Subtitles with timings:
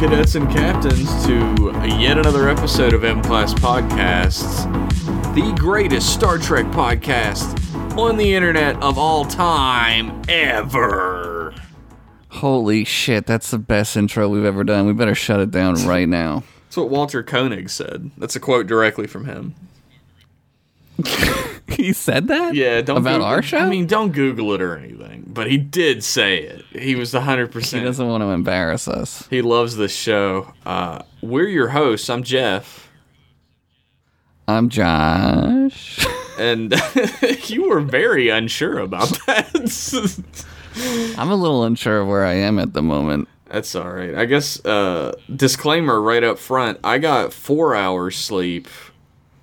[0.00, 1.70] Cadets and captains, to
[2.00, 4.64] yet another episode of M Class Podcasts,
[5.34, 7.58] the greatest Star Trek podcast
[7.98, 11.54] on the internet of all time ever.
[12.28, 14.86] Holy shit, that's the best intro we've ever done.
[14.86, 16.44] We better shut it down right now.
[16.70, 18.12] That's what Walter Koenig said.
[18.16, 19.54] That's a quote directly from him.
[21.68, 22.54] he said that?
[22.54, 23.58] Yeah, don't about Google- our show.
[23.58, 24.99] I mean, don't Google it or anything,
[25.32, 26.64] but he did say it.
[26.72, 29.26] He was the hundred he doesn't want to embarrass us.
[29.28, 30.52] He loves this show.
[30.66, 32.10] Uh, we're your hosts.
[32.10, 32.88] I'm Jeff.
[34.48, 36.04] I'm Josh.
[36.38, 36.74] and
[37.48, 40.24] you were very unsure about that.
[41.16, 43.28] I'm a little unsure of where I am at the moment.
[43.46, 44.14] That's all right.
[44.14, 46.78] I guess uh, disclaimer right up front.
[46.82, 48.68] I got four hours sleep.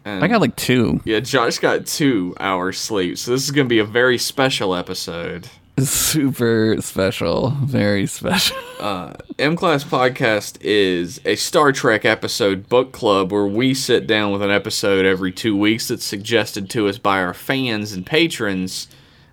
[0.05, 1.01] And I got like two.
[1.03, 1.19] yeah.
[1.19, 3.17] Josh got two hours sleep.
[3.17, 5.49] So this is gonna be a very special episode.
[5.79, 7.51] Super special.
[7.63, 8.57] Very special.
[8.77, 14.31] Uh, M Class Podcast is a Star Trek episode book club where we sit down
[14.31, 18.87] with an episode every two weeks that's suggested to us by our fans and patrons,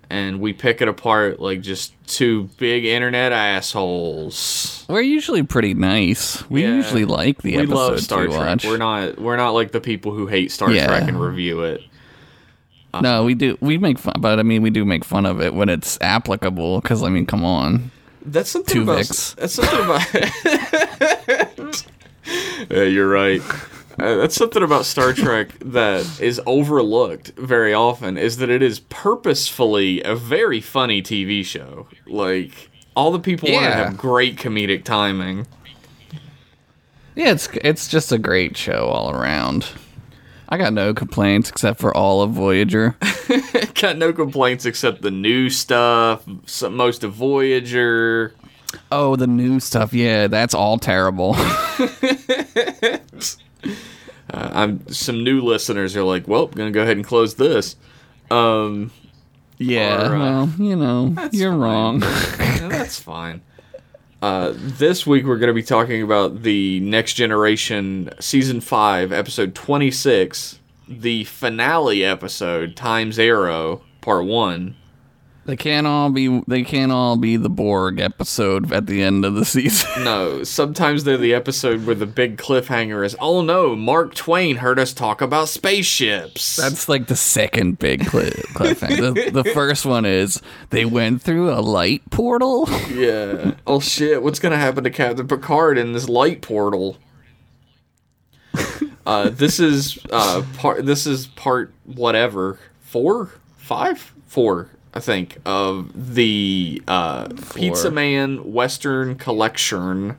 [0.09, 4.83] and we pick it apart like just two big internet assholes.
[4.89, 6.43] We're usually pretty nice.
[6.49, 6.73] We Yeah.
[6.77, 8.39] usually like the we episodes love Star we Trek.
[8.39, 8.65] watch.
[8.65, 10.87] We're not we're not like the people who hate Star Yeah.
[10.87, 11.81] Trek and review it.
[13.01, 13.57] No, we do.
[13.61, 16.81] We make fun, but I mean, we do make fun of it when it's applicable.
[16.81, 17.91] Because I mean, come on.
[18.25, 18.99] That's something Two about.
[18.99, 19.35] Vicks.
[19.35, 20.05] That's something about.
[22.71, 23.41] yeah, you're right.
[23.97, 28.17] Uh, that's something about Star Trek that is overlooked very often.
[28.17, 31.87] Is that it is purposefully a very funny TV show.
[32.05, 33.85] Like all the people on it Yeah.
[33.85, 35.47] have great comedic timing.
[37.15, 39.67] Yeah, it's it's just a great show all around.
[40.49, 42.95] I got no complaints except for all of Voyager.
[43.81, 46.23] Got no complaints except the new stuff.
[46.45, 48.33] Some, most of Voyager.
[48.91, 49.93] Oh, the new stuff.
[49.93, 51.35] Yeah, that's all terrible.
[54.33, 57.75] Uh, I'm some new listeners are like, well, gonna go ahead and close this.
[58.31, 58.91] Um,
[59.59, 61.59] yeah, Or, uh, well, you know, you're fine.
[61.59, 62.01] wrong.
[62.01, 63.41] Yeah, that's fine.
[64.25, 69.53] Uh, this week we're going to be talking about the Next Generation Season 5, Episode
[69.53, 74.75] 26, the finale episode, Times Arrow, Part 1.
[75.45, 79.35] They can't all be they can't all be the Borg episode at the end of
[79.35, 79.89] the season.
[80.05, 84.77] No, sometimes they're the episode where the big cliffhanger is, oh no, Mark Twain heard
[84.77, 86.57] us talk about spaceships.
[86.57, 89.31] That's like the second big cli cliffhanger.
[89.31, 92.69] The, the first one is they went through a light portal.
[92.91, 93.55] yeah.
[93.65, 96.97] Oh shit, what's going to happen to Captain Picard in this light portal?
[99.07, 100.83] Uh, this is uh part.
[100.83, 109.15] This is part whatever four, five, four, I think of the uh, Pizza Man Western
[109.15, 110.15] Collection.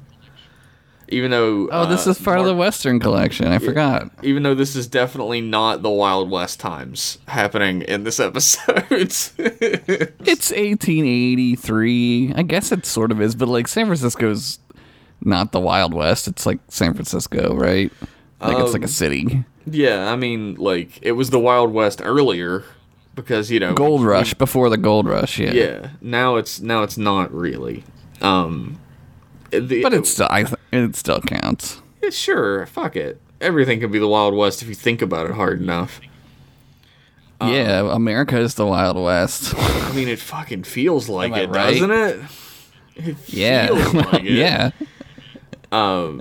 [1.08, 3.46] Even though Oh, this uh, is part of the Western collection.
[3.46, 4.10] I forgot.
[4.24, 8.84] even though this is definitely not the Wild West times happening in this episode.
[8.90, 9.32] It's
[10.50, 12.32] 1883.
[12.34, 14.58] I guess it sort of is, but like San Francisco's
[15.20, 16.26] not the Wild West.
[16.28, 17.92] It's like San Francisco, right?
[18.40, 19.44] Like it's like a city.
[19.64, 22.64] yeah, I mean, like it was the Wild West earlier
[23.16, 25.52] because you know Gold Rush before the Gold Rush, yeah.
[25.52, 27.82] Yeah, now it's now it's not really.
[28.22, 28.78] Um,
[29.50, 31.80] the, But it's still, I th- it still counts.
[32.02, 32.66] yeah, sure.
[32.66, 33.20] Fuck it.
[33.40, 36.00] Everything can be the Wild West if you think about it hard enough.
[37.42, 39.54] yeah, America is the Wild West.
[39.56, 41.72] I mean, it fucking feels like it, right?
[41.74, 42.20] doesn't it?
[42.96, 44.30] It yeah, feels like it.
[44.32, 44.70] yeah.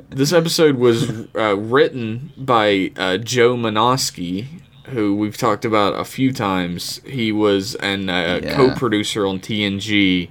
[0.09, 4.47] This episode was uh, written by uh, Joe Menosky,
[4.87, 7.01] who we've talked about a few times.
[7.05, 8.55] He was an uh, Yeah.
[8.55, 10.29] co-producer on TNG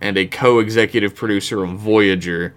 [0.00, 2.54] and a co-executive producer on Voyager,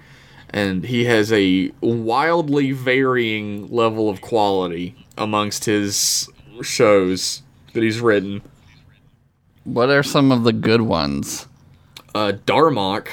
[0.50, 6.30] and he has a wildly varying level of quality amongst his
[6.62, 8.42] shows that he's written.
[9.64, 11.48] What are some of the good ones?
[12.16, 13.08] Uh, Darmok.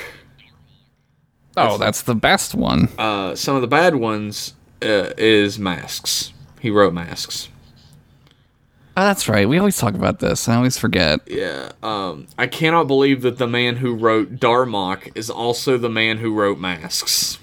[1.56, 2.88] Oh, that's the best one.
[2.98, 6.32] Uh, some of the bad ones uh, is Masks.
[6.60, 7.48] He wrote Masks.
[8.96, 9.49] Oh, that's right.
[9.49, 10.49] We always talk about this.
[10.49, 11.20] I always forget.
[11.26, 16.19] Yeah, um, I cannot believe that the man who wrote Darmok is also the man
[16.19, 17.38] who wrote Masks.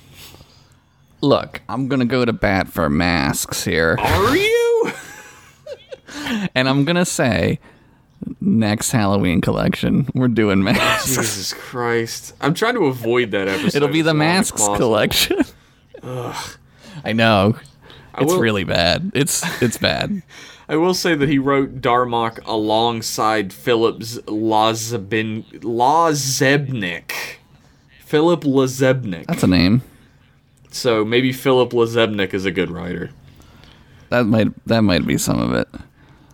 [1.20, 4.92] Look, I'm gonna go to bat for masks here, Are you?
[6.56, 7.60] and I'm gonna say,
[8.40, 11.10] next Halloween collection, we're doing masks.
[11.16, 12.34] Jesus Christ!
[12.42, 13.76] I'm trying to avoid that episode.
[13.76, 15.42] It'll be the masks collection.
[16.04, 17.56] I know.
[18.18, 19.12] It's will- really bad.
[19.14, 20.24] It's it's bad.
[20.72, 27.12] I will say that he wrote Darmok alongside Phillips Lazebin Lazebnik.
[28.06, 29.26] Philip Lazebnik.
[29.28, 29.82] That's a name.
[30.72, 33.10] So maybe Philip Lazebnik is a good writer.
[34.10, 35.68] That might that might be some of it.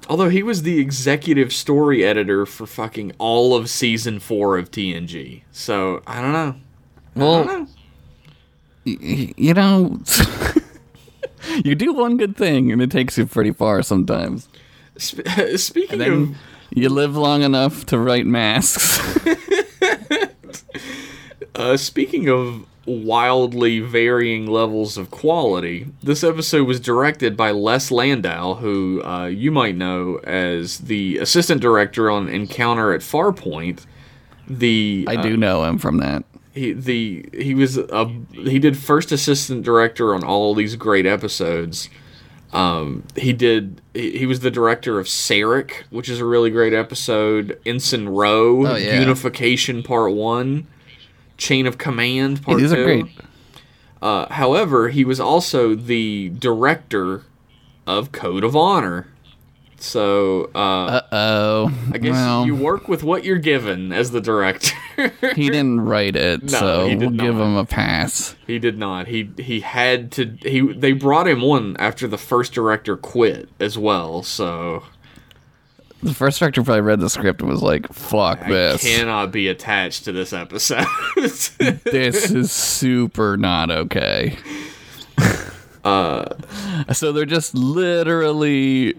[0.10, 5.42] Although he was the executive story editor for fucking all of season four of TNG.
[5.52, 6.56] So I don't know.
[7.16, 7.68] I Well, don't know.
[8.86, 10.00] y- you know,
[11.64, 14.48] you do one good thing and it takes you pretty far sometimes.
[14.98, 16.38] Sp- speaking of
[16.72, 19.00] you live long enough to write masks.
[21.58, 28.54] Uh, speaking of wildly varying levels of quality, this episode was directed by Les Landau,
[28.54, 33.86] who uh, you might know as the assistant director on Encounter at Farpoint.
[34.48, 36.24] The I uh, do know him from that.
[36.58, 41.90] He the he was a he did first assistant director on all these great episodes.
[42.54, 46.74] Um, he did he, he was the director of Sarek, which is a really great
[46.74, 47.60] episode.
[47.66, 49.00] Ensign Ro, Oh, yeah.
[49.00, 50.66] Unification Part One,
[51.38, 52.80] Chain of Command Part these Two.
[52.82, 53.06] are great.
[54.02, 57.24] Uh, however, he was also the director
[57.86, 59.08] of Code of Honor.
[59.80, 61.74] So uh, Uh oh.
[61.94, 64.76] I guess well, you work with what you're given as the director.
[65.36, 68.36] he didn't write it, No, so he we'll give him a pass.
[68.48, 69.08] He did not.
[69.08, 70.36] He he had to.
[70.42, 74.24] He they brought him on after the first director quit as well.
[74.24, 74.84] So
[76.02, 78.82] The first director probably read the script and was like, "Fuck I this!
[78.84, 80.86] cannot be attached to this episode.
[81.16, 84.38] this is super not okay."
[85.84, 86.26] Uh,
[86.94, 88.96] so they're just literally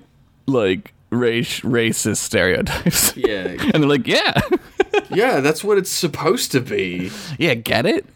[0.48, 3.16] like race racist stereotypes.
[3.16, 4.40] yeah, and they're like, "Yeah,
[5.10, 7.10] yeah, that's what it's supposed to be.
[7.38, 8.06] yeah, get it?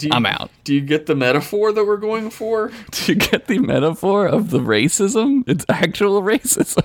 [0.00, 2.70] You, I'm out." Do you get the metaphor that we're going for?
[2.90, 5.44] Do you get the metaphor of the racism?
[5.46, 6.84] It's actual racism.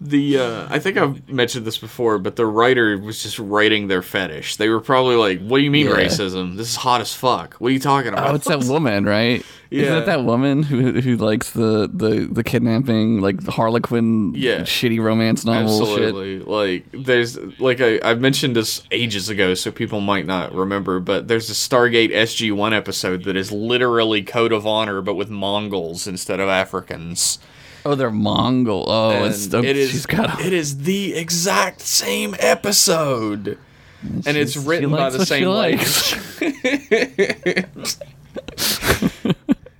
[0.00, 4.00] The uh, I think I've mentioned this before, but the writer was just writing their
[4.02, 4.54] fetish.
[4.54, 5.94] They were probably like, "What do you mean Yeah.
[5.94, 6.56] racism?
[6.56, 7.54] This is hot as fuck.
[7.56, 9.44] What are you talking about?" Oh, it's that woman, right?
[9.72, 9.98] Isn't Yeah.
[9.98, 14.60] it that woman who who likes the the the kidnapping, like the Harlequin, Yeah.
[14.60, 16.04] shitty romance novel shit?
[16.04, 16.38] Absolutely.
[16.40, 21.26] Like there's like I, I mentioned this ages ago, so people might not remember, but
[21.26, 26.06] there's a Stargate SG One episode that is literally Code of Honor, but with Mongols
[26.06, 27.40] instead of Africans.
[27.88, 28.84] Oh, they're Mongol.
[28.86, 30.42] Oh, And it's oh, it is got.
[30.42, 33.56] it is the exact same episode.
[34.02, 35.78] And it's written by the same lady.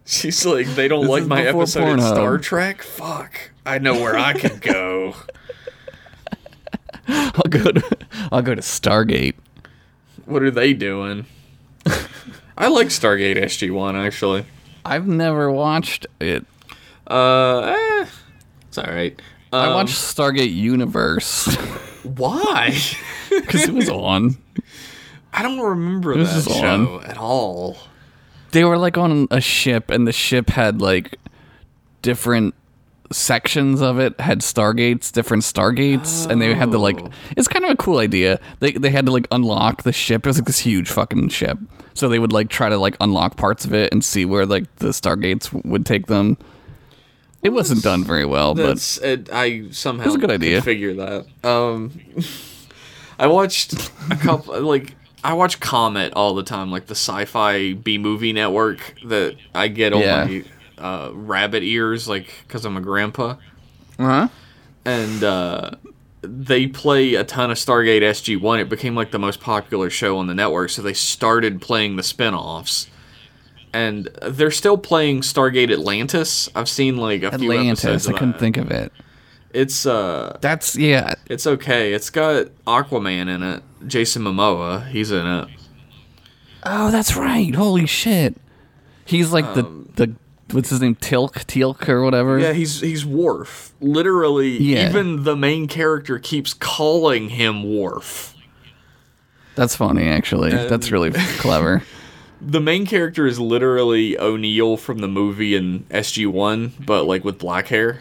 [0.07, 2.81] She's like, they don't This like my episode in Star Trek?
[2.81, 3.51] Fuck.
[3.67, 5.15] I know where I can go.
[7.09, 7.99] I'll go to
[8.33, 9.35] I'll go to Stargate.
[10.25, 11.27] What are they doing?
[12.57, 14.47] I like Stargate SG One actually.
[14.83, 16.47] I've never watched it.
[17.09, 18.07] Uh, eh,
[18.69, 19.21] it's all right.
[19.53, 21.47] I Um, watched Stargate Universe
[22.03, 22.77] Why?
[23.31, 24.37] because it was on.
[25.33, 27.77] I don't remember was that show at all.
[28.51, 31.17] They were like on a ship, and the ship had like
[32.03, 32.55] different
[33.11, 37.01] sections of it had stargates, different stargates, and they had to like.
[37.01, 37.11] Oh.
[37.37, 38.41] It's kind of a cool idea.
[38.61, 40.27] They they had to like unlock the ship.
[40.27, 41.59] It was like this huge fucking ship.
[41.95, 44.75] So they would like try to like unlock parts of it and see where like
[44.77, 46.37] the stargates would take them.
[47.43, 50.61] It wasn't done very well, but it, I somehow was a good idea.
[50.63, 51.27] figure that.
[51.49, 51.99] Um,
[53.19, 53.75] I watched
[54.11, 58.95] a couple like I watch Comet all the time, like the sci-fi B movie network
[59.07, 60.25] that I get on Yeah.
[60.25, 60.45] my
[60.79, 63.37] uh, rabbit ears, like because I'm a grandpa.
[63.99, 64.29] Uh-huh.
[64.85, 65.71] and uh,
[66.23, 68.61] they play a ton of Stargate SG One.
[68.61, 72.03] It became like the most popular show on the network, so they started playing the
[72.05, 72.89] spin-offs.
[73.79, 76.49] And they're still playing Stargate Atlantis.
[76.55, 78.09] I've seen like a few Atlantis.
[78.09, 78.41] I couldn't that.
[78.41, 78.93] think of it.
[79.53, 81.15] It's uh, That's yeah.
[81.27, 81.93] it's okay.
[81.93, 83.63] It's got Aquaman in it.
[83.87, 85.49] Jason Momoa, he's in it.
[86.65, 87.55] Oh, that's right.
[87.55, 88.37] Holy shit.
[89.05, 89.63] He's like the
[89.95, 90.15] the
[90.51, 90.97] what's his name?
[90.97, 92.37] Teal'c, Teal'c or whatever.
[92.37, 93.73] Um, Yeah, he's he's Worf.
[93.81, 94.89] Literally, Yeah.
[94.89, 98.35] even the main character keeps calling him Worf.
[99.55, 100.51] That's funny actually.
[100.51, 101.83] that's really clever.
[102.41, 107.39] The main character is literally O'Neill from the movie in SG One, but like with
[107.39, 108.01] black hair.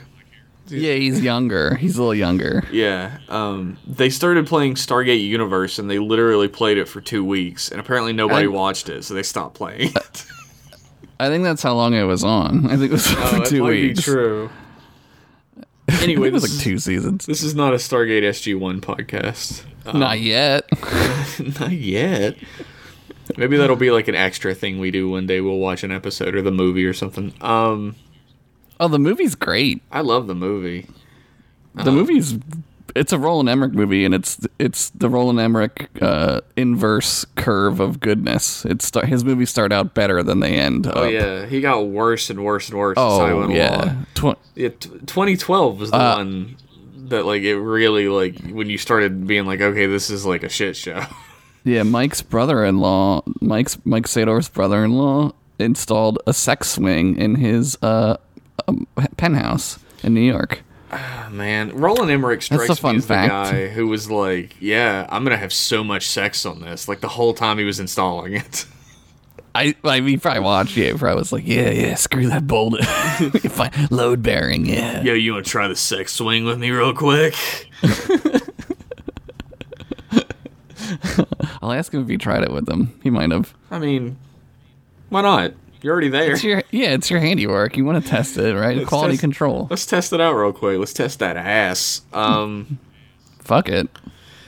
[0.68, 1.76] Yeah, he's younger.
[1.76, 2.68] He's a little younger.
[2.72, 3.20] Yeah.
[3.30, 7.80] Um, they started playing Stargate Universe, and they literally played it for two weeks, and
[7.80, 10.26] apparently nobody I- watched it, so they stopped playing it.
[11.20, 12.68] I think that's how long it was on.
[12.68, 14.00] I think it was for oh, that two might weeks.
[14.00, 14.50] be true.
[15.88, 17.26] Anyway, think it was this, like is, two seasons.
[17.26, 19.64] this is not a Stargate SG One podcast.
[19.86, 20.66] Uh, Not yet.
[21.60, 22.36] not yet.
[23.36, 25.42] Maybe that'll be like an extra thing we do one day.
[25.42, 27.34] We'll watch an episode or the movie or something.
[27.42, 27.96] Um,
[28.80, 29.82] Oh, the movie's great.
[29.92, 30.88] I love the movie.
[31.74, 32.38] The movie's
[32.96, 38.00] it's a Roland Emmerich movie, and it's it's the Roland Emmerich uh, inverse curve of
[38.00, 38.66] goodness.
[38.66, 40.88] It's start, his movies start out better than they end.
[40.92, 42.96] Oh yeah, he got worse and worse and worse.
[42.98, 43.96] Oh yeah.
[44.16, 46.56] Tw- Yeah, t- 2012 was the Uh, one
[47.10, 50.50] that like it really like when you started being like, okay, this is like a
[50.50, 51.04] shit show.
[51.68, 51.84] yeah.
[51.84, 58.18] Mike's brother-in-law, Mike's Mike Sador's brother-in-law, installed a sex swing in his uh,
[58.68, 60.64] um, penthouse in New York.
[60.92, 63.52] Oh, Man, Roland Emmerich strikes That's a fun me as fact.
[63.52, 67.02] the guy who was like, yeah, I'm gonna have so much sex on this, like
[67.02, 68.66] the whole time he was installing it.
[69.54, 70.98] I, I mean, probably watched it.
[70.98, 72.80] Probably I was like, yeah, yeah, screw that bolt.
[72.86, 73.88] Fine.
[73.90, 75.02] Load bearing, yeah.
[75.02, 77.34] Yo, you wanna try the sex swing with me real quick?
[81.62, 83.00] I'll ask him if he tried it with them.
[83.04, 83.54] He might have.
[83.72, 84.18] I mean,
[85.10, 85.54] why not?
[85.82, 86.32] You're already there.
[86.32, 87.78] It's your yeah, it's your handiwork.
[87.78, 88.78] You want to test it, right?
[88.78, 89.68] Let's Quality test- control.
[89.70, 90.80] Let's test it out real quick.
[90.80, 92.02] Let's test that ass.
[92.14, 92.80] Um.
[93.40, 93.88] Fuck it.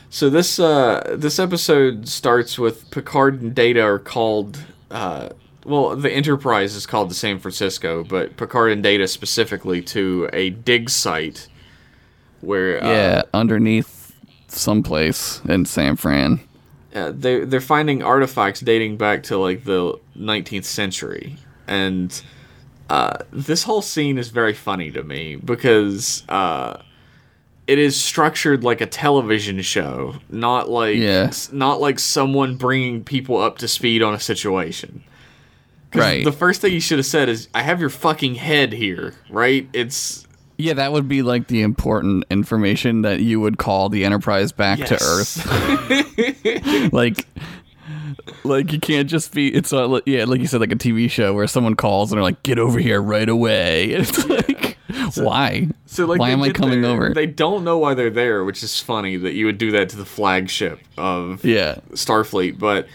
[0.10, 5.30] So this uh this episode starts with Picard and Data are called uh
[5.66, 10.50] well the Enterprise is called the San Francisco, but Picard and Data specifically to a
[10.50, 11.48] dig site
[12.42, 13.99] where uh, Yeah, underneath
[14.52, 16.40] someplace in San Fran.
[16.96, 21.36] uh, they they're finding artifacts dating back to like the 19th century
[21.68, 22.22] and
[22.90, 26.82] uh, this whole scene is very funny to me because uh,
[27.68, 31.32] it is structured like a television show not like Yeah.
[31.52, 35.04] not like someone bringing people up to speed on a situation.
[35.94, 36.24] Right.
[36.24, 39.68] the first thing you should have said is i have your fucking head here right
[39.74, 40.28] it's
[40.60, 44.78] Yeah, that would be like the important information that you would call the Enterprise back
[44.80, 45.46] to Earth.
[46.94, 47.26] like,
[48.44, 49.48] like you can't just be.
[49.56, 52.24] It's not, yeah, like you said, like a TV show where someone calls and they're
[52.24, 54.78] like, "Get over here right away." It's like,
[55.16, 55.70] why?
[55.86, 57.14] So like, why am I coming there, over?
[57.14, 59.96] They don't know why they're there, which is funny that you would do that to
[59.96, 62.60] the flagship of yeah, Starfleet.
[62.60, 62.88] But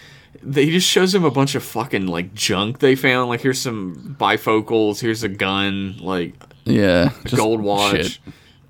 [0.42, 3.30] they just shows them a bunch of fucking like junk they found.
[3.30, 8.18] Like here's some bifocals, here's a gun, like yeah, just gold watch, shit.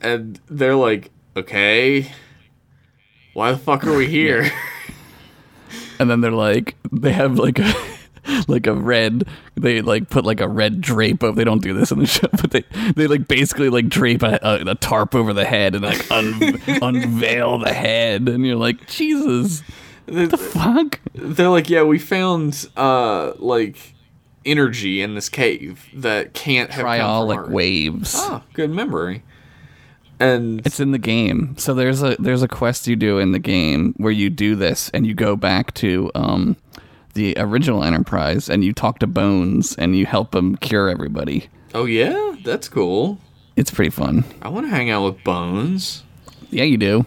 [0.00, 2.10] and they're like, okay,
[3.32, 4.50] why the fuck are we here?
[5.98, 7.74] and then they're like they have like a
[8.48, 9.24] like a red
[9.54, 12.26] they like put like a red drape over they don't do this in the show
[12.32, 12.64] but they
[12.96, 16.60] they like basically like drape a, a, a tarp over the head and like un,
[16.82, 19.62] unveil the head and you're like jesus
[20.06, 23.93] what the fuck they're like, yeah, we found uh like
[24.46, 28.14] energy in this cave that can't have come from triolic waves.
[28.16, 29.22] Oh, good memory.
[30.20, 31.56] And it's in the game.
[31.58, 34.88] So there's a there's a quest you do in the game where you do this
[34.94, 36.56] and you go back to um
[37.14, 41.48] the original enterprise and you talk to bones and you help him cure everybody.
[41.74, 43.18] Oh yeah, that's cool.
[43.56, 44.24] it's pretty fun.
[44.42, 46.04] I want to hang out with Bones.
[46.50, 47.06] yeah you do.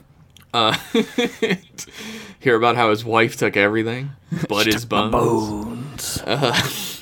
[0.54, 0.76] Uh,
[2.40, 4.12] hear about how his wife took everything,
[4.50, 5.12] but his bones.
[5.12, 6.22] bones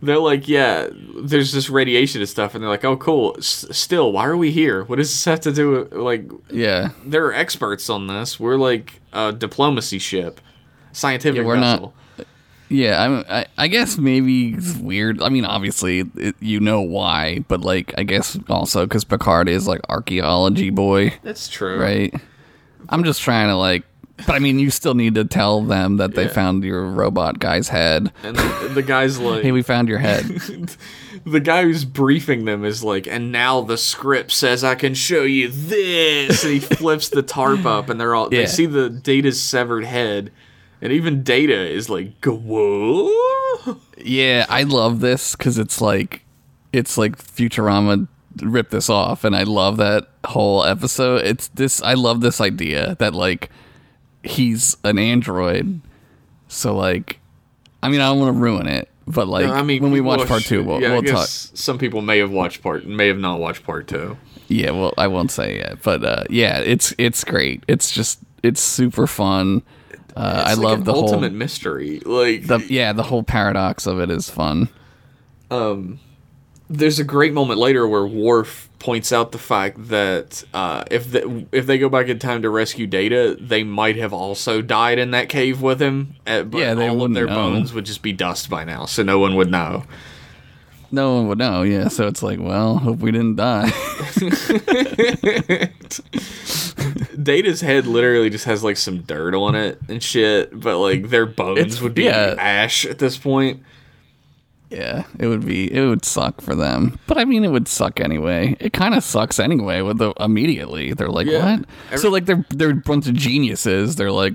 [0.00, 0.88] They're like, yeah,
[1.20, 3.34] there's this radiation and stuff, and they're like, oh, cool.
[3.38, 4.84] S- still, why are we here?
[4.84, 6.30] What does this have to do with like?
[6.50, 8.38] Yeah, They're experts on this.
[8.38, 10.40] We're like a diplomacy ship,
[10.92, 11.94] scientific Yeah, we're not- vessel.
[12.68, 13.02] yeah.
[13.02, 15.20] I'm, I, I guess maybe it's weird.
[15.20, 19.66] I mean, obviously, it, you know why, but like, I guess also because Picard is
[19.66, 22.14] like archaeology boy, That's true, right?
[22.88, 23.84] I'm just trying to like,
[24.26, 26.28] but I mean, you still need to tell them that they Yeah.
[26.32, 28.12] found your robot guy's head.
[28.22, 30.24] And the, the guy's like, Hey, we found your head.
[31.24, 35.22] the guy who's briefing them is like, and now the script says I can show
[35.22, 36.44] you this.
[36.44, 38.40] And he flips the tarp up, and they're all Yeah.
[38.40, 40.32] they see the Data's severed head,
[40.80, 46.24] and even Data is like, "Go whoa!" yeah, I love this because it's like,
[46.72, 48.06] it's like Futurama
[48.42, 51.24] ripped this off, and I love that whole episode.
[51.24, 51.82] It's this.
[51.82, 53.50] I love this idea that like
[54.28, 55.80] he's an android.
[56.48, 57.20] So like,
[57.82, 60.18] I mean, I don't want to ruin it, but like, I mean, when we watch
[60.18, 61.26] well, part two, we'll, yeah, we'll talk.
[61.28, 64.16] some people may have watched part, may have not watched part two.
[64.48, 67.64] Yeah, well, I won't say yet, but uh, yeah, it's it's great.
[67.68, 69.62] It's just it's super fun.
[70.16, 72.00] Uh, I like love the whole ultimate mystery.
[72.00, 74.68] Like the yeah the whole paradox of it is fun.
[75.50, 76.00] Um,
[76.68, 81.46] there's a great moment later where Worf points out the fact that uh, if the,
[81.52, 85.10] if they go back in time to rescue Data, they might have also died in
[85.10, 86.14] that cave with him.
[86.26, 87.34] uh, but Yeah, they all of their know.
[87.34, 89.84] bones would just be dust by now, so no one would know.
[90.90, 91.62] No one would know.
[91.62, 93.68] Yeah, so it's like, well, hope we didn't die.
[97.22, 101.26] Data's head literally just has like some dirt on it and shit, but like their
[101.26, 102.34] bones It's- would be yeah.
[102.38, 103.62] ash at this point.
[104.70, 106.98] Yeah, it would be it would suck for them.
[107.06, 108.56] But I mean it would suck anyway.
[108.60, 110.92] It kind of sucks anyway with the immediately.
[110.92, 111.56] They're like, Yeah.
[111.56, 113.96] "What?" Every- so like they're they're a bunch of geniuses.
[113.96, 114.34] They're like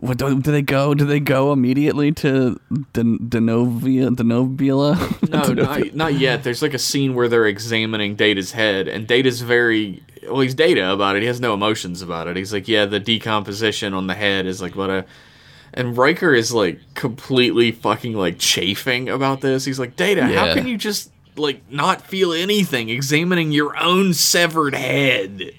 [0.00, 0.94] what do, do they go?
[0.94, 2.60] Do they go immediately to
[2.92, 4.96] Den- Denovia Denovia?
[5.28, 6.44] No, not, not yet.
[6.44, 10.40] There's like a scene where they're examining Data's head, and Data's very well.
[10.40, 11.22] He's Data about it.
[11.22, 12.36] He has no emotions about it.
[12.36, 15.04] He's like, yeah, the decomposition on the head is like what a.
[15.74, 19.64] And Riker is like completely fucking like chafing about this.
[19.64, 24.74] He's like, Data, how can you just like not feel anything examining your own severed
[24.74, 25.52] head?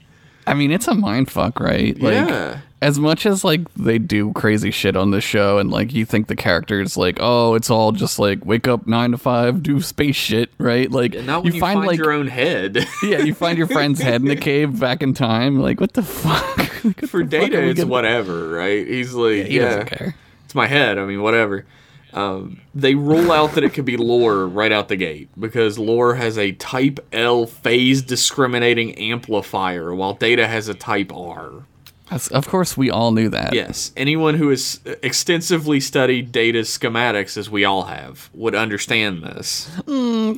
[0.47, 1.97] I mean, it's a mind fuck, right?
[1.99, 2.59] Like, Yeah.
[2.81, 6.27] As much as like they do crazy shit on the show, and like you think
[6.27, 10.15] the characters like, oh, it's all just like wake up nine to five, do space
[10.15, 10.89] shit, right?
[10.89, 12.77] Like And not when you, find find, like your own head.
[13.03, 15.59] yeah, you find your friend's head in the cave back in time.
[15.59, 16.57] Like what the fuck?
[16.79, 18.87] What For the Data, we it's gonna- whatever, right?
[18.87, 20.15] He's like, He yeah, doesn't care.
[20.45, 20.97] it's my head.
[20.97, 21.65] I mean, whatever.
[22.13, 26.15] Um, they rule out that it could be lore right out the gate because lore
[26.15, 31.65] has a Type L phase discriminating amplifier, while Data has a Type R.
[32.11, 33.53] Of course, we all knew that.
[33.53, 39.69] Yes, anyone who has extensively studied data schematics, as we all have, would understand this.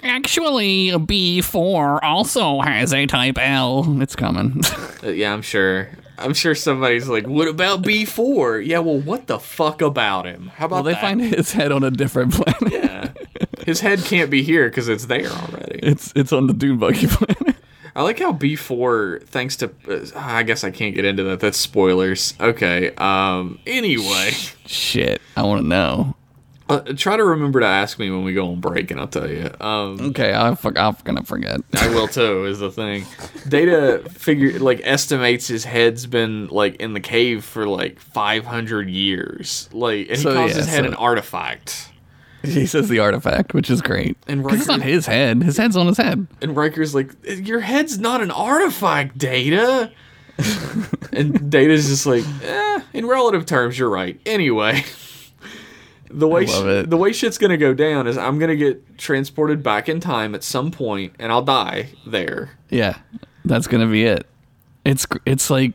[0.03, 4.01] Actually, B four also has a type L.
[4.01, 4.61] It's coming.
[5.03, 5.89] Uh, yeah, I'm sure.
[6.19, 10.51] I'm sure somebody's like, "What about B4?" Yeah, well, what the fuck about him?
[10.55, 11.01] How about well, they that?
[11.01, 12.71] find his head on a different planet.
[12.71, 13.09] Yeah.
[13.65, 15.79] His head can't be here because it's there already.
[15.81, 17.55] It's it's on the Dune Buggy planet.
[17.95, 19.71] I like how B4, thanks to.
[19.87, 21.39] Uh, I guess I can't get into that.
[21.39, 22.33] That's spoilers.
[22.39, 22.93] Okay.
[22.95, 23.59] Um.
[23.67, 24.31] Anyway,
[24.65, 26.15] Shit, I want to know.
[26.69, 29.29] uh, try to remember to ask me when we go on break, and I'll tell
[29.29, 29.49] you.
[29.59, 29.99] Um.
[30.11, 31.59] Okay, I'm, fuck, I'm gonna forget.
[31.73, 32.45] I will too.
[32.45, 33.05] Is the thing.
[33.49, 39.67] Data figure like estimates his head's been like in the cave for like 500 years.
[39.73, 41.89] Like, and he So, calls yeah, his head so- an artifact.
[42.51, 44.17] He says the artifact, which is great.
[44.27, 45.43] And Because it's not his head.
[45.43, 46.25] His head's on his head.
[46.41, 49.91] And Riker's like, "Your head's not an artifact, Data."
[51.13, 54.19] and Data's just like, eh, in relative terms, you're right.
[54.25, 54.83] Anyway,
[56.09, 59.87] the way sh- the way shit's gonna go down is I'm gonna get transported back
[59.87, 62.51] in time at some point, and I'll die there.
[62.69, 62.97] Yeah,
[63.45, 64.25] that's gonna be it.
[64.83, 65.73] It's it's like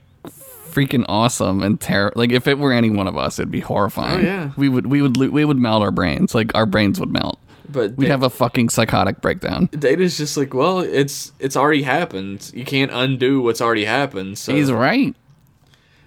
[0.76, 2.12] freaking awesome and terror.
[2.14, 4.20] Like if it were any one of us, it'd be horrifying.
[4.20, 4.50] Oh, yeah.
[4.56, 6.34] we would we would lo- we would melt our brains.
[6.34, 7.38] Like our brains would melt.
[7.68, 9.68] But We'd Da- have a fucking psychotic breakdown.
[9.72, 12.50] Data's just like, well, it's it's already happened.
[12.54, 14.38] You can't undo what's already happened.
[14.38, 15.14] So He's right.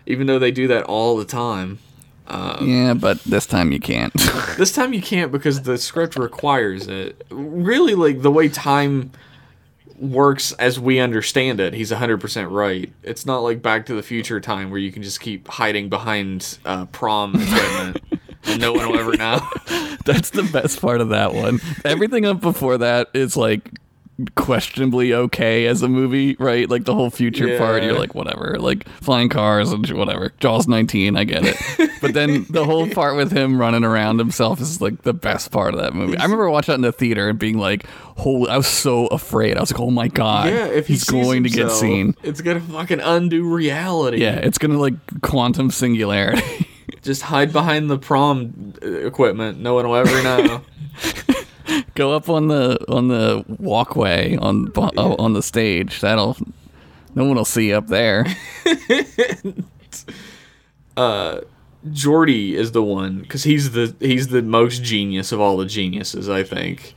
[0.06, 1.80] even though they do that all the time,
[2.28, 4.14] Uh, yeah, but this time you can't.
[4.58, 7.26] This time you can't because the script requires it.
[7.32, 9.12] Really, like the way time
[10.00, 12.92] works as we understand it, he's 100% right.
[13.04, 16.58] It's not like Back to the Future time where you can just keep hiding behind
[16.66, 18.02] uh, prom equipment
[18.46, 19.40] and no one will ever know.
[20.06, 21.60] That's the best part of that one.
[21.86, 23.70] Everything up before that is like
[24.36, 26.70] questionably okay as a movie, right?
[26.70, 30.34] Like the whole future part, you're like, whatever, like flying cars and whatever.
[30.40, 31.92] Jaws 19, I get it.
[32.02, 35.74] but then the whole part with him running around himself is like the best part
[35.74, 36.18] of that movie.
[36.18, 37.86] I remember watching it in the theater and being like,
[38.18, 39.58] holy, I was so afraid.
[39.58, 42.16] I was like, oh my God, yeah, if he he's going to get seen.
[42.24, 44.22] it's gonna fucking undo reality.
[44.22, 46.68] Yeah, it's going to like quantum singularity.
[47.02, 49.60] Just hide behind the prom equipment.
[49.60, 50.62] No one will ever know.
[51.96, 56.02] Go up on the on the walkway on uh, on the stage.
[56.02, 56.38] That'll
[57.16, 58.26] no one will see up there.
[61.88, 66.30] Geordi is the one because he's the he's the most genius of all the geniuses.
[66.30, 66.94] I think.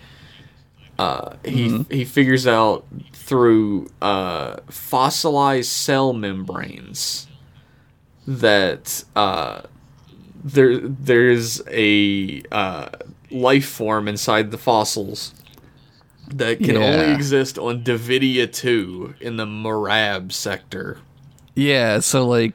[0.99, 7.27] Uh, he he figures out through uh, fossilized cell membranes
[8.27, 9.63] that uh,
[10.45, 12.89] there there's a uh,
[13.33, 15.35] life form inside the fossils
[16.29, 20.99] that can only exist on Devidia two in the Marrab sector.
[21.55, 22.55] Yeah, so like,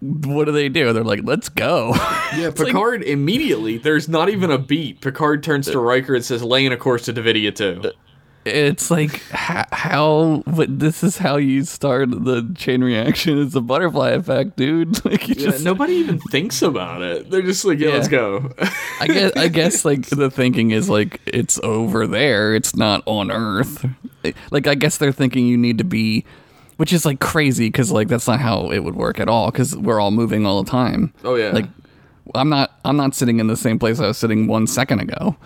[0.00, 0.92] what do they do?
[0.92, 1.94] They're like, let's go.
[2.36, 3.78] Yeah, Picard immediately.
[3.78, 5.00] There's not even a beat.
[5.00, 7.90] Picard turns to uh, Riker and says, "Laying a course to Devidia too." Uh,
[8.46, 13.38] it's like how, how but this is how you start the chain reaction.
[13.40, 15.04] It's a butterfly effect, dude.
[15.04, 17.30] Like you Yeah, just nobody even thinks about it.
[17.30, 18.50] They're just like, "Yeah, let's go."
[19.00, 22.54] I guess I guess like the thinking is like it's over there.
[22.54, 23.84] It's not on Earth.
[24.50, 26.24] Like I guess they're thinking you need to be,
[26.76, 29.50] which is like crazy because like that's not how it would work at all.
[29.50, 31.12] Because we're all moving all the time.
[31.24, 31.50] oh yeah.
[31.50, 31.66] Like
[32.34, 35.36] I'm not I'm not sitting in the same place I was sitting one second ago,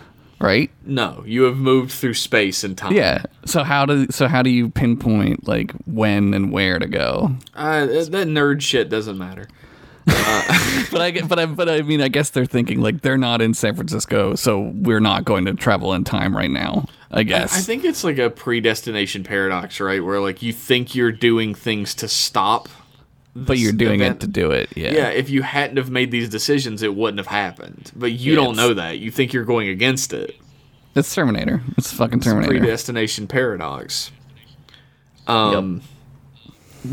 [0.40, 0.70] right?
[0.85, 2.92] no, you have moved through space and time.
[2.94, 3.24] Yeah.
[3.44, 7.37] So how do so how do you pinpoint like when and where to go?
[7.55, 9.46] Uh, that nerd shit doesn't matter.
[10.90, 13.55] but I but I but I mean I guess they're thinking like they're not in
[13.55, 16.87] San Francisco, so we're not going to travel in time right now.
[17.12, 17.57] I guess.
[17.57, 20.03] I think it's like a predestination paradox, right?
[20.03, 22.68] Where like you think you're doing things to stop,
[23.34, 24.70] but you're doing event- it to do it.
[24.76, 24.92] Yeah.
[24.92, 25.08] yeah.
[25.08, 27.92] If you hadn't have made these decisions, it wouldn't have happened.
[27.94, 28.98] But you Yeah, don't know that.
[28.98, 30.36] You think you're going against it.
[30.96, 31.62] It's Terminator.
[31.78, 32.58] It's fucking Terminator.
[32.58, 34.10] predestination paradox.
[35.26, 35.82] Um,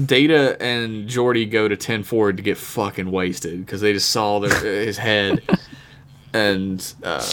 [0.06, 4.40] Data and Geordi go to Ten Ford to get fucking wasted because they just saw
[4.40, 5.42] their, his head,
[6.34, 7.26] and uh,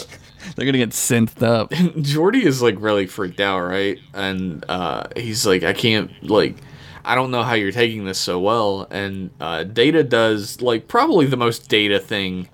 [0.56, 1.70] They're gonna get synthed up.
[1.72, 3.98] Geordi is like really freaked out, right?
[4.14, 6.56] And uh, he's like, I can't like.
[7.04, 8.86] I don't know how you're taking this so well.
[8.90, 12.48] And uh, Data does like probably the most Data thing,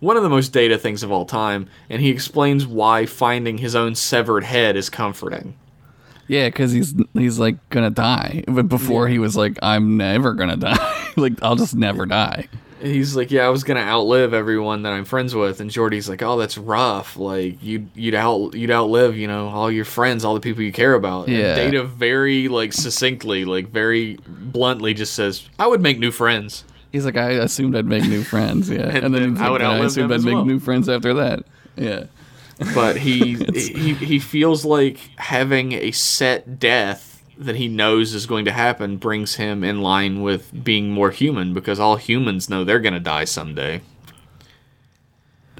[0.00, 1.68] one of the most Data things of all time.
[1.90, 5.56] And he explains why finding his own severed head is comforting.
[6.28, 8.42] Yeah, because he's he's like gonna die.
[8.48, 11.12] But before he was like, I'm never gonna die.
[11.16, 12.48] like I'll just never die.
[12.80, 16.08] And he's like, "Yeah, I was gonna outlive everyone that I'm friends with." And Geordi's
[16.08, 17.16] like, "Oh, that's rough.
[17.16, 20.72] Like you'd you'd out you'd outlive, you know, all your friends, all the people you
[20.72, 21.56] care about." Yeah.
[21.56, 26.64] And Data very like succinctly, like very bluntly, just says, "I would make new friends."
[26.92, 28.70] He's like, I assumed I'd make new friends.
[28.70, 30.58] Yeah, And and, then, then I like, would "Yeah, I assumed I'd make well." new
[30.60, 31.44] friends after that.
[31.76, 32.04] Yeah.
[32.74, 38.44] But he he he feels like having a set death that he knows is going
[38.46, 42.80] to happen brings him in line with being more human because all humans know they're
[42.80, 43.80] gonna die someday.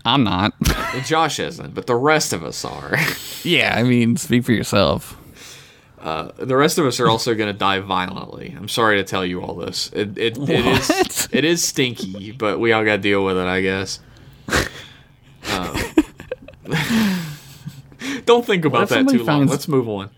[0.04, 0.54] I'm not.
[1.04, 2.94] Josh isn't, but the rest of us are.
[3.42, 5.16] yeah, I mean, speak for yourself.
[5.98, 8.54] the rest of us are also going to die violently.
[8.56, 9.90] I'm sorry to tell you all this.
[9.92, 13.46] It it, it is it is stinky, but we all got to deal with it,
[13.46, 14.00] I guess.
[15.48, 15.76] Um,
[18.24, 19.46] don't think about that too long.
[19.46, 20.10] Let's move on.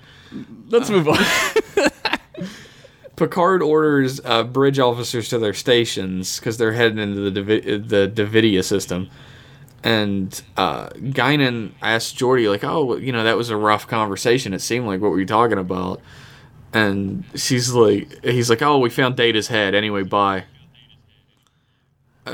[0.68, 1.18] Let's move on.
[3.16, 8.08] Picard orders uh, bridge officers to their stations because they're heading into the Davi- the
[8.08, 9.10] Devidia system.
[9.82, 14.52] And uh, Guinan asks Geordi, like, "Oh, you know, that was a rough conversation.
[14.52, 16.00] It seemed like what were you talking about?"
[16.72, 19.74] And she's like, "He's like, oh, we found Data's head.
[19.74, 20.44] Anyway, bye."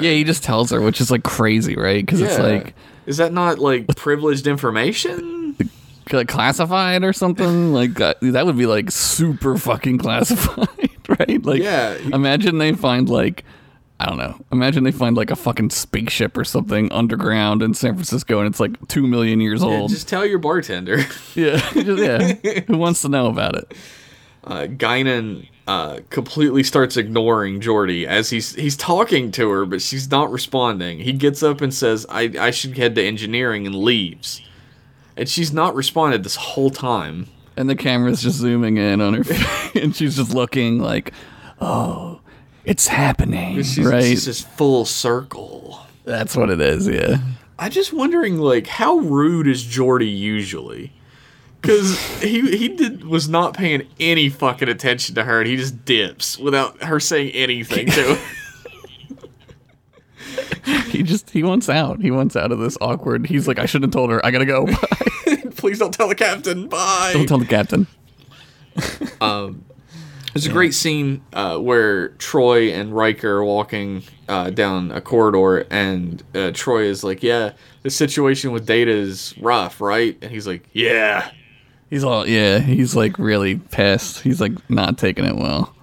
[0.00, 2.04] yeah, he just tells her, which is like crazy, right?
[2.04, 2.74] Because it's like
[3.06, 5.43] is that not like privileged information?
[6.12, 10.68] Like classified or something like that, that would be like super fucking classified
[11.08, 11.94] right like Yeah.
[12.12, 13.44] imagine they find like
[14.00, 17.94] i don't know imagine they find like a fucking spaceship or something underground in san
[17.94, 20.98] francisco and it's like two million years Yeah, old just tell your bartender.
[21.34, 22.02] yeah just-
[22.44, 23.72] yeah who wants to know about it
[24.44, 30.10] uh, Guinan uh, completely starts ignoring Geordi as he's he's talking to her, but she's
[30.10, 30.98] not responding.
[30.98, 34.42] He gets up and says, "I I should head to engineering," and leaves.
[35.16, 37.26] And she's not responded this whole time.
[37.56, 41.12] and the camera's just zooming in on her face and she's just looking like
[41.60, 42.20] oh
[42.64, 45.78] it's happening She's, right she's just full circle.
[46.04, 47.18] that's what it is yeah
[47.56, 50.92] I'm just wondering, like, how rude is Geordi usually?
[51.62, 55.84] Because he he did was not paying any fucking attention to her, and he just
[55.84, 58.18] dips without her saying anything to him.
[60.90, 63.92] he just he wants out he wants out of this awkward he's like i shouldn't
[63.92, 64.66] have told her i gotta go
[65.56, 66.68] Please don't tell the captain.
[66.68, 67.12] Bye.
[67.12, 67.86] Don't tell the captain.
[69.20, 69.64] um,
[70.32, 75.66] There's a great scene uh, where Troi and Riker are walking uh, down a corridor,
[75.70, 77.52] and uh, Troi is like, "Yeah,
[77.82, 81.30] the situation with Data is rough, right?" And he's like, "Yeah."
[81.88, 82.58] He's all yeah.
[82.58, 84.20] He's like really pissed.
[84.22, 85.74] He's like not taking it well.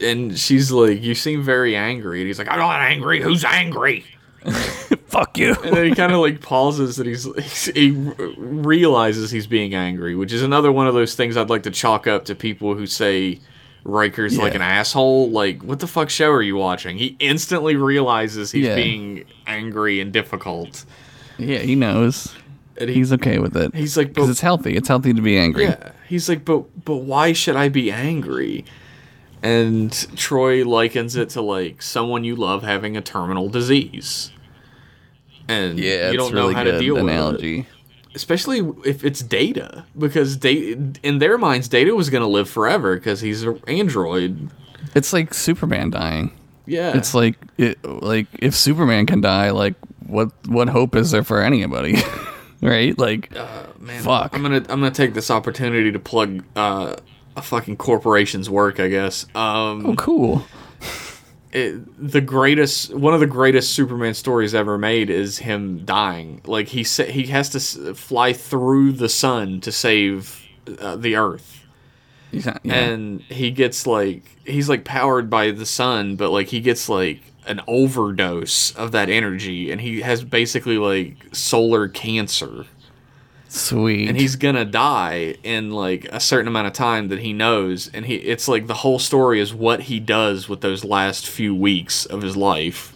[0.00, 3.20] And she's like, "You seem very angry," and he's like, "I'm not angry.
[3.20, 4.04] Who's angry?"
[5.06, 5.54] Fuck you.
[5.64, 7.90] And then he kind of like pauses, and he's, he's he
[8.36, 12.06] realizes he's being angry, which is another one of those things I'd like to chalk
[12.06, 13.38] up to people who say
[13.84, 15.30] Riker's like an asshole.
[15.30, 16.96] Like, what the fuck show are you watching?
[16.98, 18.74] He instantly realizes he's Yeah.
[18.76, 20.84] being angry and difficult.
[21.38, 22.34] Yeah, he knows.
[22.76, 23.74] And he, He's okay with it.
[23.74, 24.74] he's like, because it's healthy.
[24.74, 25.64] It's healthy to be angry.
[25.64, 28.64] yeah, he's like, but but why should I be angry?
[29.42, 34.32] And Troi likens it to like someone you love having a terminal disease.
[35.48, 37.66] And Yeah, you don't know really how to deal with it.
[38.14, 42.96] especially if it's Data, because Data, in their minds, Data was going to live forever
[42.96, 44.50] because he's an android.
[44.94, 46.32] It's like Superman dying.
[46.66, 49.74] Yeah, It's like it, like if Superman can die, like
[50.06, 51.96] what what hope is there for anybody?
[52.62, 52.96] right?
[52.96, 53.32] Like
[53.80, 54.02] man.
[54.02, 54.34] fuck.
[54.34, 56.96] I'm gonna I'm gonna take this opportunity to plug uh,
[57.44, 58.80] fucking corporation's work.
[58.80, 59.24] I guess.
[59.34, 60.44] Um, oh, cool.
[61.52, 61.80] it,
[62.12, 66.40] the greatest one of the greatest Superman stories ever made is him dying.
[66.44, 70.40] Like he sa- he has to s- fly through the sun to save
[70.80, 71.66] uh, the Earth.
[72.32, 72.74] Not- yeah.
[72.74, 77.20] and he gets like he's like powered by the sun but like he gets like
[77.46, 82.66] an overdose of that energy, and he has basically like solar cancer,
[83.52, 84.08] Sweet.
[84.08, 88.06] and he's gonna die in like a certain amount of time that he knows, and
[88.06, 92.06] he it's like the whole story is what he does with those last few weeks
[92.06, 92.94] of his life.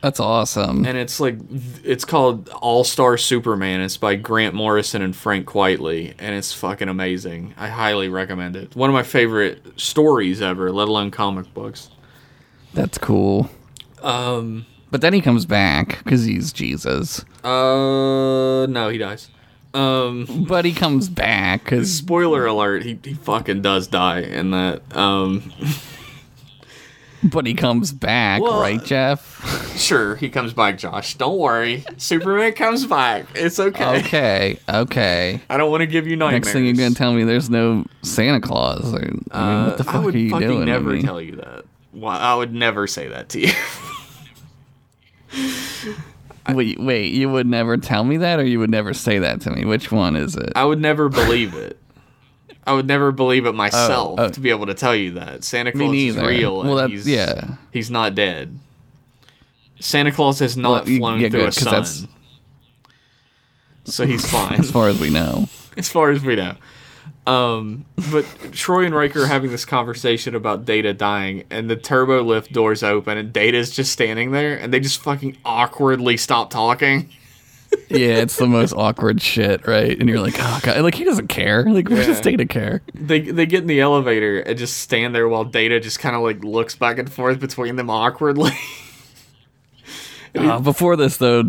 [0.00, 0.84] That's awesome.
[0.84, 1.36] and it's like
[1.84, 3.80] it's called All Star Superman.
[3.80, 7.54] It's by Grant Morrison and Frank Quitely, and it's fucking amazing.
[7.56, 8.74] I highly recommend it.
[8.74, 11.90] One of my favorite stories ever, let alone comic books.
[12.74, 13.48] That's cool.
[14.02, 17.24] Um, But then he comes back because he's Jesus.
[17.44, 19.28] uh, no, he dies.
[19.74, 24.82] Um, But he comes back because spoiler alert, he, he fucking does die in that.
[24.96, 25.52] Um,
[27.24, 29.78] but he comes back, Well, right, Jeff?
[29.78, 31.14] sure, he comes back, Josh.
[31.16, 33.26] Don't worry, Superman comes back.
[33.34, 34.00] It's okay.
[34.00, 35.40] Okay, okay.
[35.48, 36.44] I don't want to give you nightmares.
[36.46, 38.92] Next thing you're gonna tell me there's no Santa Claus.
[38.92, 40.64] I mean, Uh, what the fuck I would are you fucking doing?
[40.66, 41.64] never tell you that.
[41.92, 43.52] Why I would never say that to you.
[46.48, 49.50] Wait, wait, you would never tell me that, or you would never say that to
[49.50, 49.64] me?
[49.64, 50.52] Which one is it?
[50.56, 51.78] I would never believe it.
[52.66, 54.24] I would never believe it myself oh.
[54.24, 54.28] oh.
[54.28, 56.58] to be able to tell you that Santa Claus is real.
[56.58, 57.56] Well, and that's- he's, yeah.
[57.72, 58.58] he's not dead.
[59.80, 61.52] Santa Claus has not Well, flown yeah, through good, a
[61.84, 62.08] sun,
[63.84, 65.48] so he's fine as far as we know.
[65.76, 66.54] as far as we know.
[67.26, 72.22] Um, but Troi and Riker are having this conversation about Data dying, and the turbo
[72.22, 77.08] lift doors open, and Data's just standing there, and they just fucking awkwardly stop talking.
[77.88, 79.98] Yeah, it's the most awkward shit, right?
[79.98, 81.64] And you're like, oh god, like he doesn't care.
[81.64, 82.02] Like, Yeah.
[82.02, 82.82] his data care?
[82.92, 86.20] They they get in the elevator and just stand there while Data just kind of
[86.20, 88.52] like looks back and forth between them awkwardly.
[90.34, 91.42] Uh, before this, though,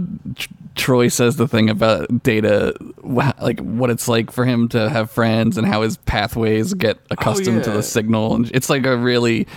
[0.76, 5.58] Troi says the thing about data, like what it's like for him to have friends
[5.58, 7.78] and how his pathways get accustomed to Oh, yeah.
[7.78, 8.36] the signal.
[8.36, 9.48] And it's like a really,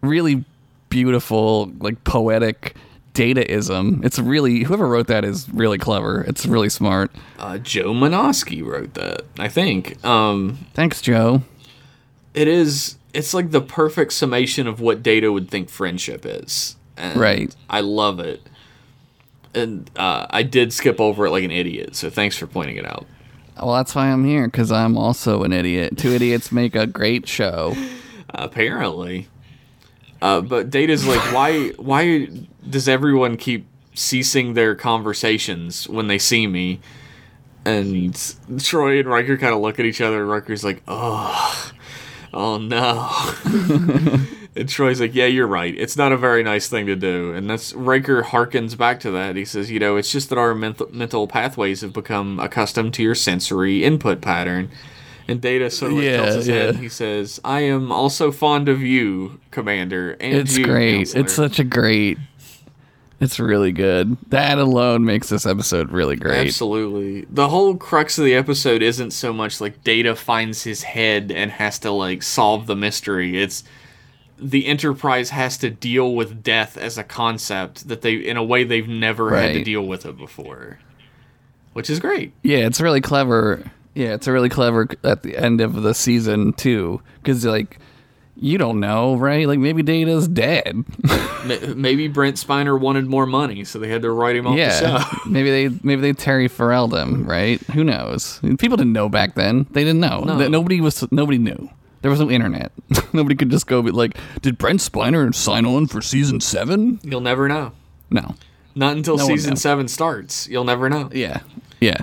[0.00, 0.44] really
[0.88, 2.74] beautiful, like poetic
[3.14, 4.02] dataism.
[4.04, 6.22] It's really whoever wrote that is really clever.
[6.22, 7.10] It's really smart.
[7.38, 10.02] Uh, Joe Menosky wrote that, I think.
[10.04, 11.42] Um, Thanks, Joe.
[12.34, 12.96] it is.
[13.12, 16.76] It's like the perfect summation of what Data would think friendship is.
[16.96, 17.54] And Right.
[17.68, 18.40] I love it.
[19.54, 22.86] And uh, I did skip over it like an idiot, so thanks for pointing it
[22.86, 23.06] out.
[23.56, 25.98] Well, that's why I'm here because I'm also an idiot.
[25.98, 27.74] Two idiots make a great show.
[28.34, 29.28] apparently.
[30.20, 31.68] Uh, but Data's like, why?
[31.70, 32.28] Why
[32.68, 36.80] does everyone keep ceasing their conversations when they see me?
[37.64, 40.22] And Troi and Riker kind of look at each other.
[40.22, 41.72] And Riker's like, oh,
[42.32, 43.08] oh no.
[44.54, 45.74] and Troi's like, yeah, you're right.
[45.76, 47.32] It's not a very nice thing to do.
[47.32, 49.34] And that's Riker harkens back to that.
[49.36, 53.02] He says, you know, it's just that our mental, mental pathways have become accustomed to
[53.02, 54.70] your sensory input pattern.
[55.28, 56.76] And Data sort of like Yeah, tilts his head.
[56.76, 60.96] He says, "I am also fond of you, Commander." And It's you, great.
[60.96, 62.18] Counselor." It's such a great.
[63.20, 64.16] It's really good.
[64.30, 66.48] That alone makes this episode really great.
[66.48, 67.24] Absolutely.
[67.30, 71.52] The whole crux of the episode isn't so much like Data finds his head and
[71.52, 73.40] has to like solve the mystery.
[73.40, 73.62] It's
[74.42, 78.64] the Enterprise has to deal with death as a concept that they in a way
[78.64, 80.78] they've never had to deal with it before.
[81.72, 82.32] Which is great.
[82.42, 83.62] Yeah, it's really clever.
[83.94, 87.78] Yeah, it's a really clever at the end of the season too, because like
[88.36, 89.46] you don't know, right?
[89.46, 90.84] Like maybe Data's dead.
[91.76, 95.00] Maybe Brent Spiner wanted more money, so they had to write him off the yeah,
[95.02, 95.18] show.
[95.28, 97.60] maybe they maybe they Terry Farrelled him, right?
[97.72, 98.40] Who knows?
[98.58, 99.66] People didn't know back then.
[99.72, 100.20] They didn't know.
[100.20, 100.38] No.
[100.38, 101.04] That Nobody was.
[101.10, 101.68] Nobody knew.
[102.02, 102.72] There was no internet.
[103.12, 107.00] nobody could just go be like, "Did Brent Spiner sign on for season seven?
[107.02, 107.72] You'll never know.
[108.10, 108.34] No.
[108.74, 110.48] Not until No season seven starts.
[110.48, 111.10] You'll never know.
[111.12, 111.40] Yeah.
[111.80, 112.02] Yeah.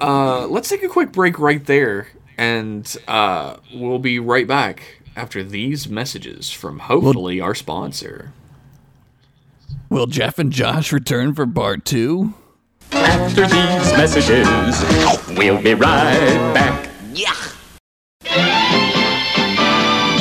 [0.00, 5.44] Uh, let's take a quick break right there, and uh, we'll be right back after
[5.44, 8.32] these messages from hopefully our sponsor.
[9.88, 12.34] Will Jeff and Josh return for part two?
[12.90, 16.88] After these messages, we'll be right back.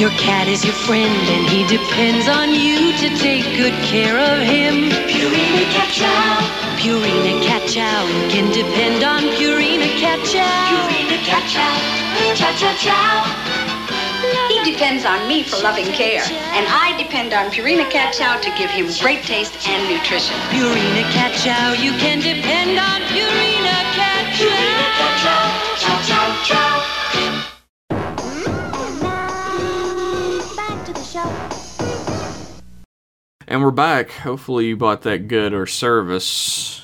[0.02, 4.42] Your cat is your friend and he depends on you to take good care of
[4.42, 4.90] him.
[5.06, 6.42] Purina Cat Chow.
[6.82, 8.02] Purina Cat Chow.
[8.10, 10.42] You can depend on Purina Cat Chow.
[10.74, 12.34] Purina Cat Chow.
[12.34, 13.22] Chow chow chow.
[14.50, 16.26] He depends on me for loving care,
[16.58, 20.34] and I depend on Purina Cat Chow to give him great taste and nutrition.
[20.50, 21.74] Purina Cat Chow.
[21.78, 24.50] You can depend on Purina Cat Chow.
[24.50, 25.62] Purina Cat Chow
[26.02, 26.72] chow chow.
[26.72, 26.81] Back
[33.52, 34.12] And we're back.
[34.12, 36.82] Hopefully, you bought that good or service.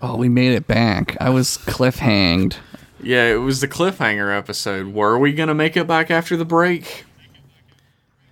[0.00, 1.16] Oh, we made it back.
[1.20, 2.54] I was cliffhanged.
[3.02, 4.94] Yeah, it was the cliffhanger episode.
[4.94, 7.04] Were we gonna make it back after the break?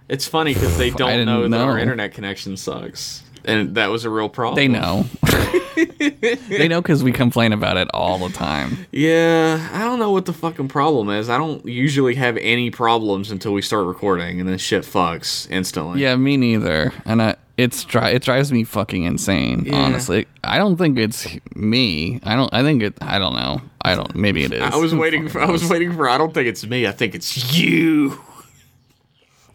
[0.08, 4.04] It's funny because they don't didn't know, that our internet connection sucks, and that was
[4.04, 4.56] a real problem.
[4.56, 5.04] They know.
[6.48, 8.86] they know because we complain about it all the time.
[8.92, 11.28] Yeah, I don't know what the fucking problem is.
[11.28, 16.00] I don't usually have any problems until we start recording, and then shit fucks instantly.
[16.02, 16.92] Yeah, me neither.
[17.04, 19.64] And I, it's dri- it drives me fucking insane.
[19.66, 19.76] Yeah.
[19.76, 22.20] Honestly, I don't think it's me.
[22.24, 22.52] I don't.
[22.52, 22.94] I think it.
[23.00, 23.60] I don't know.
[23.82, 24.14] I don't.
[24.14, 24.60] Maybe it is.
[24.62, 25.40] I was Who waiting for.
[25.40, 26.08] I was waiting for.
[26.08, 26.86] I don't think it's me.
[26.86, 28.20] I think it's you.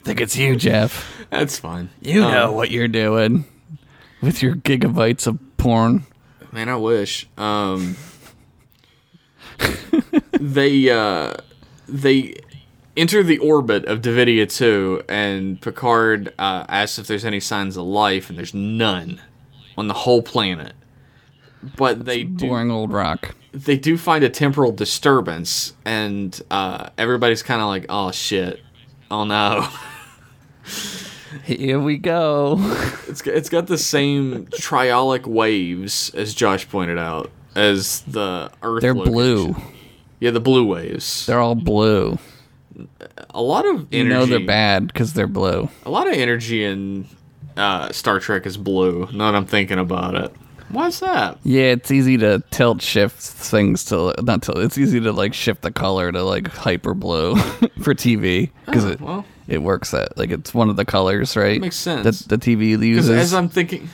[0.01, 1.25] I think it's you, Jeff.
[1.29, 1.89] That's fine.
[2.01, 3.45] You Um, know what you're doing
[4.23, 6.05] with your gigabytes of porn.
[6.51, 7.27] Man, I wish.
[7.38, 7.97] Um,
[10.39, 11.33] they uh,
[11.88, 12.36] they
[12.95, 17.86] enter the orbit of Devidia 2, and Picard uh, asks if there's any signs of
[17.86, 19.21] life, and there's none
[19.77, 20.73] on the whole planet.
[21.77, 23.36] But they do, Boring old rock.
[23.51, 28.62] they do find a temporal disturbance, and uh, everybody's kind of like, "Oh shit,
[29.12, 29.67] oh no."
[31.43, 32.57] Here we go.
[33.07, 38.81] It's got- it's got the same triolic waves as Josh pointed out as the Earth.
[38.81, 39.13] They're location.
[39.13, 39.55] blue.
[40.19, 41.25] Yeah, the blue waves.
[41.25, 42.17] They're all blue.
[43.29, 43.97] a lot of energy.
[43.97, 45.69] You know they're bad because they're blue.
[45.85, 47.07] A lot of energy in
[47.57, 49.07] uh, Star Trek is blue.
[49.13, 50.33] Now that I'm thinking about it,
[50.73, 51.38] why's that?
[51.43, 54.57] Yeah, it's easy to tilt shift things to not tilt.
[54.59, 57.36] It's easy to like shift the color to like hyper blue
[57.81, 59.25] for TV because it Oh, well.
[59.47, 61.62] it works that like it's one of the colors, right?
[61.62, 62.21] Makes sense.
[62.23, 63.09] That the TV uses.
[63.09, 63.89] as I'm thinking,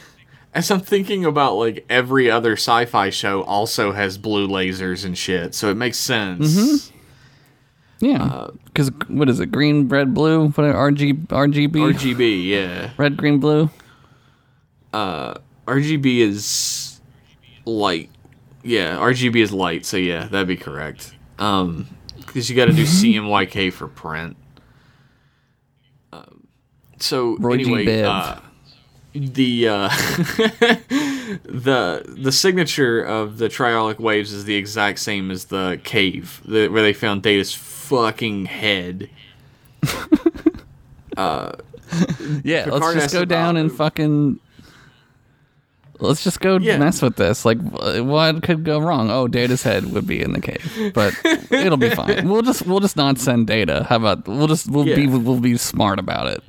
[0.54, 5.54] as I'm thinking about like every other sci-fi show also has blue lasers and shit,
[5.54, 6.56] so it makes sense.
[6.56, 8.06] Mm-hmm.
[8.06, 9.48] yeah, uh, because what is it?
[9.52, 10.50] Green, red, blue.
[10.50, 11.72] What are RG, RGB?
[11.94, 12.92] RGB, yeah.
[12.98, 13.70] Red, green, blue.
[15.70, 17.00] RGB is
[17.66, 18.10] light.
[18.64, 21.14] Yeah, RGB is light, so yeah, that'd be correct.
[21.38, 24.36] Um, because you got to do CMYK for print.
[26.12, 26.48] Um,
[27.00, 28.40] so Roy anyway, uh,
[29.14, 29.90] the uh,
[31.46, 36.68] the the signature of the triolic waves is the exact same as the cave the,
[36.68, 39.10] where they found Data's fucking head.
[42.44, 44.40] Yeah, Picard let's just go down about- and fucking.
[46.00, 46.78] Let's just go Yeah.
[46.78, 47.44] mess with this.
[47.46, 49.10] Like, what could go wrong?
[49.12, 51.14] Oh, Data's head would be in the cave, but
[51.52, 52.30] it'll be fine.
[52.30, 53.86] We'll just we'll just not send Data.
[53.90, 56.44] How about we'll just we'll be we'll be smart about it.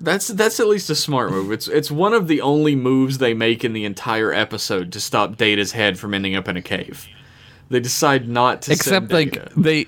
[0.00, 1.50] That's that's at least a smart move.
[1.50, 5.36] It's it's one of the only moves they make in the entire episode to stop
[5.36, 7.08] Data's head from ending up in a cave.
[7.70, 9.50] They decide not to Except send like Data.
[9.56, 9.86] they,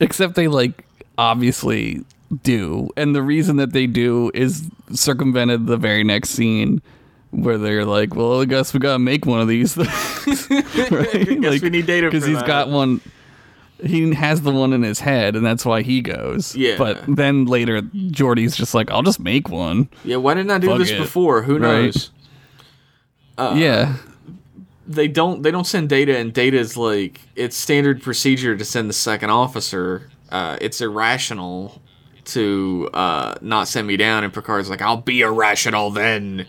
[0.00, 0.84] except they like
[1.18, 2.04] obviously
[2.42, 6.82] do, and the reason that they do is circumvented the very next scene.
[7.34, 10.50] Where they're like, well, I guess we gotta make one of these things,
[10.90, 11.40] right?
[11.40, 12.46] Guess we need data because he's that.
[12.46, 13.00] got one.
[13.84, 16.54] He has the one in his head, and that's why he goes.
[16.54, 16.76] Yeah.
[16.78, 20.68] But then later, Geordi's just like, "I'll just make one." Yeah, why didn't I do
[20.68, 20.98] Fuck this it.
[20.98, 21.42] before?
[21.42, 21.60] Who Right.
[21.86, 22.10] knows?
[23.36, 23.96] Uh, yeah,
[24.86, 28.94] They don't they don't send Data, and Data's like it's standard procedure to send the
[28.94, 30.08] second officer.
[30.30, 31.82] Uh, it's irrational
[32.26, 36.46] to uh, not send me down, and Picard's like, "I'll be irrational then."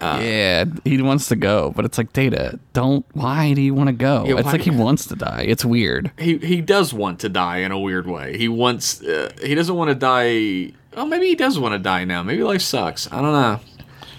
[0.00, 0.64] Yeah.
[0.84, 3.04] He wants to go, but it's like, Data, don't.
[3.14, 4.24] Why do you want to go?
[4.26, 5.44] Yeah, it's why- like he wants to die.
[5.48, 6.10] It's weird.
[6.18, 8.36] he he does want to die in a weird way.
[8.38, 10.72] He wants uh, he doesn't want to die.
[10.96, 12.22] Oh, maybe he does want to die now.
[12.22, 13.10] Maybe life sucks.
[13.12, 13.60] I don't know.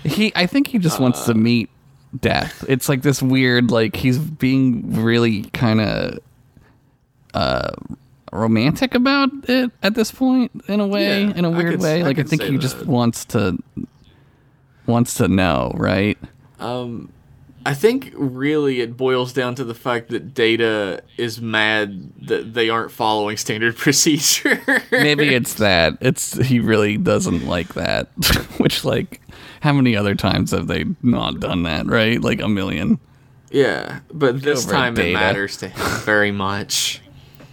[0.04, 1.34] He, I think he just wants Uh.
[1.34, 1.70] to meet
[2.20, 2.64] death.
[2.70, 6.20] It's like this weird, like he's being really kind of
[7.34, 7.72] uh
[8.32, 12.04] romantic about it at this point in a way, Yeah, in a weird could- way.
[12.04, 13.58] Like I could think he just wants to
[14.90, 16.18] wants to know, right?
[16.60, 17.12] Um,
[17.66, 22.70] I think really it boils down to the fact that Data is mad that they
[22.70, 24.62] aren't following standard procedure.
[24.92, 25.98] Maybe it's that.
[26.02, 28.08] It's he really doesn't like that.
[28.58, 29.22] Which like
[29.62, 32.20] how many other times have they not done that, right?
[32.22, 33.00] Like a million.
[33.52, 37.02] yeah, but this Over time it matters to him very much.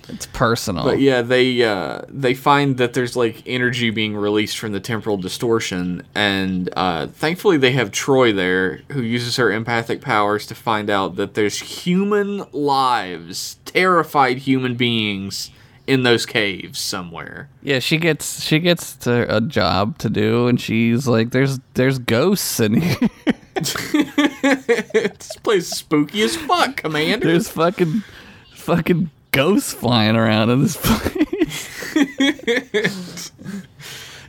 [0.08, 0.84] It's personal.
[0.84, 5.16] But yeah, they uh, they find that there's like energy being released from the temporal
[5.16, 10.90] distortion, and uh, thankfully they have Troi there, who uses her empathic powers to find
[10.90, 15.50] out that there's human lives, terrified human beings
[15.86, 17.48] in those caves somewhere.
[17.62, 21.98] Yeah, she gets she gets to a job to do, and she's like, "There's there's
[21.98, 22.96] ghosts in here.
[23.56, 27.26] This place is spooky as fuck, Commander.
[27.26, 28.02] There's fucking
[28.54, 31.96] fucking ghosts flying around in this place."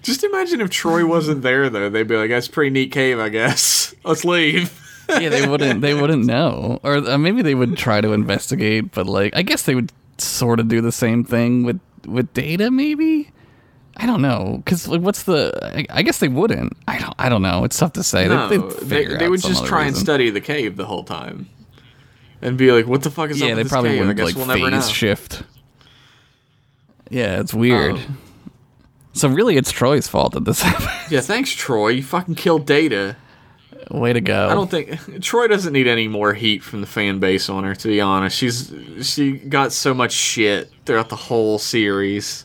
[0.04, 1.90] Just imagine if Troi wasn't there, though.
[1.90, 3.94] They'd be like, "That's a pretty neat cave, I guess.
[4.04, 8.14] Let's leave." yeah, they wouldn't they wouldn't know, or uh, maybe they would try to
[8.14, 12.34] investigate, but like I guess they would sort of do the same thing with with
[12.34, 13.32] Data, maybe.
[14.00, 15.52] I don't know, because like, what's the?
[15.64, 16.78] I, I guess they wouldn't.
[16.88, 17.16] I don't.
[17.18, 17.64] I don't know.
[17.64, 18.28] It's tough to say.
[18.28, 21.50] No, they, they, they, would just try and study the cave the whole time,
[22.42, 24.36] and be like, "What the fuck is up Yeah, they probably cave?" I wouldn't like
[24.36, 25.44] we'll phase shift.
[27.10, 27.96] Yeah, it's weird.
[27.96, 28.18] Um,
[29.14, 31.12] so really, it's Troi's fault that this happened.
[31.12, 31.96] Yeah, thanks, Troi.
[31.96, 33.16] You fucking killed Data.
[33.90, 34.50] Way to go!
[34.50, 34.90] I don't think
[35.22, 37.74] Troi doesn't need any more heat from the fan base on her.
[37.74, 42.44] To be honest, she's she got so much shit throughout the whole series.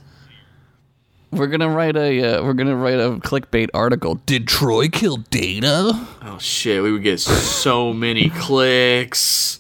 [1.33, 4.17] We're gonna write a uh, we're gonna write a clickbait article.
[4.27, 5.93] Did Troi kill Data?
[6.23, 9.59] Oh shit, we would get so many clicks.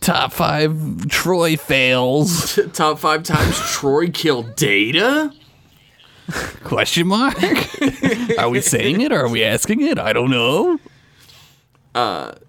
[0.00, 0.72] Top, five
[1.08, 2.58] Troi fails?
[2.72, 5.32] Top five times Troi killed Data.
[6.64, 7.34] Question mark?
[8.38, 9.98] are we saying it or are we asking it?
[9.98, 10.78] I don't know.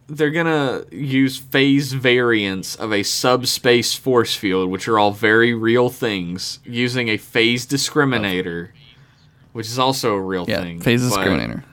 [0.07, 5.89] They're gonna use phase variants of a subspace force field, which are all very real
[5.89, 8.69] things, using a phase discriminator,
[9.53, 10.81] which is also a real Yeah, thing.
[10.81, 11.63] phase discriminator.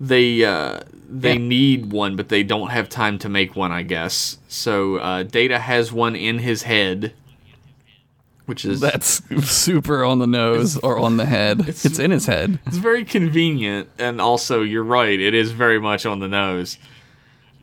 [0.00, 4.38] They uh, they need one, but they don't have time to make one, I guess.
[4.48, 7.14] So uh, Data has one in his head,
[8.46, 11.68] which is That's super on the nose or on the head.
[11.68, 12.58] It's, in his head.
[12.66, 15.18] It's very convenient, and also you're right.
[15.18, 16.78] It is very much on the nose.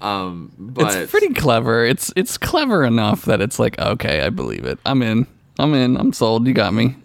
[0.02, 1.86] Um, but It's pretty clever.
[1.86, 4.78] It's it's clever enough that it's like okay, I believe it.
[4.86, 5.28] I'm in.
[5.58, 5.98] I'm in.
[5.98, 6.46] I'm sold.
[6.48, 6.96] You got me.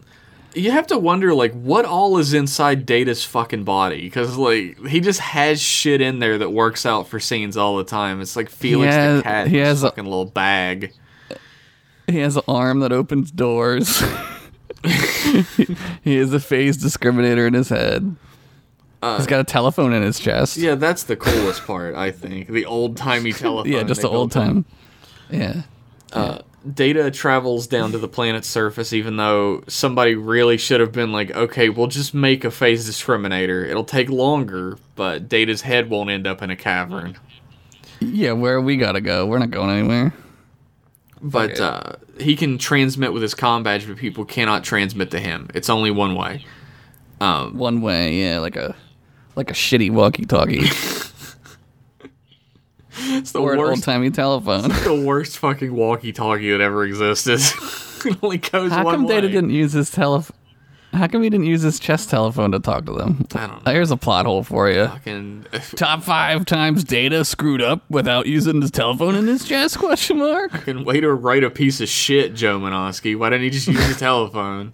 [0.55, 5.01] You have to wonder like what all is inside Data's fucking body because like he
[5.01, 8.21] just has shit in there that works out for scenes all the time.
[8.21, 9.47] It's like Felix has- the cat.
[9.49, 10.93] he has a- fucking little bag.
[12.07, 14.01] He has an arm that opens doors.
[16.03, 18.17] he has a phase discriminator in his head.
[19.03, 20.59] He's got a telephone in his chest.
[20.59, 21.95] Uh, Yeah, that's the coolest part.
[21.95, 23.71] I think the old timey telephone.
[23.73, 24.65] yeah, just the old time.
[25.31, 25.63] Yeah.
[26.73, 31.31] Data travels down to the planet's surface, even though somebody really should have been like,
[31.35, 33.67] okay, we'll just make a phase discriminator.
[33.67, 37.17] It'll take longer, but Data's head won't end up in a cavern.
[38.01, 39.27] Yeah, where we gotta go?
[39.27, 40.13] We're not going anywhere.
[41.21, 45.49] But uh, he can transmit with his comm badge, but people cannot transmit to him.
[45.55, 46.45] It's only one way.
[47.53, 48.77] One way, yeah, like a
[49.35, 50.67] like a shitty walkie-talkie
[53.01, 54.71] It's the or worst, old-timey telephone.
[54.71, 57.41] It's the worst fucking walkie-talkie that ever existed.
[58.05, 59.17] it only goes How one come way.
[59.17, 60.35] Data didn't use his telephone?
[60.93, 63.27] How come he didn't use his chest telephone to talk to them?
[63.35, 63.73] I don't know.
[63.73, 64.87] Here's a plot hole for you.
[64.87, 65.47] Fucking,
[65.77, 69.79] Top five times Data screwed up without using his telephone in his chest?
[69.79, 70.51] Question mark.
[70.51, 73.17] fucking way to write a piece of shit, Joe Menosky.
[73.17, 74.73] Why didn't he just use the telephone?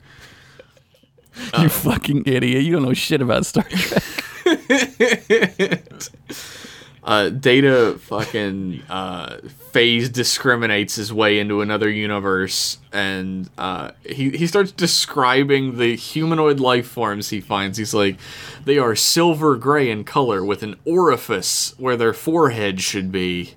[1.59, 2.63] you fucking idiot!
[2.63, 4.05] You don't know shit about Star Trek.
[7.05, 9.39] uh, Data fucking uh,
[9.73, 16.61] phase discriminates his way into another universe, and uh, he he starts describing the humanoid
[16.61, 17.77] life forms he finds.
[17.77, 18.17] He's like,
[18.65, 23.55] they are silver gray in color with an orifice where their forehead should be.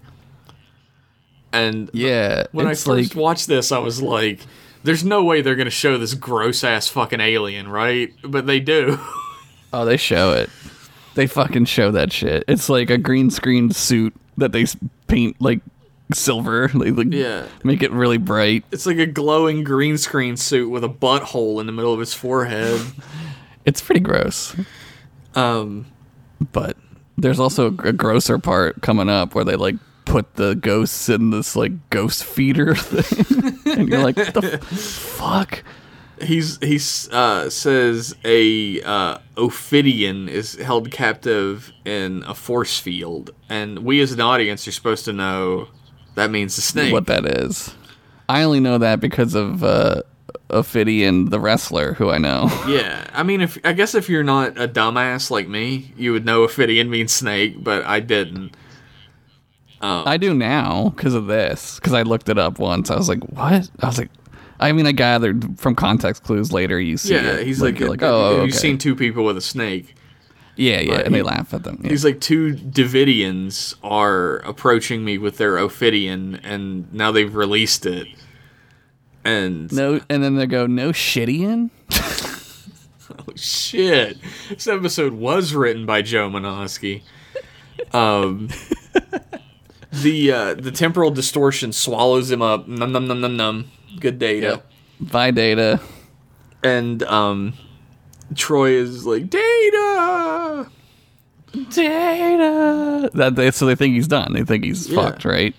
[1.53, 4.41] And Yeah, when I first like watched this, I was like,
[4.83, 8.99] "There's no way they're gonna show this gross ass fucking alien, right?" But they do.
[9.71, 10.49] oh, they show it.
[11.17, 12.43] They fucking show that shit.
[12.47, 14.65] It's like a green screen suit that they
[15.07, 15.61] paint like
[16.13, 16.67] silver.
[16.73, 17.47] They like Yeah.
[17.63, 18.63] make it really bright.
[18.71, 22.13] It's like a glowing green screen suit with a butthole in the middle of his
[22.13, 22.79] forehead.
[23.65, 24.55] It's pretty gross.
[25.35, 25.87] Um,
[26.53, 26.77] But
[27.17, 31.55] there's also a grosser part coming up where they like put the ghosts in this
[31.55, 35.63] like ghost feeder thing, and you're like, what the f- fuck?
[36.21, 43.79] He's he's uh, says a uh, Ophidian is held captive in a force field, and
[43.79, 45.67] we as an audience are supposed to know
[46.15, 46.91] that means the snake.
[46.93, 47.73] What that is?
[48.29, 50.01] I only know that because of uh,
[50.49, 52.49] Ophidian, the wrestler, who I know.
[52.67, 56.25] Yeah, I mean, if I guess if you're not a dumbass like me, you would
[56.25, 58.55] know Ophidian means snake, but I didn't.
[59.79, 61.75] I do now because of this.
[61.75, 62.89] Because I looked it up once.
[62.89, 63.69] I was like, what?
[63.79, 64.09] I was like,
[64.59, 66.79] I mean, I gathered from context clues later.
[66.79, 67.45] You see, Yeah, it.
[67.47, 69.95] he's like, you're like, oh, you've seen two people with a snake.
[70.55, 71.79] yeah, yeah, but and they laugh at them.
[71.83, 71.89] Yeah.
[71.91, 78.07] He's like two Devidians are approaching me with their Ophidian, and now they've released it.
[79.23, 81.69] And no, and then they go, no shittian.
[83.09, 84.17] Oh shit,
[84.49, 87.03] this episode was written by Joe Menosky.
[87.93, 88.49] Um,
[89.93, 92.67] the uh, the temporal distortion swallows him up.
[92.67, 93.71] Num num num num num.
[93.99, 94.61] Good data.
[94.99, 95.79] By data.
[96.63, 97.53] And um,
[98.33, 100.69] Troi is like data.
[101.69, 103.09] Data.
[103.13, 104.33] That they so they think he's done.
[104.33, 105.01] They think he's Yeah.
[105.01, 105.55] fucked, right?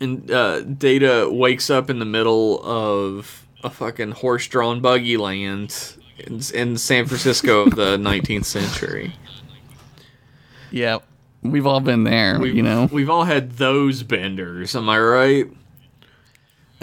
[0.00, 6.40] And uh, Data wakes up in the middle of a fucking horse-drawn buggy land in,
[6.52, 9.14] in San Francisco of the 19th century.
[10.72, 11.04] Yep.
[11.42, 12.38] we've all been there.
[12.40, 14.74] We've, you know we've all had those benders.
[14.74, 15.46] Am I right?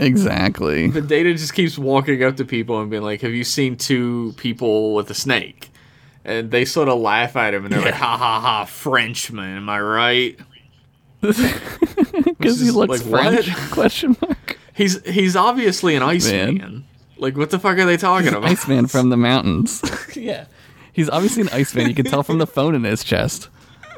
[0.02, 0.90] Exactly.
[0.90, 4.34] But Data just keeps walking up to people and being like, "Have you seen two
[4.38, 5.70] people with a snake?"
[6.24, 9.70] And they sort of laugh at him and they're like, "Ha ha ha, Frenchman, am
[9.70, 10.40] I right?"
[12.42, 13.46] Because he looks like, what?
[13.46, 13.72] French?
[13.72, 14.58] Question mark.
[14.74, 16.58] He's he's obviously an Iceman.
[16.58, 16.84] Man.
[17.18, 18.46] Like, what the fuck are they talking about?
[18.46, 19.84] Iceman from the mountains.
[20.16, 20.46] yeah.
[20.92, 21.88] He's obviously an Iceman.
[21.88, 23.50] You can tell from the phone in his chest.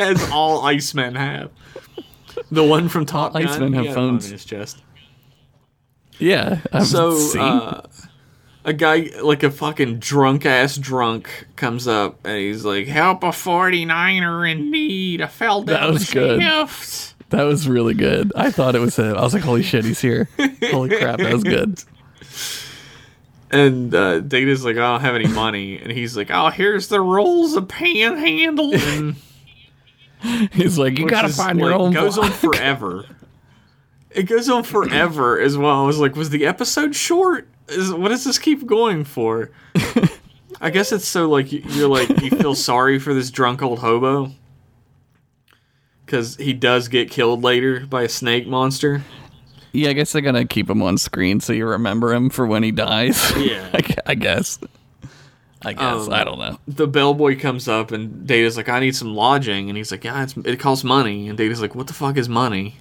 [0.00, 1.50] As all Icemen have.
[2.50, 4.26] The one from Top Gun, Icemen he have had a phone phones.
[4.26, 4.78] in his chest.
[6.18, 6.60] Yeah.
[6.72, 7.82] I've So, uh,
[8.64, 13.28] a guy, like a fucking drunk ass drunk, comes up and he's like, Help a
[13.28, 15.22] 49er in need.
[15.22, 16.40] I fell down That was the good.
[16.42, 18.32] shaft." that was really good.
[18.34, 19.16] I thought it was him.
[19.16, 20.28] I was like, holy shit, he's here.
[20.70, 21.82] Holy crap, that was good.
[23.52, 25.76] And uh, Data's like, I don't have any money.
[25.80, 29.16] And he's like, Oh, here's the rules of panhandling.
[30.52, 31.92] He's like, you Which gotta is, find your like, own.
[31.92, 33.04] It goes on forever.
[34.10, 35.82] It goes on forever as well.
[35.82, 37.48] I was like, was the episode short?
[37.68, 39.50] Is what does this keep going for?
[40.60, 43.78] I guess it's so like you- you're like you feel sorry for this drunk old
[43.78, 44.32] hobo
[46.04, 49.02] because he does get killed later by a snake monster.
[49.72, 52.62] Yeah, I guess they're gonna keep him on screen so you remember him for when
[52.64, 53.30] he dies.
[53.36, 53.70] Yeah.
[53.74, 54.58] I, I guess.
[55.62, 56.06] I guess.
[56.06, 56.58] Um, I don't know.
[56.66, 60.22] The bellboy comes up and Data's like, I need some lodging, and he's like, Yeah,
[60.22, 61.28] it's, it costs money.
[61.28, 62.76] And Data's like, What the fuck is money?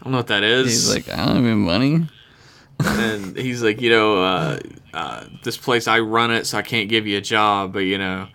[0.00, 0.66] I don't know what that is.
[0.66, 2.08] He's like, I don't have money.
[2.80, 4.58] and he's like, you know, uh,
[4.94, 7.98] uh, this place I run it, so I can't give you a job, but you
[7.98, 8.28] know,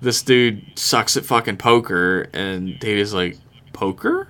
[0.00, 3.38] this dude sucks at fucking poker, and Data's like,
[3.72, 4.28] poker,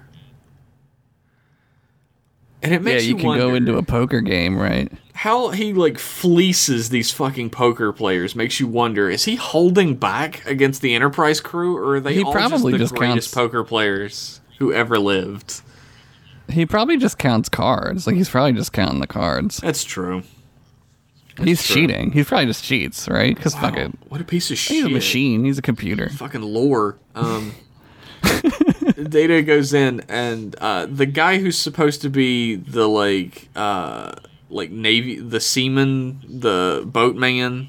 [2.65, 4.91] and it Yeah, makes you you, can go into a poker game, right?
[5.17, 8.35] how he like fleeces these fucking poker players.
[8.35, 12.23] Makes you wonder: is he holding back against the Enterprise crew, or are they He
[12.25, 15.61] all probably just just the greatest counts- poker players who ever lived?
[16.51, 18.07] He probably just counts cards.
[18.07, 19.59] Like he's probably just counting the cards.
[19.59, 20.25] That's true.
[21.43, 21.77] he's true.
[21.77, 22.13] cheating.
[22.13, 23.35] He's probably just cheats, right?
[23.35, 23.93] Because fuck it.
[24.09, 24.77] what a piece of shit!
[24.77, 25.45] He's a machine.
[25.45, 26.09] He's a computer.
[26.11, 26.97] fucking lore.
[27.15, 27.55] Um,
[29.03, 34.13] Data goes in, and uh, the guy who's supposed to be the like, uh,
[34.51, 37.69] like navy, the seaman, the boatman,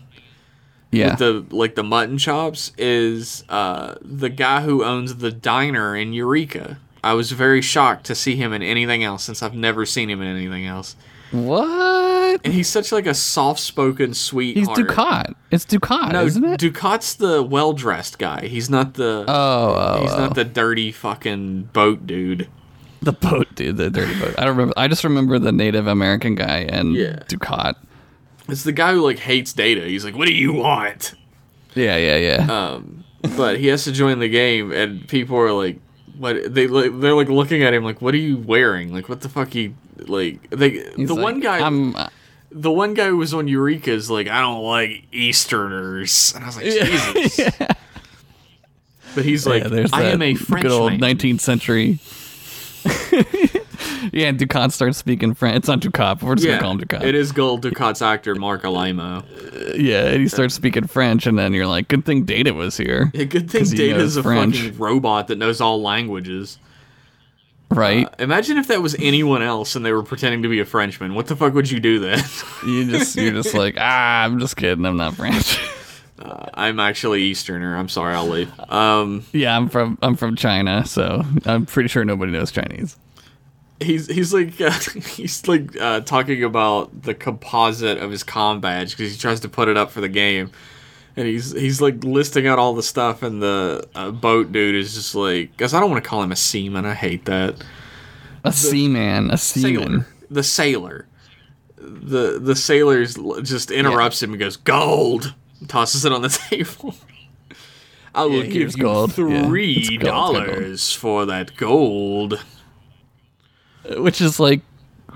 [0.91, 1.11] Yeah.
[1.11, 1.19] with
[1.49, 6.77] the like the mutton chops, is uh, the guy who owns the diner in Eureka.
[7.03, 10.21] I was very shocked to see him in anything else since I've never seen him
[10.21, 10.95] in anything else.
[11.31, 12.41] What?
[12.43, 14.57] And he's such like a soft-spoken, sweet.
[14.57, 14.67] He's.
[14.69, 15.33] Dukat.
[15.51, 16.59] It's Dukat, No, isn't it?
[16.59, 18.47] Dukat's the well-dressed guy.
[18.47, 19.25] He's not the.
[19.27, 20.17] oh, oh, He's oh.
[20.17, 22.47] not the dirty fucking boat dude.
[23.01, 23.77] the boat, dude.
[23.77, 24.35] The dirty boat.
[24.37, 24.73] I don't remember.
[24.77, 27.19] I just remember the Native American guy and Yeah.
[27.27, 27.75] Dukat.
[28.47, 29.81] It's the guy who like hates Data.
[29.85, 31.15] He's like, "What do you want?"
[31.73, 32.51] Yeah, yeah, yeah.
[32.51, 33.03] Um,
[33.35, 35.79] but he has to join the game, and people are like,
[36.17, 38.93] "What?" They like, they're like looking at him like, "What are you wearing?
[38.93, 41.95] Like, what the fuck you like?" They the like, one guy, I'm.
[41.95, 42.09] uh,
[42.51, 46.55] the one guy who was on Eureka's like, "I don't like Easterners," and I was
[46.57, 47.39] like, "Jesus."
[49.15, 51.99] But he's like, yeah, "I am a good old 19th century.
[54.11, 55.55] yeah, and Dukat starts speaking French.
[55.55, 57.03] It's not Dukat, we're just Yeah, gonna call him Dukat.
[57.03, 59.23] it is Gul Dukat's actor Marc Alaimo.
[59.77, 63.09] Yeah, and he starts speaking French, and then you're like, "Good thing Data was here."
[63.13, 64.57] Yeah, good thing Data's knows a French.
[64.57, 66.59] fucking robot that knows all languages.
[67.69, 68.07] Right?
[68.07, 71.15] Uh, imagine if that was anyone else and they were pretending to be a Frenchman.
[71.15, 72.23] What the fuck would you do then?
[72.65, 74.85] you just you're just like, ah, I'm just kidding.
[74.85, 75.59] I'm not French.
[76.53, 77.75] I'm actually Easterner.
[77.75, 78.51] I'm sorry, I'll leave.
[78.69, 82.97] Um, yeah, I'm from I'm from China, so I'm pretty sure nobody knows Chinese.
[83.81, 84.71] he's he's like uh,
[85.09, 89.49] he's like uh, talking about the composite of his com badge because he tries to
[89.49, 90.51] put it up for the game,
[91.17, 94.93] and he's he's like listing out all the stuff, and the uh, boat dude is
[94.95, 96.85] just like, guys, I don't want to call him a seaman.
[96.85, 97.55] I hate that.
[98.43, 99.83] A seaman, a seaman.
[99.83, 101.07] sailor, the sailor.
[101.77, 105.33] The the sailor's just interrupts him and goes gold,
[105.67, 106.95] tosses it on the table.
[108.13, 109.17] I will Yeah, give you gold.
[109.17, 110.01] Yeah, three gold, it's gold.
[110.03, 112.39] dollars for that gold.
[113.97, 114.61] which is like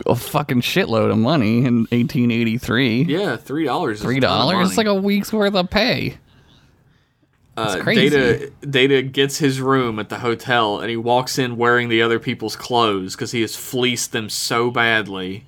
[0.05, 3.03] a fucking shitload of money in 1883.
[3.03, 4.01] Yeah, three dollars.
[4.01, 4.69] Three dollars?
[4.69, 6.17] It's like a week's worth of pay.
[7.57, 8.09] uh, crazy.
[8.09, 8.51] Data.
[8.69, 12.55] Data gets his room at the hotel, and he walks in wearing the other people's
[12.55, 15.45] clothes because he has fleeced them so badly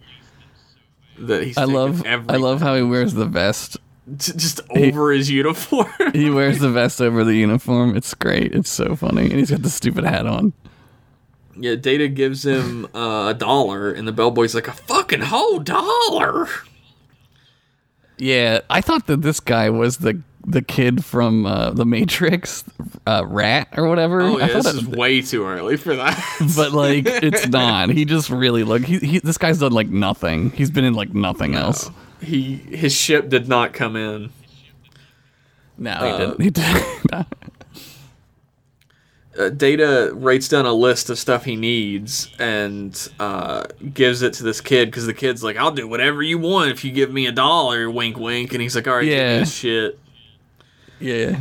[1.17, 1.57] that he's.
[1.57, 3.77] I love I love how he wears the vest.
[4.17, 5.87] just over his uniform.
[6.13, 7.95] He wears the vest over the uniform.
[7.95, 8.53] It's great.
[8.53, 10.51] It's so funny, and he's got the stupid hat on.
[11.61, 16.47] Yeah, Data gives him uh, a dollar, and the bellboy's like, a fucking whole dollar.
[18.17, 22.63] Yeah, I thought that this guy was the the kid from uh, the Matrix,
[23.05, 24.21] uh, Rat or whatever.
[24.21, 26.17] Oh, I yeah, thought this it- is way too early for that.
[26.55, 27.89] but like it's not.
[27.89, 28.83] He just really look.
[28.83, 30.49] He, he this guy's done like nothing.
[30.51, 31.89] He's been in like nothing else.
[32.21, 34.31] he his ship did not come in.
[35.77, 36.41] No, Uh, he didn't.
[36.41, 37.27] He didn't.
[39.39, 43.63] uh, Data writes down a list of stuff he needs and uh,
[43.93, 46.83] gives it to this kid because the kid's like, "I'll do whatever you want if
[46.83, 48.53] you give me a dollar." Wink, wink.
[48.53, 49.39] And he's like, "All right, give me Yeah.
[49.39, 49.99] this shit."
[50.99, 51.39] yeah.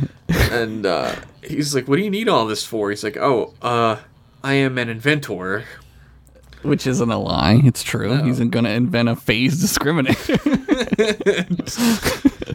[0.51, 3.97] And uh, he's like, "What do you need all this for?" He's like, "Oh, uh,
[4.43, 5.65] I am an inventor."
[6.63, 7.59] Which isn't a lie.
[7.63, 8.21] It's true.
[8.23, 10.37] He's going to invent a phase discriminator.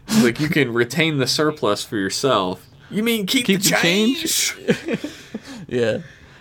[0.22, 4.56] Like, "You can retain the surplus for yourself." You mean keep, Keep the the change?
[5.68, 5.98] yeah.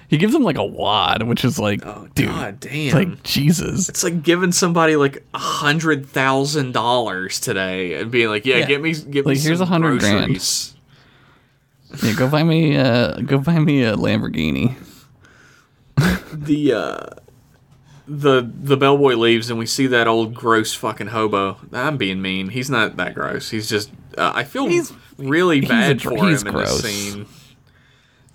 [0.07, 2.71] He gives him like a wad, which is like, Oh, dude, God damn.
[2.73, 3.89] it's like Jesus.
[3.89, 8.65] It's like giving somebody like a hundred thousand dollars today and being like, "Yeah, Yeah.
[8.67, 9.31] get me, get me.
[9.33, 10.25] Like, me here's a hundred grand.
[10.27, 10.75] groceries."
[12.03, 14.75] Yeah, go buy me, uh, go buy me a Lamborghini.
[16.31, 17.05] The uh,
[18.07, 21.57] the the bellboy leaves and we see that old gross fucking hobo.
[21.71, 22.49] I'm being mean.
[22.49, 23.49] He's not that gross.
[23.49, 23.91] He's just.
[24.17, 26.81] Uh, I feel He's- really he's bad a for him in gross.
[26.81, 27.25] this scene.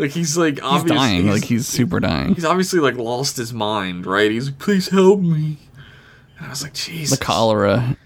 [0.00, 1.26] Like he's like He's obviously dying.
[1.30, 2.34] like he's super dying.
[2.34, 4.30] he's obviously like lost his mind, right?
[4.30, 5.58] He's like, please help me.
[6.38, 7.18] And I was like, Jesus.
[7.18, 7.96] The cholera.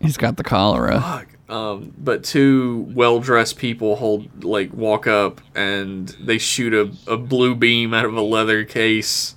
[0.00, 1.00] He's got the cholera.
[1.00, 1.26] Fuck.
[1.50, 7.54] Um, but two well-dressed people hold like walk up and they shoot a, a blue
[7.54, 9.34] beam out of a leather case.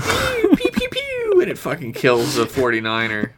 [0.00, 3.32] pew, pew, pew, pew, and it fucking kills a 49er.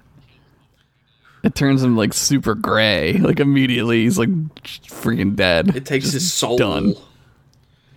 [1.43, 3.15] It turns him like super gray.
[3.15, 4.29] Like immediately, he's like
[4.87, 5.75] freaking dead.
[5.75, 6.57] It takes his soul.
[6.59, 6.95] done.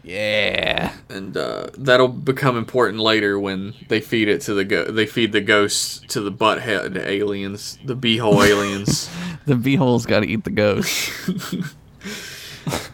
[0.07, 0.93] Yeah.
[1.09, 5.31] And uh, that'll become important later when they feed it to the go- they feed
[5.33, 9.09] the ghosts to the butthead aliens, the beehole aliens.
[9.45, 11.11] The beehole's got to eat the ghost.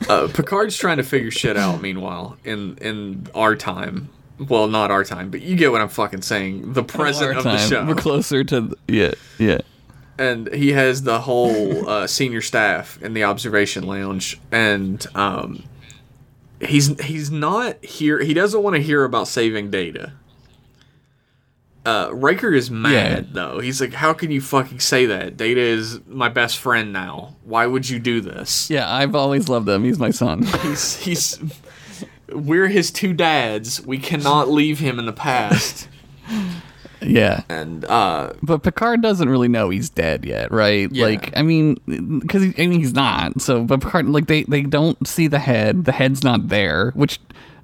[0.10, 1.82] Uh, Picard's trying to figure shit out.
[1.82, 6.22] Meanwhile, in in our time, well, not our time, but you get what I'm fucking
[6.22, 6.74] saying.
[6.74, 8.62] The present of the show, We're closer to.
[8.62, 9.12] The, yeah.
[9.40, 9.60] Yeah.
[10.20, 15.64] and he has the whole uh, senior staff in the observation lounge, and um,
[16.66, 18.20] he's he's not here.
[18.20, 20.14] He doesn't want to hear about saving Data.
[21.86, 23.34] Uh, Riker is mad Yeah.
[23.34, 23.60] though.
[23.60, 25.36] He's like, "How can you fucking say that?
[25.36, 27.36] Data is my best friend now.
[27.44, 28.90] Why would you do this?" Yeah.
[28.92, 29.84] I've always loved him.
[29.84, 30.44] He's my son.
[30.62, 31.40] He's he's
[32.32, 33.86] we're his two dads.
[33.86, 35.88] We cannot leave him in the past.
[37.06, 37.44] yeah.
[37.50, 40.92] And uh But Picard doesn't really know he's dead yet, right?
[40.92, 41.06] Yeah.
[41.06, 41.76] Like, I mean,
[42.20, 43.42] because I mean he's not.
[43.42, 45.86] So, but Picard, like, they they don't see the head.
[45.86, 47.20] The head's not there, which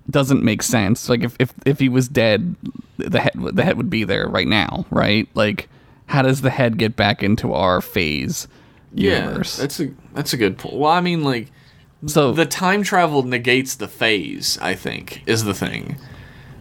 [0.09, 1.09] doesn't make sense.
[1.09, 2.55] Like, if if if he was dead,
[2.97, 5.27] the head the head would be there right now, right?
[5.33, 5.69] Like,
[6.07, 8.47] how does the head get back into our phase
[8.93, 9.57] yeah, universe?
[9.57, 10.75] that's a that's a good point.
[10.75, 11.51] Well, I mean like
[12.05, 15.97] so the time travel negates the phase, I think, is the thing.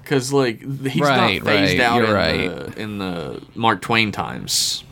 [0.09, 2.49] Cuz like he's Right, not phased right, out in right.
[2.75, 4.83] the in the Mark Twain times.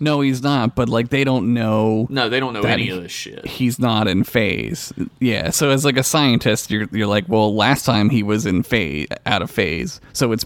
[0.00, 0.74] no, he's not.
[0.74, 2.06] But like, they don't know.
[2.10, 3.46] No, they don't know any he- of this shit.
[3.46, 4.92] he's not in phase.
[5.20, 5.50] Yeah.
[5.50, 9.06] So as like a scientist, you're you're like, well, last time he was in phase,
[9.26, 10.44] out of phase, so it's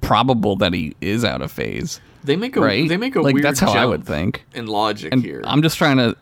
[0.00, 2.86] probable that he is out of phase, They make a right?
[2.88, 4.44] they make a like weird that's how I would think.
[4.54, 5.42] in logic And here.
[5.46, 6.16] I'm just trying to.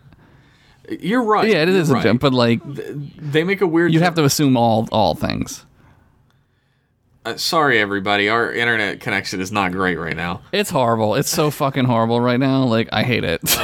[1.00, 1.48] You're right.
[1.48, 4.04] Yeah, it is a jump, but like they make a weird you'd jump.
[4.04, 5.64] have to assume all all things.
[7.24, 8.28] Uh, sorry, everybody.
[8.28, 10.40] Our internet connection is not great right now.
[10.50, 11.14] It's horrible.
[11.14, 12.64] It's so fucking horrible right now.
[12.64, 13.40] Like I hate it.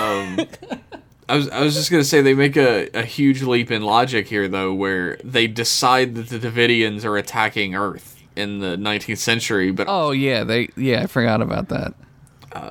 [1.30, 4.28] I was I was just gonna say they make a, a huge leap in logic
[4.28, 9.70] here though, where they decide that the Devidians are attacking Earth in the 19th century,
[9.72, 11.94] but oh yeah, they yeah, I forgot about that.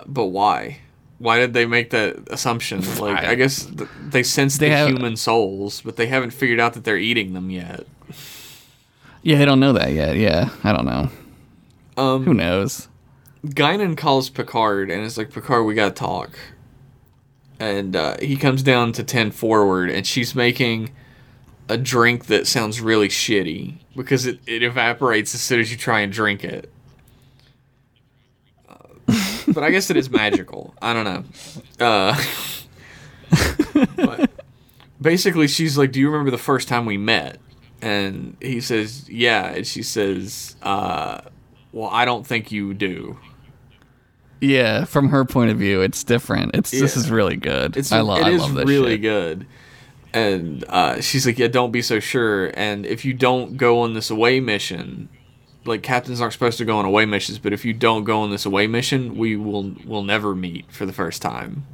[0.07, 0.79] but why?
[1.19, 2.81] Why did they make that assumption?
[2.99, 6.59] Like I guess th- they sense They the have- human souls, but they haven't figured
[6.59, 7.85] out that they're eating them yet.
[9.27, 10.15] Yeah, they don't know that yet.
[10.15, 11.09] Yeah, I don't know.
[11.97, 12.87] Um, Who knows?
[13.45, 16.39] Guinan calls Picard and it's like, Picard, we gotta talk.
[17.59, 20.91] And uh, he comes down to 10 forward, and she's making
[21.67, 25.99] a drink that sounds really shitty because it, it evaporates as soon as you try
[25.99, 26.71] and drink it.
[28.69, 28.75] Uh,
[29.49, 30.73] but I guess it is magical.
[30.81, 31.85] I don't know.
[31.85, 32.23] Uh,
[33.97, 34.31] but
[35.01, 37.41] basically, she's like, Do you remember the first time we met?
[37.81, 39.47] And he says, Yeah.
[39.53, 41.21] And she says, uh,
[41.71, 43.17] Well, I don't think you do.
[44.39, 46.55] Yeah, from her point of view, it's different.
[46.55, 47.75] It's this is really good.
[47.75, 49.01] It's I, lo- it I is love this really shit.
[49.01, 49.47] good.
[50.13, 52.51] And uh, she's like, yeah, don't be so sure.
[52.55, 55.09] And if you don't go on this away mission,
[55.65, 58.29] like captains aren't supposed to go on away missions, but if you don't go on
[58.31, 61.65] this away mission, we will will never meet for the first time.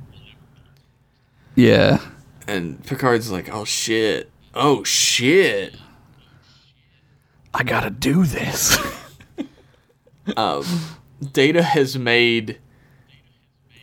[1.55, 1.99] Yeah.
[2.47, 4.29] And Picard's like, "Oh shit.
[4.53, 5.75] Oh shit."
[7.53, 8.77] I gotta do this.
[10.37, 10.63] Um,
[11.33, 12.57] Data has made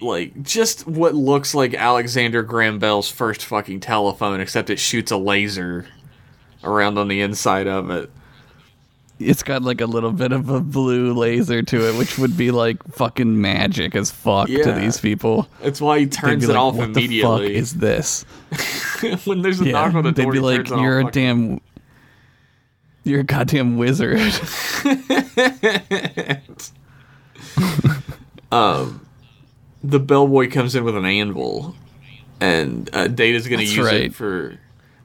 [0.01, 5.19] like just what looks like Alexander Graham Bell's first fucking telephone, except it shoots a
[5.19, 5.87] laser
[6.65, 8.11] around on the inside of it.
[9.19, 12.51] it's got like a little bit of a blue laser to it, which would be
[12.51, 14.65] like fucking magic as fuck Yeah.
[14.65, 15.47] to these people.
[15.61, 17.49] That's why he turns it like, off what immediately.
[17.49, 18.23] the fuck is this?
[19.27, 21.61] when there's a knock on the door, they'd be like, "You're a fucking- damn,
[23.05, 24.19] you're a goddamn wizard."
[29.83, 31.75] the bellboy comes in with an anvil,
[32.41, 34.03] and uh, Data's gonna That's use right.
[34.03, 34.59] it for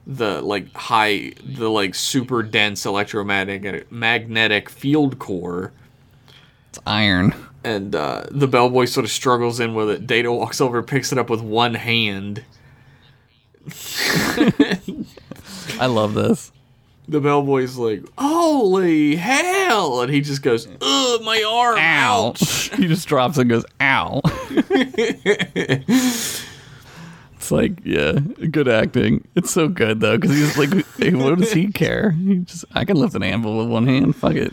[0.06, 5.72] the like high, the like super dense electromagnetic magnetic field core.
[6.70, 7.34] it's iron.
[7.64, 10.06] And uh, the bellboy sort of struggles in with it.
[10.06, 12.44] Data walks over, picks it up with one hand.
[15.80, 16.52] I love this.
[17.08, 22.26] The bellboy's like, "Holy hell!" and he just goes, "Ugh, my arm, Ow!
[22.30, 24.20] ouch!" he just drops and goes, "Ow!"
[25.86, 28.12] it's like, yeah,
[28.50, 29.26] good acting.
[29.34, 32.10] It's so good though because he's like, hey, what does he care?
[32.12, 34.16] He just, I can lift an anvil with one hand.
[34.16, 34.52] Fuck it.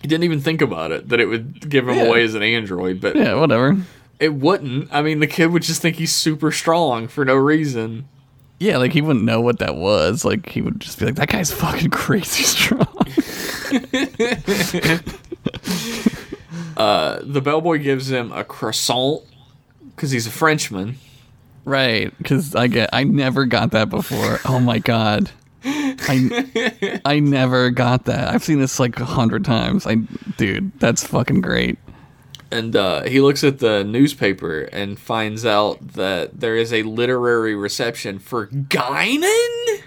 [0.00, 2.04] He didn't even think about it that it would give him Yeah.
[2.04, 3.76] away as an android, but Yeah, whatever.
[4.20, 4.88] it wouldn't.
[4.92, 8.08] I mean, the kid would just think he's super strong for no reason.
[8.60, 10.24] Yeah, like he wouldn't know what that was.
[10.24, 12.88] Like he would just be like, "That guy's fucking crazy strong."
[16.76, 19.22] uh, The bellboy gives him a croissant
[19.94, 20.96] because he's a Frenchman.
[21.64, 22.16] right?
[22.18, 24.40] Because I get, I never got that before.
[24.44, 25.30] Oh my god,
[25.64, 28.32] I, I never got that.
[28.34, 29.86] I've seen this like a hundred times.
[29.86, 29.96] I,
[30.36, 31.78] dude, that's fucking great.
[32.50, 37.54] And uh, he looks at the newspaper and finds out that there is a literary
[37.54, 39.82] reception for Guinan?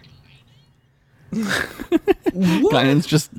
[1.31, 3.31] Guinan's just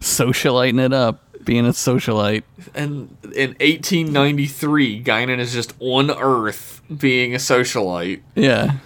[0.00, 2.44] socialiting it up, being a socialite.
[2.74, 8.20] And in 1893, Guinan is just on Earth being a socialite.
[8.36, 8.76] Yeah,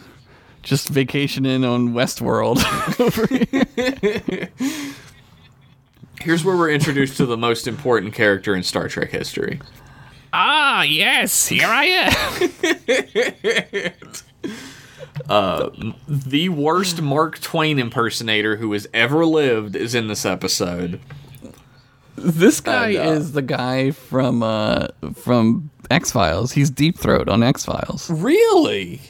[0.62, 2.62] just vacationing on Westworld.
[6.20, 9.61] Here's where we're introduced to the most important character in Star Trek history.
[10.33, 12.12] Ah, yes, here I am.
[16.09, 21.01] The worst Mark Twain impersonator who has ever lived is in this episode.
[22.16, 26.53] This guy And, uh, is the guy from uh from X Files.
[26.53, 28.11] He's Deep Throat on X Files.
[28.11, 29.01] Really?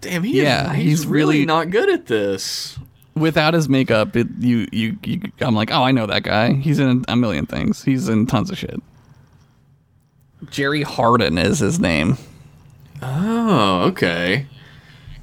[0.00, 2.78] Damn, he Yeah, is, he's, he's really, really- not good at this.
[3.16, 6.52] Without his makeup, it, you, you you I'm like, oh, I know that guy.
[6.54, 7.84] He's in a million things.
[7.84, 8.82] He's in tons of shit.
[10.50, 12.16] Jerry Hardin is his name.
[13.02, 14.46] Oh, okay.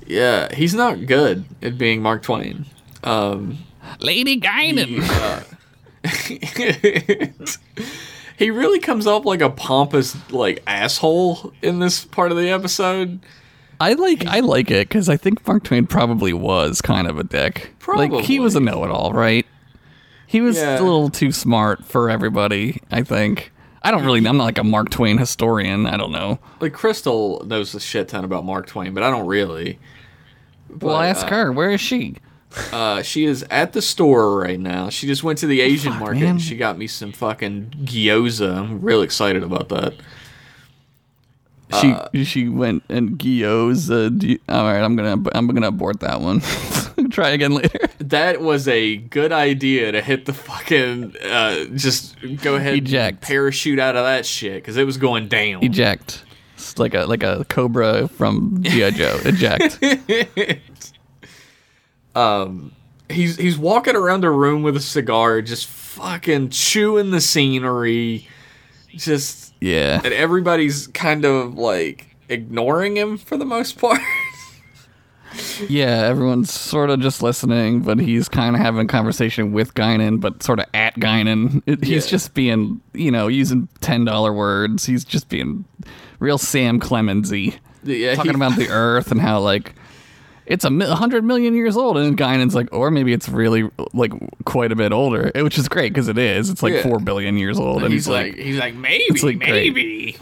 [0.05, 2.65] Yeah, he's not good at being Mark Twain.
[3.03, 3.57] Um,
[3.99, 5.45] Lady Guinan.
[8.38, 13.19] he really comes up like a pompous like asshole in this part of the episode.
[13.80, 17.24] I like I like it because I think Mark Twain probably was kind of a
[17.24, 17.74] dick.
[17.88, 19.45] Like he was a know-it-all, right?
[20.28, 20.80] He was Yeah.
[20.80, 22.80] a little too smart for everybody.
[22.91, 23.51] I think.
[23.84, 24.25] I don't really.
[24.25, 25.88] I'm not like a Mark Twain historian.
[25.88, 26.39] I don't know.
[26.59, 29.79] Like Crystal knows a shit ton about Mark Twain, but I don't really.
[30.69, 31.51] well, ask uh, her.
[31.51, 32.17] Where is she?
[32.71, 34.89] Uh, she is at the store right now.
[34.89, 36.19] She just went to the Asian Fuck, market.
[36.19, 36.29] man.
[36.32, 38.57] and She got me some fucking gyoza.
[38.57, 39.93] I'm real excited about that.
[41.79, 43.21] She uh, she went and.
[43.23, 44.11] Uh,
[44.49, 46.41] all right, I'm gonna I'm gonna abort that one.
[47.12, 47.80] Try again later.
[48.12, 53.12] That was a good idea to hit the fucking uh, just go ahead Eject.
[53.18, 55.64] and parachute out of that shit because it was going down.
[55.64, 56.26] Eject.
[56.55, 59.20] It's like a like a cobra from GI Joe.
[59.26, 59.80] Eject.
[62.16, 62.72] Um,
[63.09, 68.28] he's he's walking around the room with a cigar, just fucking chewing the scenery,
[68.89, 70.01] just Yeah.
[70.03, 74.01] and everybody's kind of like ignoring him for the most part.
[75.69, 80.19] Yeah, everyone's sort of just listening, but he's kind of having a conversation with Guinan,
[80.19, 81.61] but sort of at Guinan.
[81.65, 82.11] It, he's Yeah.
[82.11, 84.86] just being, you know, using ten dollar words.
[84.86, 85.65] He's just being
[86.19, 89.73] real Sam Clemensy, yeah, talking he- about the Earth and how like
[90.47, 94.11] it's a mi- hundred million years old, and Guinan's like, or maybe it's really like
[94.43, 96.49] quite a bit older, which is great because it is.
[96.49, 96.82] It's like Yeah.
[96.84, 100.19] four billion years old, and he's he's like, like, he's like maybe like, great.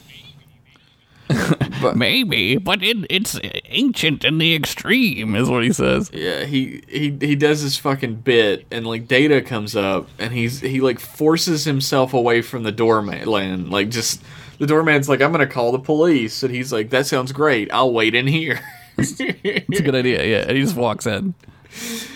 [1.95, 1.95] maybe.
[1.95, 6.09] Maybe, but it, it's ancient in the extreme, is what he says.
[6.13, 10.61] Yeah, he he he does his fucking bit, and like Data comes up, and he's
[10.61, 14.21] he like forces himself away from the doorman, like just
[14.57, 17.93] the doorman's like, I'm gonna call the police, and he's like, that sounds great, I'll
[17.93, 18.59] wait in here.
[18.97, 20.45] It's a good idea, yeah.
[20.47, 21.33] And he just walks in.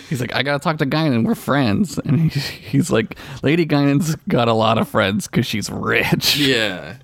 [0.08, 1.24] He's like, I gotta talk to Guinan.
[1.24, 1.98] We're friends.
[1.98, 6.36] And he, he's like, Lady Guinan's got a lot of friends because she's rich.
[6.36, 6.96] yeah,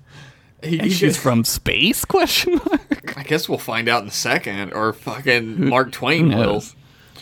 [0.63, 2.05] he, And he she's just- from space?
[2.05, 3.17] Question mark.
[3.17, 6.63] I guess we'll find out in a second, or fucking Mark Twain will.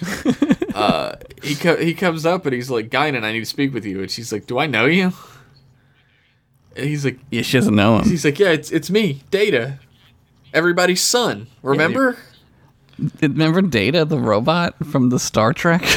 [0.75, 3.85] uh, he co- he comes up and he's like, Guinan, I need to speak with
[3.85, 5.11] you, and she's like, Do I know you?
[6.77, 8.09] And he's like, Yeah, she doesn't know him.
[8.09, 9.79] he's like, Yeah, it's it's me, Data,
[10.53, 11.47] everybody's son.
[11.63, 12.17] Remember?
[13.21, 15.83] Remember Data, the robot from the Star Trek?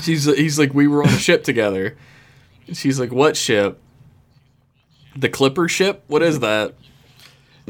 [0.00, 1.96] She's he's like, we were on a ship together.
[2.66, 3.80] And she's like, what ship?
[5.18, 6.04] The Clipper ship?
[6.06, 6.74] What is that?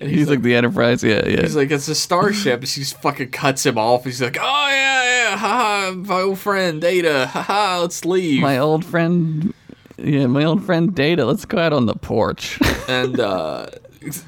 [0.01, 1.03] And he's like the Enterprise.
[1.03, 1.41] Yeah, yeah.
[1.43, 2.65] He's like, it's a starship.
[2.67, 4.05] She fucking cuts him off.
[4.05, 8.41] He's like, oh yeah, yeah, haha, my old friend Data, haha, let's leave.
[8.41, 9.53] my old friend.
[9.97, 11.25] Yeah, my old friend Data.
[11.25, 12.61] Let's go out on the porch.
[12.89, 13.67] and uh,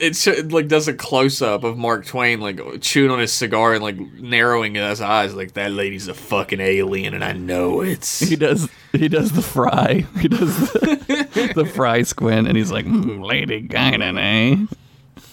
[0.01, 3.83] it like does a close up of Mark Twain like chewing on his cigar and
[3.83, 8.20] like narrowing his eyes, like that lady's a fucking alien, and I know it's.
[8.28, 8.68] he does.
[8.93, 10.05] He does the fry.
[10.18, 14.66] He does the, the fry squint, and he's like, mm, "Lady Guinan, eh?"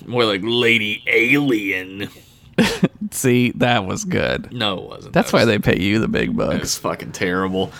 [0.05, 2.09] More like Lady Alien.
[3.11, 4.51] See, that was good.
[4.53, 5.13] No, it wasn't.
[5.13, 6.61] That's That why they pay you the big bucks.
[6.63, 7.71] It's fucking terrible.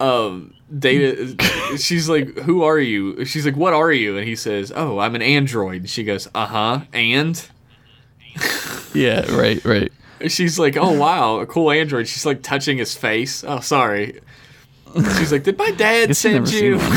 [0.00, 1.36] Um, Data,
[1.76, 5.14] she's like, "Who are you?" She's like, "What are you?" And he says, "Oh, I'm
[5.14, 7.44] an android." She goes, "Uh huh." And
[8.94, 9.92] Yeah, right, right.
[10.28, 13.44] she's like, "Oh wow, a cool android." She's like touching his face.
[13.44, 14.20] Oh, sorry.
[15.18, 16.80] She's like, "Did my dad send you?"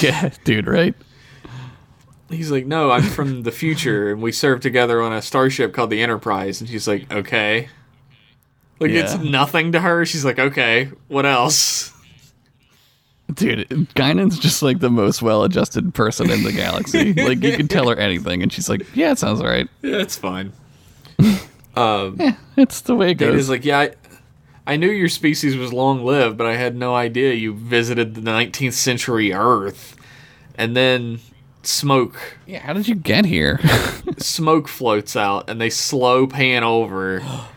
[0.00, 0.94] Yeah, dude, right?
[2.28, 5.90] He's like, "No, I'm from the future, and we served together on a starship called
[5.90, 7.68] the Enterprise." And she's like, "Okay."
[8.80, 10.04] Like it's nothing to her.
[10.04, 11.92] She's like, "Okay, what else?"
[13.34, 17.12] Dude, Guinan's just like the most well-adjusted person in the galaxy.
[17.14, 19.68] like you can tell her anything, and she's like, "Yeah, it sounds all right.
[19.82, 20.52] Yeah, it's fine.
[21.74, 23.94] Um, yeah, it's the way it Data's goes." like, yeah, I,
[24.66, 28.20] I knew your species was long lived, but I had no idea you visited the
[28.20, 29.96] 19th century Earth.
[30.56, 31.20] And then
[31.62, 33.58] smoke, yeah, how did you get here?
[34.18, 37.22] smoke floats out, and they slow pan over,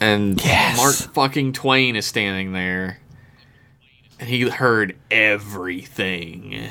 [0.00, 0.76] and Yes.
[0.76, 2.98] Mark fucking Twain is standing there,
[4.20, 6.68] and he heard everything.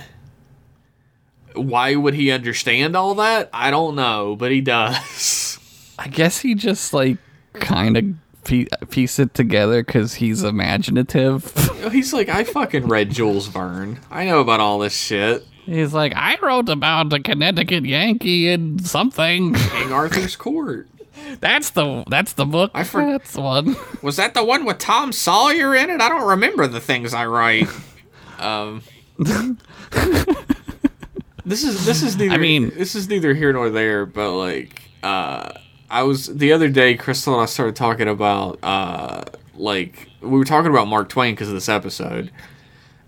[1.56, 3.50] Why would he understand all that?
[3.52, 5.58] I don't know, but he does.
[6.00, 7.18] I guess he just like
[7.54, 8.06] kind of
[8.44, 11.52] pie- piece it together because he's imaginative.
[11.92, 14.00] He's like, I fucking read Jules Verne.
[14.12, 15.46] I know about all this shit.
[15.66, 19.54] he's like, I wrote about a Connecticut Yankee and something.
[19.54, 20.88] King Arthur's Court.
[21.40, 22.72] That's the that's the book.
[22.74, 23.76] I for- that's the one.
[24.02, 26.02] Was that the one with Tom Sawyer in it?
[26.02, 27.68] I don't remember the things I write.
[28.40, 28.82] um,
[31.46, 32.34] this is this is neither.
[32.34, 34.06] I mean- this is neither here nor there.
[34.06, 35.52] But like, uh,
[35.90, 36.96] I was the other day.
[36.96, 39.24] Crystal and I started talking about uh,
[39.56, 42.32] like we were talking about Mark Twain because of this episode,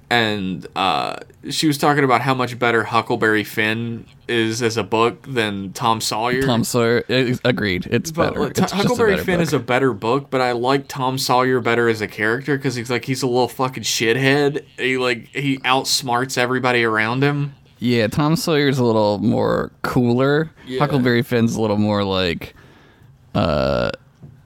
[0.09, 1.17] and uh,
[1.49, 6.01] she was talking about how much better Huckleberry Finn is as a book than Tom
[6.01, 6.41] Sawyer.
[6.43, 7.03] Tom Sawyer.
[7.43, 7.87] Agreed.
[7.91, 8.47] It's But better.
[8.47, 9.43] It's Huckleberry better Finn book.
[9.47, 12.89] is a better book, but I like Tom Sawyer better as a character because he's
[12.89, 14.63] like he's a little fucking shithead.
[14.77, 17.55] He like he outsmarts everybody around him.
[17.81, 20.51] Yeah, Tom Sawyer's a little more cooler.
[20.67, 20.79] Yeah.
[20.79, 22.53] Huckleberry Finn's a little more like,
[23.33, 23.91] uh,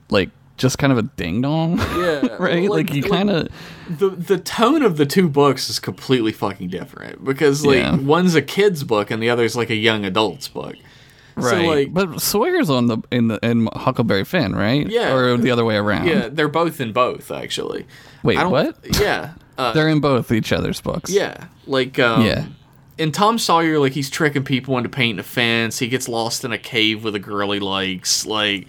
[0.08, 1.78] like just kind of a ding dong.
[1.96, 2.68] Yeah, right.
[2.70, 3.48] Like, you kind of.
[3.88, 7.96] the the tone of the two books is completely fucking different because like Yeah.
[7.96, 10.76] one's a kid's book and the other's like a young adult's book.
[11.36, 11.50] Right.
[11.50, 14.88] So like but Sawyer's on the in the in Huckleberry Finn, right?
[14.88, 15.12] Yeah.
[15.14, 16.06] Or the other way around.
[16.06, 17.86] yeah, they're both in both actually.
[18.22, 18.76] Wait, what?
[19.00, 19.32] Yeah.
[19.56, 21.12] Uh, They're in both each other's books.
[21.12, 22.46] Yeah, like um, Yeah.
[22.98, 25.78] And Tom Sawyer, like he's tricking people into painting a fence.
[25.78, 28.26] He gets lost in a cave with a girl he likes.
[28.26, 28.66] Like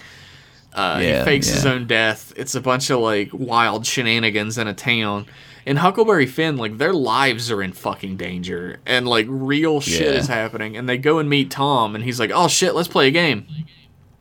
[0.75, 2.33] uh, he Yeah, fakes his own death.
[2.35, 5.25] It's a bunch of like wild shenanigans in a town.
[5.65, 10.19] In Huckleberry Finn, like their lives are in fucking danger, and like real shit Yeah.
[10.19, 10.77] is happening.
[10.77, 13.47] And they go and meet Tom, and he's like, "Oh shit, let's play a game."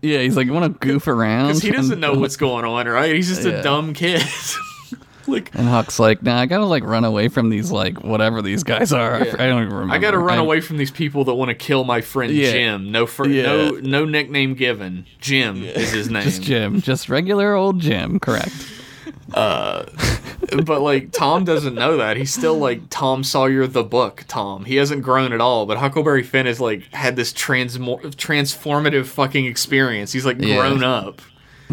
[0.00, 1.46] Yeah, he's like, you want to goof around?
[1.48, 3.14] Because he doesn't know what's going on, right?
[3.14, 4.22] He's just a dumb kid.
[5.28, 8.62] like And Huck's like, nah, I gotta like run away from these like whatever these
[8.62, 9.14] guys are.
[9.14, 9.94] I f- I, don't even remember.
[9.94, 12.32] I got to run I- away from these people that want to kill my friend
[12.32, 12.52] Yeah.
[12.52, 12.90] Jim.
[12.92, 13.42] No, fir- Yeah.
[13.42, 15.06] no, no nickname given.
[15.20, 16.24] Jim is his name.
[16.24, 18.18] Just Jim, just regular old Jim.
[18.20, 18.52] Correct.
[19.32, 19.84] Uh,
[20.64, 22.16] but like Tom doesn't know that.
[22.16, 24.64] He's still like Tom Sawyer the book Tom.
[24.64, 25.66] He hasn't grown at all.
[25.66, 30.12] But Huckleberry Finn has like had this transmo- transformative fucking experience.
[30.12, 30.56] He's like Yeah.
[30.56, 31.20] grown up.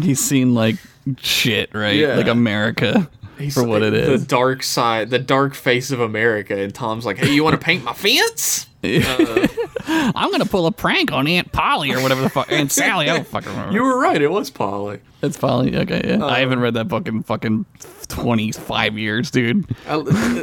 [0.00, 0.76] He's seen like
[1.18, 1.94] shit, right?
[1.94, 2.16] Yeah.
[2.16, 3.08] Like America
[3.38, 4.20] He's for what it is.
[4.20, 6.56] The dark side, the dark face of America.
[6.58, 11.12] And Tom's like, "Hey, you want to paint my fence?" I'm gonna pull a prank
[11.12, 13.08] on Aunt Polly or whatever the fuck Aunt Sally.
[13.08, 13.72] I don't fucking remember.
[13.72, 14.20] You were right.
[14.20, 15.00] It was Polly.
[15.22, 15.76] It's Polly.
[15.76, 16.24] Okay, yeah.
[16.24, 17.64] I Uh, haven't read that book in fucking
[18.08, 19.66] twenty five years, dude.
[19.88, 19.94] I,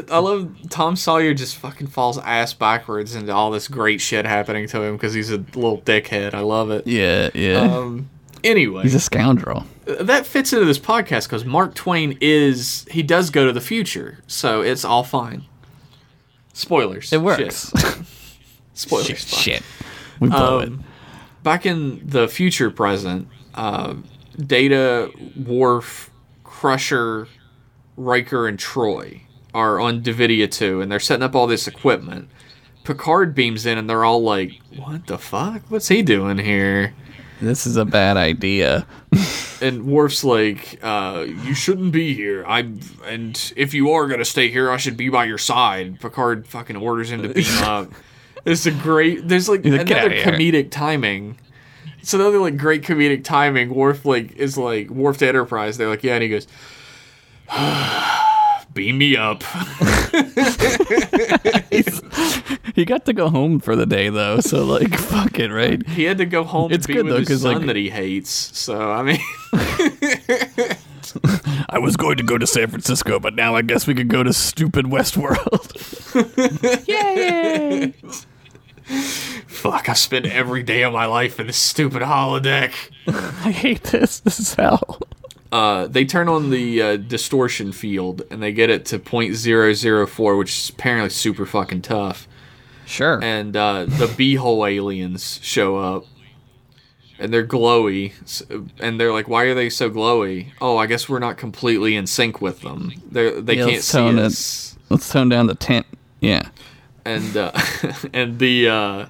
[0.09, 4.67] I love Tom Sawyer just fucking falls ass backwards into all this great shit happening
[4.69, 6.33] to him because he's a little dickhead.
[6.33, 6.87] I love it.
[6.87, 7.59] Yeah, yeah.
[7.59, 8.09] Um.
[8.43, 9.65] Anyway, He's a scoundrel.
[9.85, 14.19] that fits into this podcast because Mark Twain is he does go to the future,
[14.27, 15.45] so it's all fine.
[16.53, 17.11] Spoilers.
[17.13, 17.71] It works.
[17.77, 17.97] Shit.
[18.73, 19.05] Spoilers.
[19.07, 19.63] Shit, shit.
[20.19, 20.83] We blow Um,
[21.43, 23.95] back in the future present, uh,
[24.37, 26.09] Data, Worf,
[26.43, 27.27] Crusher,
[27.97, 29.21] Riker, and Troi
[29.53, 32.29] are on Devidia 2, and they're setting up all this equipment.
[32.83, 35.61] Picard beams in, and they're all like, "What the fuck?
[35.69, 36.93] What's he doing here?"
[37.41, 38.85] This is a bad idea.
[39.61, 42.45] And Worf's like, uh, "You shouldn't be here.
[42.47, 46.47] I'm, and if you are gonna stay here, I should be by your side." Picard
[46.47, 47.91] fucking orders him to beam up.
[48.45, 49.27] It's a great.
[49.27, 51.37] There's like another outta here." comedic timing.
[51.99, 53.75] It's another like great comedic timing.
[53.75, 55.75] Worf like is like Worf to Enterprise.
[55.77, 56.47] They're like, yeah, and he goes,
[58.73, 59.43] "Beam me up."
[62.75, 65.85] He got to go home for the day though, so like fuck it, right?
[65.89, 67.65] He had to go home It's to be good, with though, his 'cause, son like-
[67.67, 68.29] that he hates.
[68.57, 69.19] So I mean,
[71.69, 74.23] I was going to go to San Francisco, but now I guess we could go
[74.23, 76.87] to stupid Westworld.
[76.87, 77.93] Yay!
[79.47, 79.89] fuck!
[79.89, 82.73] I spent every day of my life in this stupid holodeck.
[83.07, 84.19] I hate this.
[84.19, 84.99] This is hell.
[85.51, 90.57] uh, they turn on the uh, distortion field and they get it to .004, which
[90.57, 92.27] is apparently super fucking tough.
[92.89, 93.19] Sure.
[93.23, 96.05] And uh, the beehole aliens show up,
[97.19, 98.13] and they're glowy,
[98.79, 102.07] and they're like, "Why are they so glowy?" Oh, I guess we're not completely in
[102.07, 102.93] sync with them.
[103.11, 104.17] They they Yeah, can't see it.
[104.17, 104.75] us.
[104.89, 105.85] Let's tone down the tent.
[106.19, 106.49] Yeah.
[107.05, 107.51] and uh,
[108.13, 109.05] and the uh,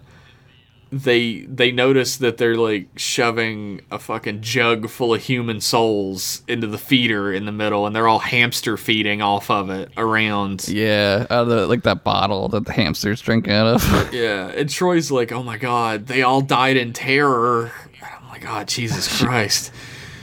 [0.92, 6.66] they they notice that they're like shoving a fucking jug full of human souls into
[6.66, 10.68] the feeder in the middle, and they're all hamster feeding off of it around.
[10.68, 11.28] Yeah.
[11.30, 14.14] Out of the, like that bottle that the hamsters drink out of.
[14.14, 17.72] Yeah, and Troi's like, "Oh my god, they all died in terror."
[18.02, 19.72] I'm like, "God, Jesus Christ,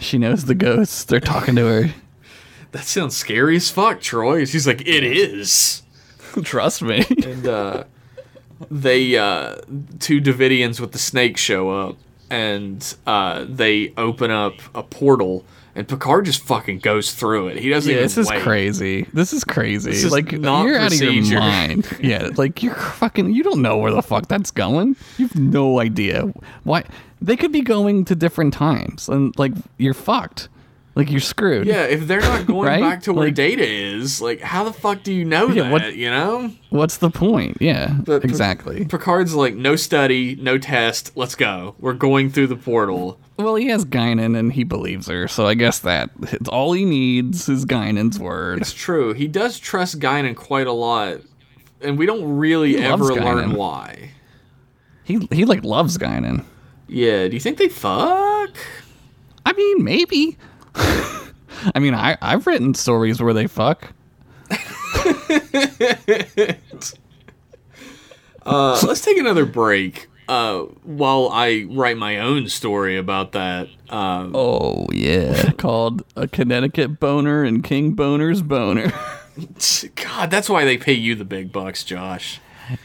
[0.01, 1.05] she knows the ghosts.
[1.05, 1.95] They're talking to her.
[2.73, 5.83] that sounds scary as fuck." Troi, she's like, "It is."
[6.43, 7.05] Trust me.
[7.25, 7.85] and uh,
[8.71, 9.57] they uh,
[10.01, 11.97] two Devidians with the snake show up,
[12.31, 15.45] and uh, they open up a portal,
[15.75, 17.59] and Picard just fucking goes through it.
[17.59, 18.05] He doesn't Yeah, even.
[18.05, 18.43] this is wait.
[18.43, 19.03] crazy.
[19.13, 19.91] This is crazy.
[19.91, 21.33] This is like not you're out of procedure.
[21.35, 21.87] your mind.
[22.01, 23.33] Yeah, like you're fucking.
[23.35, 24.97] You don't know where the fuck that's going.
[25.19, 26.33] You've no idea
[26.65, 26.85] why.
[27.21, 30.49] They could be going to different times, and like you're fucked.
[30.97, 31.67] Like you're screwed.
[31.67, 32.81] Yeah, if they're not going Right?
[32.81, 35.73] back to where Like- Data is, like, how the fuck do you know Yeah, that?
[35.73, 36.51] what- You know.
[36.71, 37.59] What's the point?
[37.61, 37.93] Yeah.
[38.03, 38.87] But exactly.
[38.87, 41.13] Picard's like, no study, no test.
[41.15, 41.75] Let's go.
[41.79, 43.21] We're going through the portal.
[43.39, 46.87] Well, he has Guinan, and he believes her, so I guess that it's all he
[46.87, 48.63] needs is Guinan's word.
[48.63, 49.13] It's true.
[49.13, 51.19] He does trust Guinan quite a lot,
[51.83, 54.13] and we don't really He ever learn why.
[55.05, 56.45] He he like loves Guinan.
[56.89, 57.29] Yeah.
[57.29, 58.57] Do you think they fuck?
[59.45, 60.39] I mean, maybe.
[60.77, 63.93] I mean, I I've written stories where they fuck.
[68.47, 70.09] Uh, let's take another break.
[70.29, 73.69] Uh, while I write my own story about that.
[73.89, 78.93] Um, Oh yeah, called a Connecticut boner and King Boner's boner.
[79.97, 82.41] God, that's why they pay you the big bucks, Josh.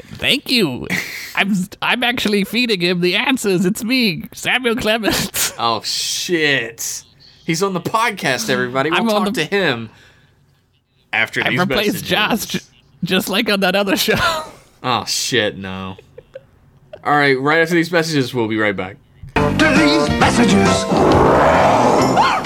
[0.10, 0.88] Thank you.
[1.36, 3.66] I'm I'm actually feeding him the answers.
[3.66, 5.54] It's me, Samuel Clemens.
[5.58, 7.04] Oh shit!
[7.46, 8.50] He's on the podcast.
[8.50, 9.90] Everybody, we'll I'm on talk the- to him
[11.14, 12.06] after I these replaced.
[12.06, 12.58] Josh,
[13.04, 14.16] just like on that other show.
[14.84, 15.60] Oh shit!
[15.60, 15.96] No.
[17.04, 18.98] All right, right after these messages, we'll be right back.
[19.36, 20.68] These messages.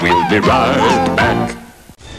[0.02, 1.56] We'll be right back.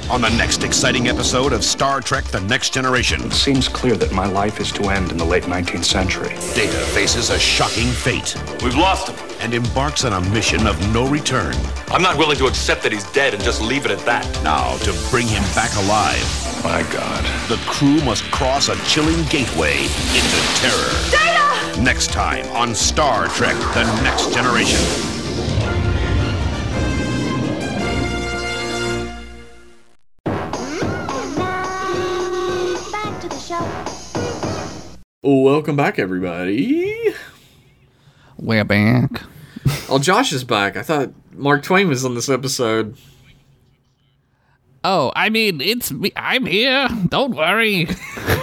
[0.10, 4.12] On the next exciting episode of Star Trek The Next Generation, It seems clear that
[4.12, 6.30] my life is to end in the late 19th century.
[6.56, 11.08] Data faces a shocking fate We've lost him and embarks on a mission of no
[11.08, 11.56] return.
[11.90, 14.26] I'm not willing to accept that he's dead and just leave it at that.
[14.44, 16.24] Now, to bring him back alive.
[16.64, 17.24] My God.
[17.50, 21.12] The crew must cross a chilling gateway into terror.
[21.12, 21.82] Data!
[21.82, 24.80] Next time on Star Trek The Next Generation.
[35.24, 37.14] Welcome back, everybody.
[38.38, 39.24] We're back.
[39.90, 40.78] Oh, Josh is back.
[40.78, 42.96] I thought Mark Twain was on this episode.
[44.84, 46.12] Oh, I mean, it's me.
[46.16, 46.88] I'm here.
[47.10, 47.88] Don't worry.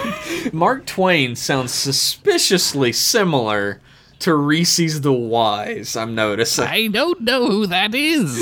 [0.53, 3.81] Mark Twain sounds suspiciously similar
[4.19, 6.65] to Reese's the Wise, I'm noticing.
[6.65, 8.37] I don't know who that is.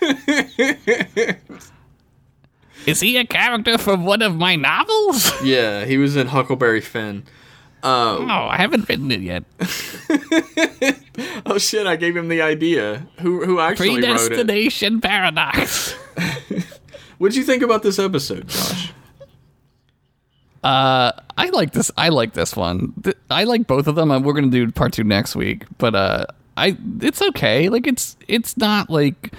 [2.86, 5.32] is he a character from one of my novels?
[5.42, 7.24] yeah, he was in Huckleberry Finn.
[7.84, 9.44] Oh, I haven't written it yet.
[11.44, 13.06] Oh shit, I gave him the idea.
[13.20, 14.06] Who who actually wrote it?
[14.28, 15.92] Predestination Paradox.
[17.18, 18.92] What'd you think about this episode, Josh?
[20.64, 21.90] Uh, I like this.
[21.98, 22.94] I like this one.
[23.02, 24.10] Th- I like both of them.
[24.10, 26.26] Uh, We're gonna do part two next week, but uh,
[26.56, 27.68] I it's okay.
[27.68, 29.34] Like it's it's not like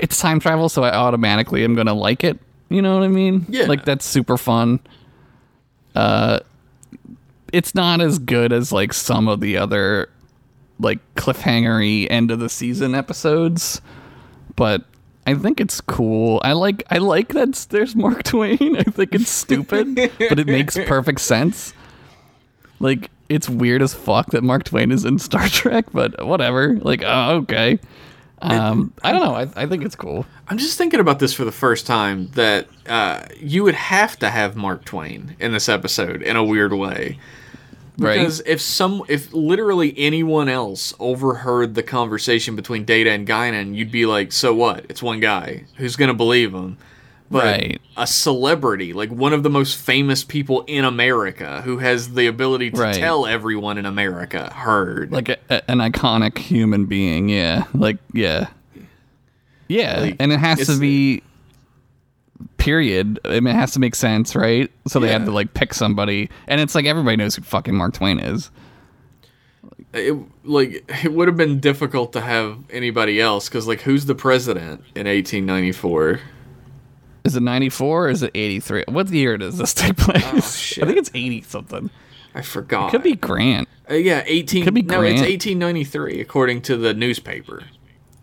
[0.00, 2.38] it's time travel, so I automatically am gonna like it.
[2.68, 3.46] You know what I mean?
[3.48, 3.64] Yeah.
[3.64, 4.80] Like that's super fun.
[5.94, 6.40] Uh,
[7.52, 10.08] it's not as good as like some of the other
[10.80, 13.80] like cliffhangery end of the season episodes,
[14.56, 14.84] but
[15.26, 16.40] I think it's cool.
[16.42, 18.76] I like I like that there's Mark Twain.
[18.76, 21.74] I think it's stupid, but it makes perfect sense.
[22.80, 26.76] Like it's weird as fuck that Mark Twain is in Star Trek, but whatever.
[26.76, 27.78] Like oh, okay.
[28.40, 29.34] Um, I don't know.
[29.34, 30.24] I, I think it's cool.
[30.46, 34.30] I'm just thinking about this for the first time that uh, you would have to
[34.30, 37.18] have Mark Twain in this episode in a weird way.
[37.98, 38.18] Right?
[38.18, 43.90] Because if some, if literally anyone else overheard the conversation between Data and Guinan, you'd
[43.90, 44.86] be like, "So what?
[44.88, 45.64] It's one guy.
[45.76, 46.76] Who's gonna believe him?"
[47.30, 47.80] But Right.
[47.96, 52.70] a celebrity, like one of the most famous people in America, who has the ability
[52.70, 52.94] to Right.
[52.94, 55.10] tell everyone in America, heard.
[55.12, 57.28] like a, a- an iconic human being.
[57.28, 58.46] Yeah, like yeah,
[59.68, 61.22] yeah, Like, and it has to be.
[62.56, 63.18] Period.
[63.24, 64.70] I mean, it has to make sense, right?
[64.86, 67.94] So they had to like pick somebody, and it's like everybody knows who fucking Mark
[67.94, 68.50] Twain is.
[69.92, 70.14] it
[70.44, 74.80] like it would have been difficult to have anybody else because like who's the president
[74.94, 76.20] in 1894
[77.24, 78.84] Is it ninety four or is it eighty three?
[78.88, 80.78] What year does this take place?
[80.78, 80.82] Oh.
[80.82, 81.90] I think it's eighty something.
[82.34, 83.68] i forgot It Could be Grant.
[83.90, 87.64] uh, yeah 18 could be no it's 1893 according to the newspaper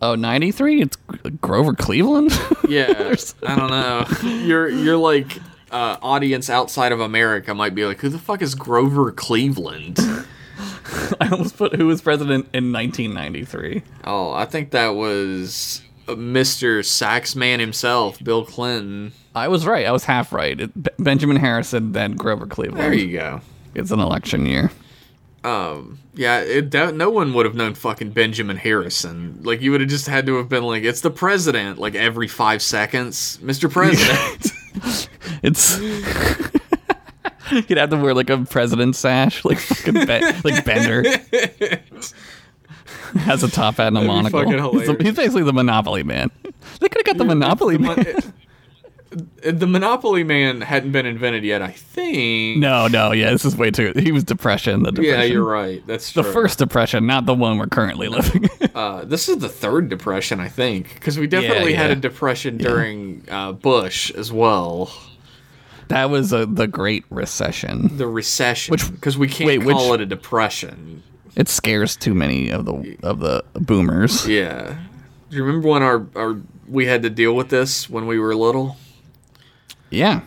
[0.02, 0.82] Oh, 93?
[0.82, 0.96] It's
[1.40, 2.32] Grover Cleveland?
[2.68, 4.04] yeah i don't know
[4.44, 5.38] you're you're like
[5.70, 9.98] uh, audience outside of america might be like who the fuck is grover cleveland
[11.20, 13.82] I almost put who was president in 1993.
[14.04, 19.84] oh i think that was uh, mr saxman himself bill clinton I was right.
[19.84, 20.58] I was half right.
[20.58, 22.82] It, B- Benjamin Harrison, then Grover Cleveland.
[22.82, 23.42] there you go
[23.74, 24.70] It's an election year.
[25.46, 29.38] Um, yeah, it, no one would have known fucking Benjamin Harrison.
[29.44, 32.26] Like, you would have just had to have been like, it's the president, like every
[32.26, 33.38] five seconds.
[33.42, 33.70] Mr.
[33.72, 34.52] President.
[35.44, 35.78] It's.
[37.68, 41.04] You'd have to wear like a president sash, like fucking be- like Bender.
[43.20, 44.78] Has a top hat and a be monocle.
[44.80, 46.32] He's, the- he's basically the Monopoly man.
[46.80, 48.16] They could have got the Monopoly man.
[49.10, 52.58] The Monopoly Man hadn't been invented yet, I think.
[52.58, 53.92] No, no, yeah, this is way too.
[53.96, 54.82] He was depression.
[54.82, 55.20] The depression.
[55.20, 55.86] Yeah, you're right.
[55.86, 56.22] That's true.
[56.22, 58.48] The first depression, not the one we're currently living.
[58.74, 61.92] Uh, this is the third depression, I think, because we definitely had yeah.
[61.92, 64.92] a depression during uh, Bush as well.
[65.88, 67.96] that was a, the Great Recession.
[67.96, 71.02] The recession, Which- because we can't wait, which- call it a depression.
[71.36, 74.26] It scares too many of the of the boomers.
[74.26, 74.76] Yeah.
[75.30, 78.34] Do you remember when our, our we had to deal with this when we were
[78.34, 78.76] little?
[79.90, 80.20] Yeah,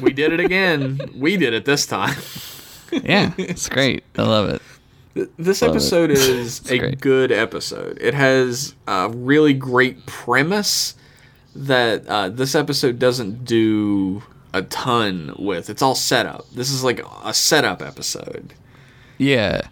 [0.00, 1.00] We did it again.
[1.16, 2.16] we did it this time.
[2.92, 4.04] yeah, it's great.
[4.16, 4.62] I love it.
[5.38, 7.00] This Love episode is It's a great.
[7.00, 7.98] good episode.
[8.00, 10.94] It has a really great premise
[11.54, 14.22] that uh, this episode doesn't do
[14.54, 15.68] a ton with.
[15.68, 16.48] It's all setup.
[16.50, 18.54] This is like a setup episode.
[19.18, 19.62] Yeah,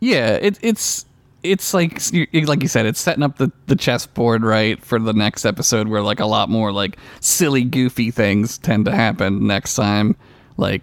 [0.00, 0.34] yeah.
[0.34, 1.06] It, it's
[1.42, 2.00] it's like
[2.46, 6.02] like you said, it's setting up the the chessboard right for the next episode, where
[6.02, 10.16] like a lot more like silly, goofy things tend to happen next time.
[10.56, 10.82] Like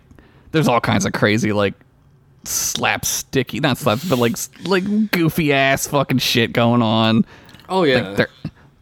[0.52, 1.74] there's all kinds of crazy like
[2.46, 7.26] slapsticky, not slaps, but like like goofy ass fucking shit going on.
[7.70, 8.30] Oh yeah, Like they're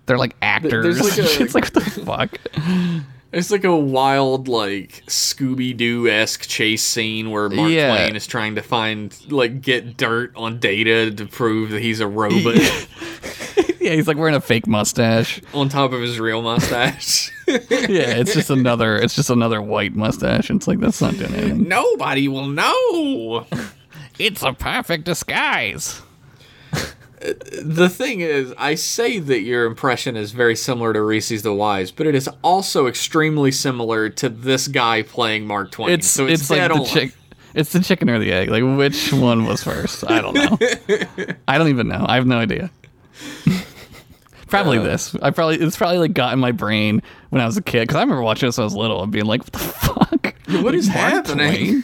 [0.06, 1.00] they're like actors.
[1.02, 2.38] like a- it's like what the fuck.
[3.34, 7.96] It's like a wild like Scooby Doo esque chase scene where Mark Yeah.
[7.96, 12.08] Twain is trying to find like get dirt on Data to prove that he's a
[12.08, 12.56] robot
[13.80, 15.42] yeah, he's like wearing a fake mustache.
[15.54, 17.32] on top of his real mustache.
[17.46, 20.50] Yeah, it's just another it's just another white mustache.
[20.50, 21.68] And it's like that's not doing anything.
[21.68, 23.46] Nobody will know.
[24.20, 26.00] It's a perfect disguise.
[27.62, 31.90] The thing is, I say that your impression is very similar to Reese's the Wise,
[31.91, 35.91] but it is also extremely similar to this guy playing Mark Twain.
[35.91, 37.14] It's so it's, it's, like the chick.
[37.54, 38.50] It's the chicken or the egg.
[38.50, 40.10] Like which one was first?
[40.10, 40.58] I don't know.
[41.48, 42.06] I don't even know.
[42.08, 42.72] I have no idea.
[44.48, 45.16] probably this.
[45.22, 47.95] I probably it's probably like got in my brain when I was a kid because
[47.95, 50.36] I remember watching this when I was little and being like, "What the fuck?
[50.64, 51.84] What is Mark happening?"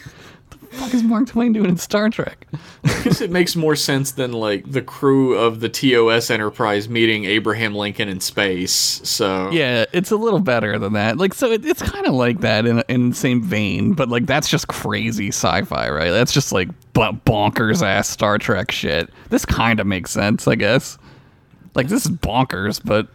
[0.70, 2.46] Fuck is Mark Twain doing in Star Trek?
[2.84, 7.24] I guess it makes more sense than like the crew of the TOS Enterprise meeting
[7.24, 8.72] Abraham Lincoln in space.
[8.72, 11.18] So Yeah, it's a little better than that.
[11.18, 14.26] Like, so it, it's kind of like that in in the same vein, but like
[14.26, 16.10] that's just crazy sci-fi, right?
[16.10, 19.10] That's just like bonkers ass Star Trek shit.
[19.28, 20.98] This kind of makes sense, I guess.
[21.74, 23.08] Like this is bonkers, but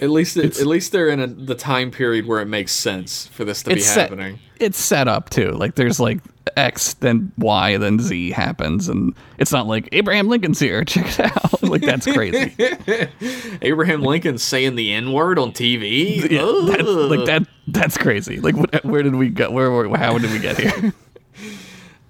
[0.00, 3.26] at least it, at least they're in a, the time period where it makes sense
[3.28, 4.38] for this to be set, happening.
[4.58, 5.50] it's set up too.
[5.52, 6.20] Like there's like
[6.56, 10.84] X, then Y, then Z happens, and it's not like Abraham Lincoln's here.
[10.84, 11.62] Check it out.
[11.62, 12.54] like that's crazy.
[13.62, 16.16] Abraham Lincoln saying the N word on TV.
[16.30, 17.46] Yeah, that, like that.
[17.68, 18.40] That's crazy.
[18.40, 19.50] Like what, where did we go?
[19.50, 19.98] Where, where?
[19.98, 20.92] How did we get here?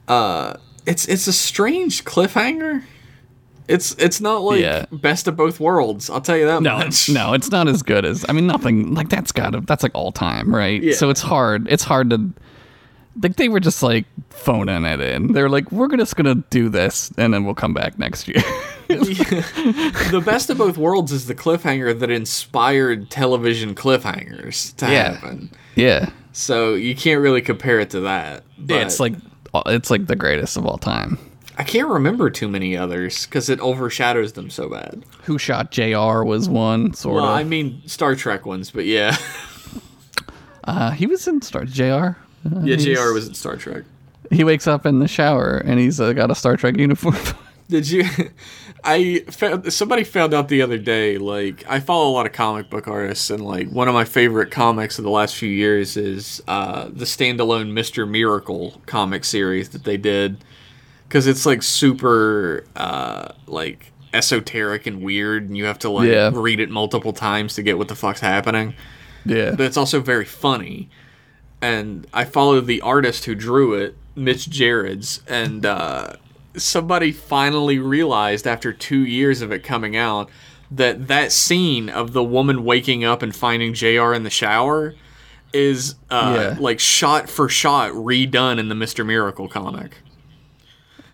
[0.08, 0.56] Uh,
[0.86, 2.84] it's it's a strange cliffhanger.
[3.66, 4.84] It's it's not like Yeah.
[4.92, 6.10] best of both worlds.
[6.10, 7.08] I'll tell you that No, much.
[7.08, 8.24] no, it's not as good as.
[8.28, 9.60] I mean, nothing like that's got to.
[9.60, 10.82] That's like all time, right?
[10.82, 10.94] Yeah.
[10.94, 11.66] So it's hard.
[11.70, 12.30] It's hard to.
[13.22, 15.32] Like they were just like phoning it in.
[15.32, 18.42] They're like, we're just gonna do this, and then we'll come back next year.
[18.88, 25.12] the best of both worlds is the cliffhanger that inspired television cliffhangers to Yeah.
[25.14, 25.50] happen.
[25.74, 28.42] yeah, So you can't really compare it to that.
[28.58, 29.14] But it's like
[29.66, 31.16] it's like the greatest of all time.
[31.56, 35.04] I can't remember too many others because it overshadows them so bad.
[35.24, 36.24] Who shot J.R.
[36.24, 37.30] was one sort Well, of.
[37.30, 39.16] I mean Star Trek ones, but yeah,
[40.64, 41.82] uh, he was in Star Jr.
[41.84, 42.14] Uh,
[42.62, 43.12] yeah, J.R.
[43.12, 43.84] was in Star Trek.
[44.30, 47.16] He wakes up in the shower and he's uh, got a Star Trek uniform.
[47.68, 48.04] Did you?
[48.86, 51.16] I found somebody found out the other day.
[51.16, 54.50] Like I follow a lot of comic book artists, and like one of my favorite
[54.50, 59.84] comics of the last few years is uh, the standalone Mister Miracle comic series that
[59.84, 60.44] they did,
[61.08, 66.30] because it's like super uh, like esoteric and weird, and you have to like Yeah.
[66.32, 68.74] read it multiple times to get what the fuck's happening.
[69.26, 70.88] yeah, But it's also very funny,
[71.60, 76.12] and I follow the artist who drew it, Mitch Gerads, and uh,
[76.56, 80.28] somebody finally realized after two years of it coming out
[80.70, 84.14] that that scene of the woman waking up and finding J.R.
[84.14, 84.94] in the shower
[85.52, 86.56] is uh, Yeah.
[86.60, 89.98] like shot for shot redone in the Mister Miracle comic.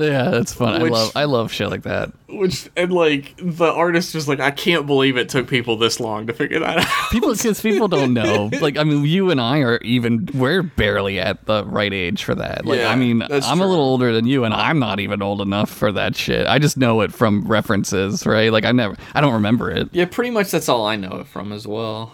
[0.00, 0.30] Yeah.
[0.30, 0.82] That's fun.
[0.82, 2.10] Which- I love I love shit like that.
[2.28, 6.26] Which and like the artist was like, I can't believe it took people this long
[6.28, 7.10] to figure that out.
[7.10, 11.18] people because people don't know like i mean you and i are even we're barely
[11.18, 14.26] at the right age for that like Yeah, i mean i'm a little older than
[14.28, 17.44] you and i'm not even old enough for that shit i just know it from
[17.48, 20.94] references right like i never i don't remember it yeah, pretty much that's all I
[20.96, 22.12] know it from as well.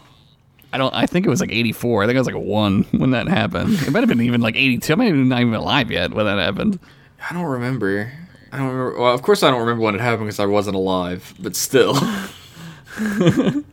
[0.72, 2.84] i don't i think it was like 84 i think i was like a one
[2.92, 5.40] when that happened it might have been even like 82 i might have been not
[5.42, 6.78] even alive yet when that happened
[7.28, 8.12] I don't remember.
[8.52, 9.00] I don't remember.
[9.00, 11.34] Well, of course I don't remember when it happened because I wasn't alive.
[11.38, 11.96] But still,
[12.98, 13.64] i'm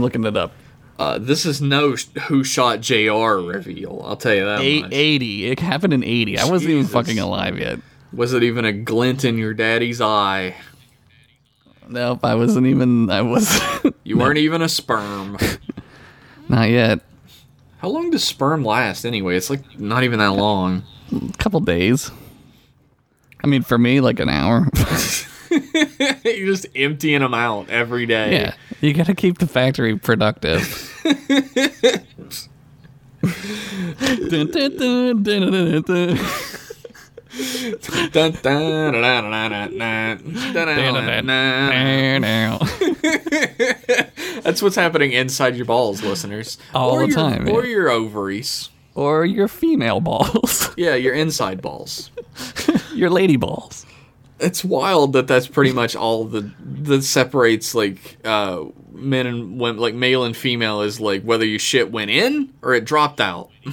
[0.00, 0.52] looking it up
[0.98, 3.38] uh, this is no sh- Who Shot J.R.
[3.40, 4.02] reveal.
[4.04, 4.92] I'll tell you that Eight, much.
[4.92, 7.80] 80 it happened in 80 i wasn't even fucking alive yet
[8.12, 10.54] Was it even a glint in your daddy's eye?
[11.88, 13.60] nope i wasn't even i was
[14.04, 15.38] You weren't even a sperm.
[16.48, 17.00] not yet
[17.78, 19.36] How long does sperm last anyway?
[19.36, 20.82] It's like not even that long.
[21.10, 22.10] a couple days
[23.42, 24.68] I mean, for me, like an hour.
[26.24, 28.32] You're just emptying them out every day.
[28.32, 30.88] Yeah, you got to keep the factory productive.
[44.42, 46.58] That's what's happening inside your balls, listeners.
[46.74, 47.48] All or the your, time.
[47.48, 47.70] Or yeah.
[47.70, 48.68] your ovaries.
[48.94, 52.10] Or your female balls, Yeah, your inside balls.
[52.94, 53.86] your lady balls.
[54.38, 56.50] It's wild that that's pretty much all the
[56.82, 61.58] that separates like uh, men and women, like male and female, is like whether your
[61.60, 63.50] shit went in or it dropped out.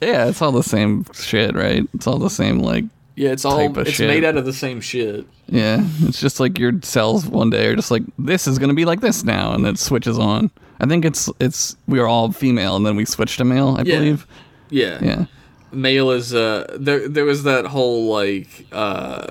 [0.00, 1.84] Yeah, it's all the same shit, right?
[1.92, 2.84] It's all the same, like,
[3.16, 4.06] Yeah, it's all it's shit.
[4.06, 5.26] made out of the same shit.
[5.48, 5.84] yeah.
[6.02, 9.00] It's just like your cells one day are just like, this is gonna be like
[9.00, 10.52] this now, and it switches on.
[10.80, 13.76] I think it's it's we are all female, and then we switched to male.
[13.78, 13.96] I Yeah.
[13.98, 14.26] believe.
[14.70, 15.24] Yeah, Yeah.
[15.72, 19.26] male is uh there there was that whole like uh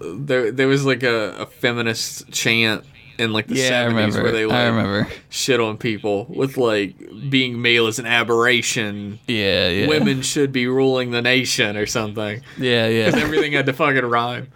[0.00, 2.84] there there was like a, a feminist chant
[3.16, 4.22] in like the Yeah, 70s remember.
[4.24, 5.08] where they like I remember.
[5.30, 6.96] shit on people with like
[7.30, 9.86] being male is an aberration Yeah, yeah.
[9.88, 13.06] women should be ruling the nation or something Yeah, yeah.
[13.06, 14.48] because everything had to fucking rhyme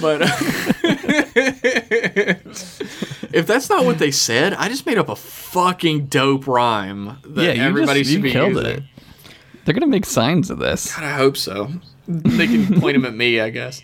[0.00, 0.20] but
[3.32, 7.42] if that's not what they said i just made up a fucking dope rhyme that
[7.42, 8.82] yeah, you everybody just, should you be killed using it.
[9.64, 10.94] They're gonna make signs of this.
[10.94, 11.70] God, i hope so
[12.06, 13.82] they can point them at me, I guess.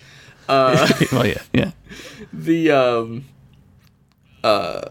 [0.49, 1.71] Uh, well, yeah, yeah.
[2.33, 3.25] the um,
[4.43, 4.83] uh,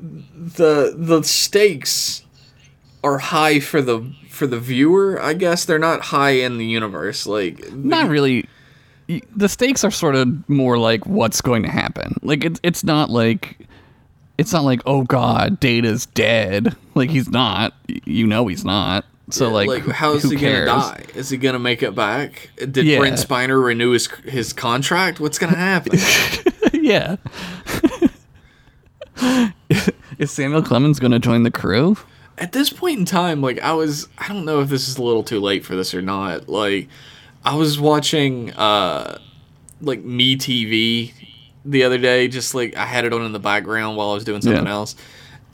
[0.00, 2.24] the the stakes
[3.04, 5.20] are high for the for the viewer.
[5.20, 7.26] I guess they're not high in the universe.
[7.26, 8.48] Like Not really.
[9.36, 12.16] The stakes are sort of more like what's going to happen.
[12.22, 13.66] Like it's it's not like
[14.38, 16.74] it's not like oh god, Data's dead.
[16.94, 17.74] Like he's not.
[17.86, 19.04] You know he's not.
[19.30, 20.66] So like, like how's he cares?
[20.66, 21.04] gonna die?
[21.14, 22.50] Is he gonna make it back?
[22.56, 22.98] Did Yeah.
[22.98, 25.20] Brent Spiner renew his his contract?
[25.20, 25.98] What's gonna happen?
[26.72, 27.16] yeah.
[30.18, 31.96] Is Samuel Clemens going to join the crew?
[32.38, 35.02] At this point in time, like I was, I don't know if this is a
[35.02, 36.48] little too late for this or not.
[36.48, 36.88] Like
[37.44, 39.18] I was watching, uh,
[39.80, 41.12] like Me TV
[41.64, 42.28] the other day.
[42.28, 44.72] Just like I had it on in the background while I was doing something Yeah.
[44.72, 44.94] else,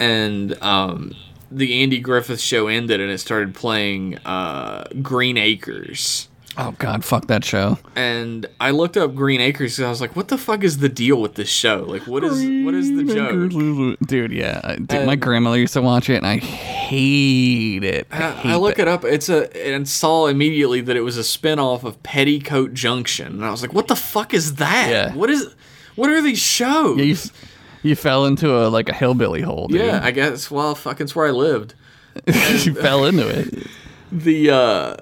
[0.00, 1.12] and um,
[1.50, 6.28] the Andy Griffith show ended, and it started playing uh, Green Acres.
[6.58, 7.78] Oh god, fuck that show.
[7.94, 10.88] and I looked up Green Acres because I was like, "What the fuck is the
[10.88, 11.84] deal with this show?
[11.86, 14.76] Like, what is what is the joke?" Dude, yeah.
[14.76, 18.06] Dude, my grandmother used to watch it and I hate it.
[18.10, 18.82] I, hate I look it.
[18.82, 19.04] it up.
[19.04, 23.50] It's a and saw immediately that it was a spinoff of Petticoat Junction, and I
[23.50, 24.88] was like, "What the fuck is that?
[24.90, 25.14] Yeah.
[25.14, 25.54] What is?
[25.94, 27.16] What are these shows?" Yeah, you,
[27.82, 29.80] you fell into a like a hillbilly hole, dude.
[29.82, 30.50] Yeah, I guess.
[30.50, 31.74] Well, fucking, it's where I lived.
[32.26, 33.66] you fell into it.
[34.12, 34.96] The uh,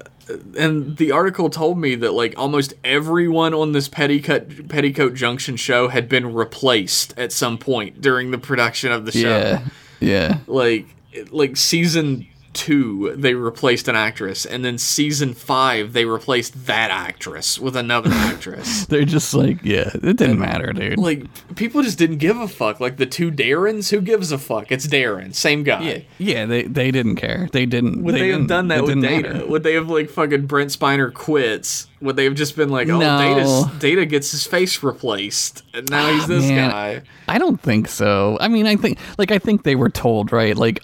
[0.56, 5.88] and the article told me that like almost everyone on this Petticoat Petticoat Junction show
[5.88, 9.20] had been replaced at some point during the production of the show.
[9.20, 9.64] Yeah.
[10.00, 10.38] Yeah.
[10.46, 10.86] like
[11.30, 17.58] like season two they replaced an actress and then season five they replaced that actress
[17.58, 20.98] with another actress They're just like, yeah, it didn't matter, dude.
[20.98, 21.24] like
[21.56, 24.86] people just didn't give a fuck like the two darrens who gives a fuck it's
[24.86, 27.48] darren same guy yeah, yeah, they they didn't care.
[27.52, 28.02] They didn't.
[28.02, 29.46] would they, have didn't- done that with data matter.
[29.46, 32.98] would they have like fucking brent spiner quits would they have just been like oh
[32.98, 33.18] No.
[33.18, 37.60] data's, data gets his face replaced and now he's ah, this Man, guy I don't
[37.60, 38.36] think so.
[38.40, 40.82] I mean, I think like I think they were told right, like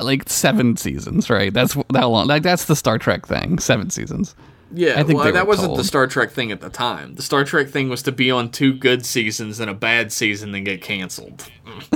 [0.00, 1.52] like seven seasons, right?
[1.52, 2.26] That's that long.
[2.26, 4.34] Like that's the Star Trek thing, seven seasons.
[4.74, 5.84] Yeah, I think well, that wasn't the.
[5.84, 7.14] Star Trek thing at the time.
[7.16, 10.52] The Star Trek thing was to be on two good seasons and a bad season,
[10.52, 11.50] then get canceled.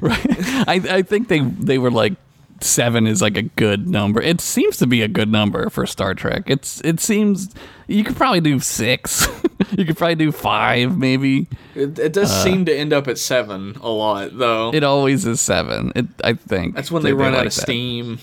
[0.00, 0.26] right.
[0.66, 2.14] I I think they they were like
[2.60, 4.20] seven is like a good number.
[4.20, 6.44] It seems to be a good number for Star Trek.
[6.46, 7.54] It's it seems
[7.86, 9.28] you could probably do six.
[9.76, 11.46] you could probably do five, maybe.
[11.74, 14.68] It, it does seem to end up at seven a lot, though.
[14.68, 14.72] Uh.
[14.72, 15.92] It always is seven.
[15.94, 17.60] It I think That's when they, run out like of that.
[17.60, 18.18] steam.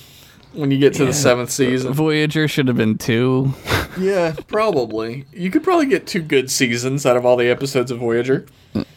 [0.54, 3.54] When you get to the seventh season, Voyager should have been two.
[3.98, 5.26] yeah, probably.
[5.32, 8.46] You could probably get two good seasons out of all the episodes of Voyager.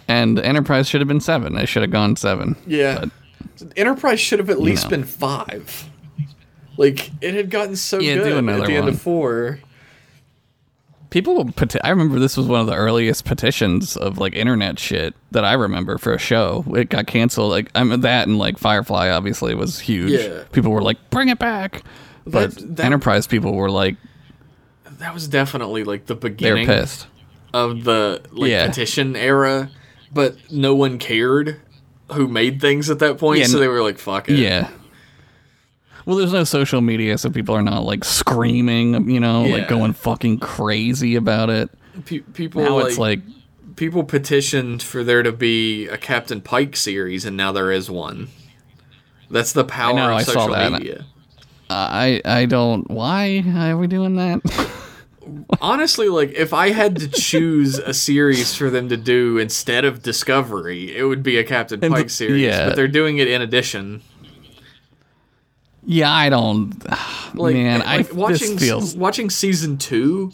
[0.08, 1.56] And Enterprise should have been seven.
[1.56, 2.56] I should have gone seven.
[2.66, 3.04] Yeah,
[3.76, 4.90] Enterprise should have at least know.
[4.90, 5.88] been five.
[6.76, 9.60] Like it had gotten so Yeah, good at the end of four.
[11.14, 14.80] People, will peti- I remember this was one of the earliest petitions of like internet
[14.80, 16.64] shit that I remember for a show.
[16.74, 17.50] It got canceled.
[17.52, 20.10] Like I mean that and like Firefly obviously was huge.
[20.10, 20.42] Yeah.
[20.50, 21.84] People were like, bring it back.
[22.26, 23.94] But That- that- Enterprise people were like,
[24.98, 26.82] That was definitely like the beginning they were beginning.
[26.82, 27.06] pissed.
[27.52, 28.66] of the like Yeah.
[28.66, 29.70] petition era,
[30.12, 31.60] but no one cared
[32.10, 34.68] who made things at that point, Yeah, so they were like, "Fuck it." Yeah.
[36.06, 39.54] Well, there's no social media, so people are not like screaming, you know, Yeah.
[39.54, 41.70] like going fucking crazy about it.
[42.04, 43.20] Pe- people Now like, it's like,
[43.76, 48.28] people petitioned for there to be a Captain Pike series, and now there is one.
[49.30, 51.06] That's the power know, of I social media.
[51.70, 52.88] I I don't.
[52.90, 54.42] Why are we doing that?
[55.60, 60.02] Honestly, like if I had to choose a series for them to do instead of
[60.02, 62.42] Discovery, it would be a Captain Pike series.
[62.42, 62.66] yeah.
[62.68, 64.02] But they're doing it in addition.
[65.86, 66.72] Yeah, I don't.
[67.34, 70.32] like, man, like I watching this feels watching season two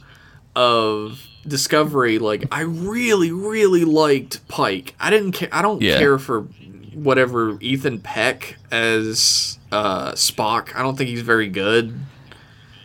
[0.57, 2.19] of Discovery.
[2.19, 4.95] Like I really, really liked Pike.
[5.01, 5.49] I didn't care.
[5.53, 5.99] I don't Yeah.
[5.99, 6.43] care for
[6.95, 10.75] whatever Ethan Peck as uh, Spock.
[10.77, 11.95] I don't think he's very good.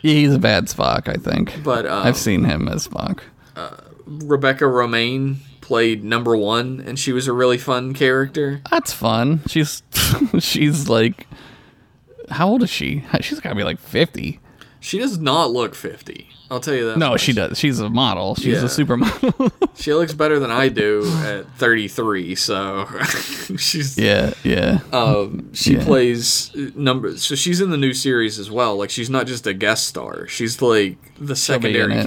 [0.01, 1.63] Yeah, he's a bad Spock, I think.
[1.63, 3.21] But um, I've seen him as Spock.
[4.05, 8.61] Rebecca Romijn played number one, and she was a really fun character.
[8.69, 9.41] That's fun.
[9.47, 9.81] She's
[10.39, 11.27] she's like,
[12.29, 13.03] how old is she?
[13.21, 14.39] She's got to be like fifty.
[14.79, 16.29] She does not look fifty.
[16.51, 16.99] I'll tell you that.
[16.99, 17.21] No, much.
[17.21, 17.57] she does.
[17.57, 18.35] She's a model.
[18.35, 18.59] She's Yeah.
[18.59, 19.51] a supermodel.
[19.77, 22.35] She looks better than I do at thirty three.
[22.35, 22.87] So
[23.57, 24.79] she's yeah, yeah.
[24.93, 25.83] Um, she Yeah.
[25.83, 27.17] plays number.
[27.17, 28.77] So she's in the new series as well.
[28.77, 30.27] Like she's not just a guest star.
[30.27, 32.05] She's like the secondary it.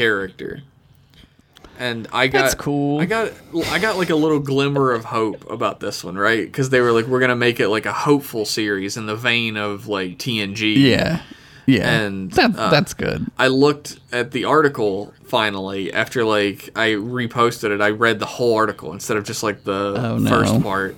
[1.78, 3.00] And I got That's cool.
[3.00, 3.32] I got
[3.66, 6.44] I got like a little glimmer of hope about this one, right?
[6.44, 9.56] Because they were like, we're gonna make it like a hopeful series in the vein
[9.56, 10.74] of like TNG.
[10.76, 11.22] yeah.
[11.66, 13.26] Yeah, And, that, uh, that's good.
[13.38, 17.82] I looked at the article finally after like I reposted it.
[17.82, 20.30] I read the whole article instead of just like the Oh, no.
[20.30, 20.96] first part.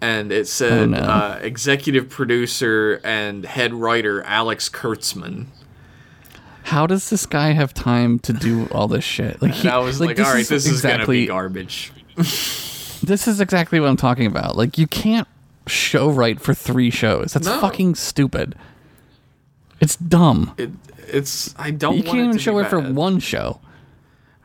[0.00, 0.98] And it said Oh, no.
[0.98, 5.46] uh, executive producer and head writer Alex Kurtzman.
[6.72, 9.42] How does this guy have time to do all this shit?
[9.42, 11.92] Like, And I was like, this all right, this is gonna exactly be garbage.
[12.16, 14.56] this is exactly what I'm talking about.
[14.56, 15.28] Like, you can't
[15.66, 17.34] show right for three shows.
[17.34, 17.60] That's No.
[17.60, 18.54] fucking stupid.
[19.80, 20.54] It's dumb.
[20.56, 20.70] It,
[21.08, 21.98] it's I don't.
[21.98, 23.60] You can't even show it for one show.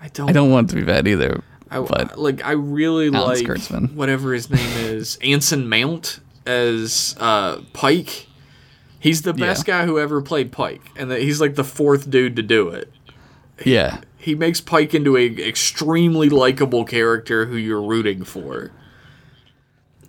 [0.01, 0.29] I don't.
[0.29, 1.41] I don't want it to be bad either.
[1.71, 3.93] I, but like I really Alex like Kurtzman.
[3.93, 8.26] whatever his name is, Anson Mount as uh, Pike.
[8.99, 9.79] He's the best Yeah.
[9.81, 12.91] guy who ever played Pike, and that he's like the fourth dude to do it.
[13.65, 18.71] yeah, He makes Pike into a extremely likable character who you're rooting for.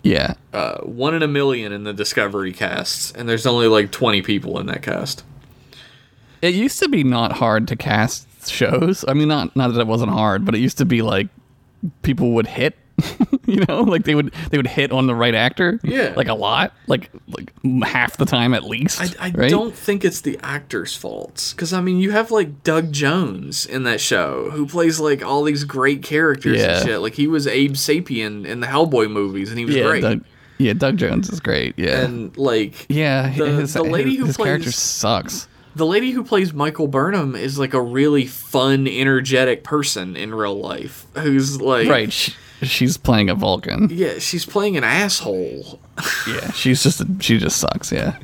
[0.02, 0.34] yeah.
[0.52, 4.58] Uh, one in a million in the Discovery casts, and there's only like 20 people
[4.58, 5.24] in that cast.
[6.40, 9.04] It used to be not hard to cast shows.
[9.08, 11.28] I mean, not not that it wasn't hard, but it used to be like
[12.02, 12.76] people would hit.
[13.46, 15.78] you know, like they would they would hit on the right actor.
[15.82, 16.12] Yeah.
[16.16, 17.52] like a lot, like like
[17.84, 19.00] half the time at least.
[19.00, 19.50] I, I right?
[19.50, 23.84] don't think it's the actor's faults because I mean you have like Doug Jones in
[23.84, 26.78] that show who plays like all these great characters Yeah.
[26.78, 26.98] and shit.
[27.00, 30.00] Like he was Abe Sapien in the Hellboy movies and he was Yeah, great.
[30.02, 30.24] Doug,
[30.58, 31.74] yeah, Doug Jones is great.
[31.78, 35.46] Yeah, and like yeah, the, his, the lady his, who his character plays sucks.
[35.76, 40.58] the lady who plays Michael Burnham is like a really fun, energetic person in real
[40.58, 43.88] life who's like Right, she, she's playing a Vulcan.
[43.90, 45.80] Yeah, she's playing an asshole.
[46.28, 47.90] Yeah, she's just she just sucks.
[47.90, 48.18] Yeah,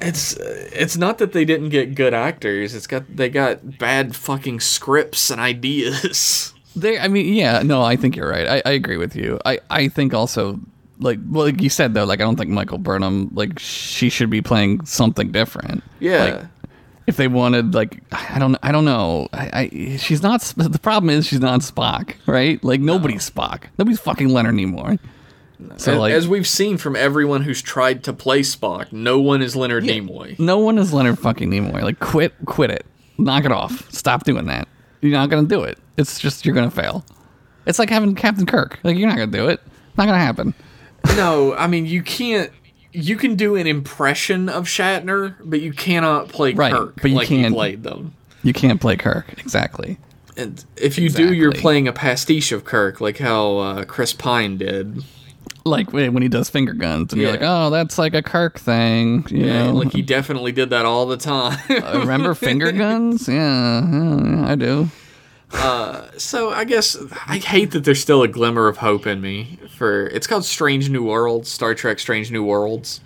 [0.00, 2.74] It's uh, it's not that they didn't get good actors.
[2.74, 6.54] It's got they got bad fucking scripts and ideas.
[6.74, 8.48] They, I mean, yeah, no, I think you're right.
[8.48, 9.38] I, I agree with you.
[9.44, 10.58] I, I think also,
[11.00, 14.30] like, well, like you said though, like I don't think Michael Burnham, like, she should
[14.30, 15.84] be playing something different.
[16.00, 16.24] Yeah.
[16.24, 16.46] Like,
[17.06, 19.28] if they wanted, like, I don't, I don't know.
[19.32, 20.40] I, I she's not.
[20.56, 22.62] The problem is she's not Spock, right?
[22.62, 23.64] Like nobody's Spock.
[23.78, 24.98] Nobody's fucking Leonard Nimoy.
[25.76, 29.42] So as, like, as we've seen from everyone who's tried to play Spock, no one
[29.42, 30.38] is Leonard Nimoy.
[30.38, 31.82] no one is Leonard fucking Nimoy.
[31.82, 32.84] Like, quit, quit it.
[33.18, 33.88] Knock it off.
[33.92, 34.66] Stop doing that.
[35.00, 35.78] You're not gonna do it.
[35.96, 37.04] It's just you're gonna fail.
[37.66, 38.78] It's like having Captain Kirk.
[38.82, 39.60] Like you're not gonna do it.
[39.96, 40.54] Not gonna happen.
[41.16, 42.50] No, I mean you can't.
[42.92, 47.16] You can do an impression of Shatner, but you cannot play Right, Kirk but you
[47.16, 48.14] like can't- played them.
[48.42, 49.32] You can't play Kirk.
[49.38, 49.98] Exactly.
[50.36, 54.56] And if you do, you're playing a pastiche of Kirk, like how uh, Chris Pine
[54.56, 55.02] did.
[55.64, 59.24] Like when he does finger guns, and you're like, oh, that's like a Kirk thing.
[59.30, 61.56] You Yeah, know, like he definitely did that all the time.
[61.70, 63.28] Uh, remember finger guns?
[63.28, 64.88] Yeah, yeah, yeah, I do.
[65.52, 66.96] Uh, so I guess
[67.26, 70.06] I hate that there's still a glimmer of hope in me for.
[70.08, 73.00] It's called Strange New Worlds, Star Trek: Strange New Worlds,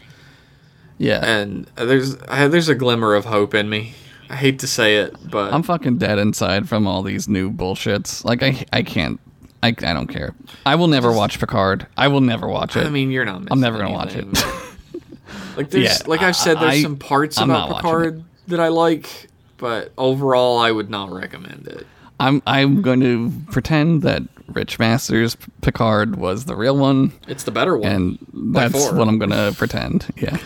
[0.98, 3.94] Yeah, and there's I, there's a glimmer of hope in me.
[4.30, 8.24] I hate to say it, but I'm fucking dead inside from all these new bullshits.
[8.24, 9.20] Like I, I can't.
[9.62, 10.34] I, I don't care.
[10.64, 11.86] I will never watch Picard.
[11.96, 12.86] I will never watch it.
[12.86, 13.42] I mean, you're not.
[13.50, 14.26] I'm never gonna watch it.
[15.56, 18.68] like there's, Yeah, like I've said, there's I- some parts I'm about Picard that I
[18.68, 21.86] like, but overall, I would not recommend it.
[22.18, 27.50] I'm I'm going to pretend that Rich Masters Picard was the real one, It's the
[27.50, 28.18] better one, and
[28.54, 30.06] that's what I'm gonna pretend.
[30.16, 30.38] Yeah.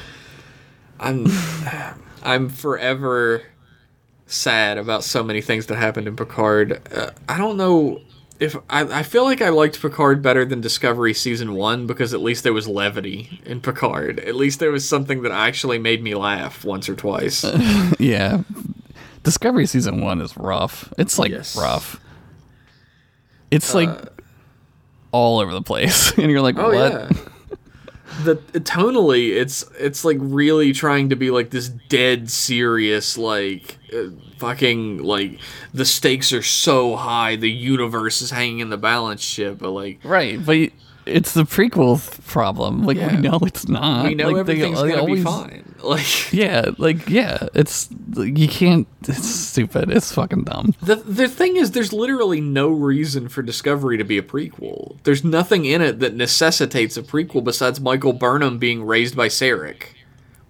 [0.99, 1.27] I'm
[2.23, 3.43] I'm forever
[4.27, 6.81] sad about so many things that happened in Picard.
[6.95, 8.01] Uh, I don't know
[8.39, 12.21] if I, I feel like I liked Picard better than Discovery season one because at
[12.21, 14.19] least there was levity in Picard.
[14.21, 17.45] At least there was something that actually made me laugh once or twice.
[17.99, 18.43] Yeah.
[19.23, 20.93] Discovery season one is rough.
[20.99, 21.57] It's like Yes.
[21.57, 22.01] rough.
[23.51, 23.91] It's like
[25.13, 26.93] all over the place, and you're like, oh what?
[26.93, 27.09] yeah.
[28.25, 34.11] The tonally, it's it's like really trying to be like this dead serious, like uh,
[34.39, 35.39] fucking like
[35.73, 40.01] the stakes are so high, the universe is hanging in the balance ship, but like
[40.05, 40.71] Right, but
[41.11, 42.85] it's the prequel problem.
[42.85, 43.15] Like Yeah.
[43.16, 44.07] we know it's not.
[44.07, 45.65] we know like, everything's they gonna always- be fine.
[45.82, 48.87] Like Yeah, like yeah, it's you can't.
[49.09, 49.91] It's stupid.
[49.91, 50.74] It's fucking dumb.
[50.82, 54.99] the the thing is, there's literally no reason for Discovery to be a prequel.
[55.05, 59.85] There's nothing in it that necessitates a prequel besides Michael Burnham being raised by Sarek,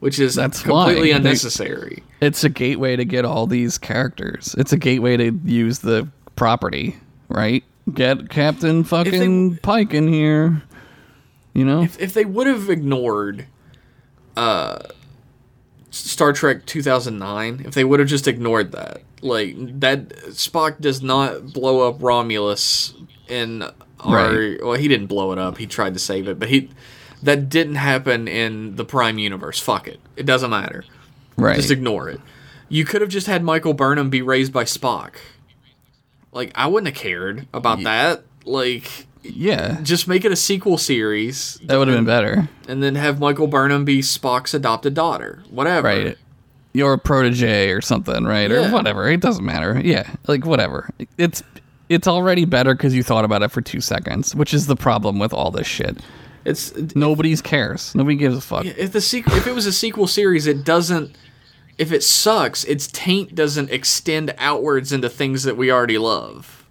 [0.01, 1.11] which is That's completely.
[1.11, 2.03] They- unnecessary.
[2.20, 4.57] It's a gateway to get all these characters.
[4.59, 6.97] It's a gateway to use the property,
[7.28, 7.62] right?
[7.95, 10.62] Get Captain fucking Pike in here.
[11.53, 11.83] You know?
[11.83, 13.47] if, if they would have ignored
[14.37, 14.79] uh
[15.91, 21.53] Star Trek 2009, if they would have just ignored that, like that Spock does not
[21.53, 22.95] blow up Romulus
[23.29, 23.62] in
[23.99, 24.65] our Right.
[24.65, 25.59] well, he didn't blow it up.
[25.59, 26.71] He tried to save it, but he
[27.23, 29.59] that didn't happen in the Prime universe.
[29.59, 30.01] Fuck it.
[30.17, 30.85] It doesn't matter.
[31.37, 31.57] Right.
[31.57, 32.21] Just ignore it.
[32.69, 35.17] You could have just had Michael Burnham be raised by Spock.
[36.32, 38.23] Like I wouldn't have cared about that.
[38.44, 39.81] Like yeah.
[39.82, 42.48] just make it a sequel series That would have been better.
[42.69, 45.43] and then have Michael Burnham be Spock's adopted daughter.
[45.51, 45.89] Whatever.
[45.89, 46.19] Right.
[46.73, 48.51] You're protege or something, right?
[48.51, 48.69] Yeah.
[48.69, 49.11] Or whatever.
[49.11, 49.81] It doesn't matter.
[49.82, 50.09] Yeah.
[50.27, 50.89] Like whatever.
[51.19, 51.43] It's
[51.89, 55.19] it's already better because you thought about it for two seconds, which is the problem
[55.19, 55.98] with all this shit.
[56.44, 57.94] It's Nobody's cares.
[57.94, 58.65] Nobody gives a fuck.
[58.65, 61.16] if the sequel if it was a sequel series, it doesn't.
[61.81, 66.66] If it sucks, its taint doesn't extend outwards into things that we already love.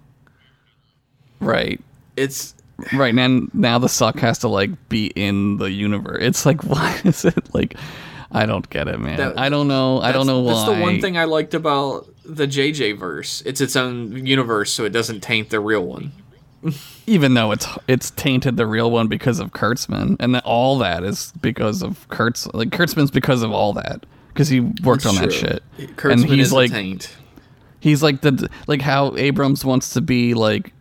[1.40, 1.80] Right.
[2.16, 2.54] It's
[2.92, 3.12] Right.
[3.12, 6.18] And now the suck has to like be in the universe.
[6.20, 7.74] It's like why is it like
[8.30, 9.16] I don't get it, man.
[9.16, 10.00] That- I don't know.
[10.00, 10.52] I don't know why.
[10.52, 13.42] That's the one thing I liked about the JJ verse.
[13.44, 16.12] It's its own universe, so it doesn't taint the real one.
[17.08, 21.02] even though it's it's tainted the real one because of Kurtzman, and that all that
[21.02, 22.46] is because of Kurtz.
[22.54, 25.32] Like Kurtzman's because of all that because he worked on that True.
[25.32, 25.62] shit,
[25.96, 27.16] Kurtzman and he's is a like taint.
[27.80, 30.72] he's like the like how Abrams wants to be like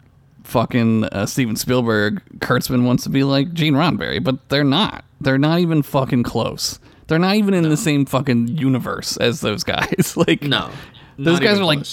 [0.43, 2.21] fucking uh, Steven Spielberg.
[2.39, 5.05] Kurtzman wants to be like Gene Roddenberry, but they're not.
[5.21, 6.79] They're not even fucking close.
[7.07, 10.15] They're not even in the same fucking universe as those guys.
[10.27, 10.69] like No,
[11.17, 11.85] those guys are like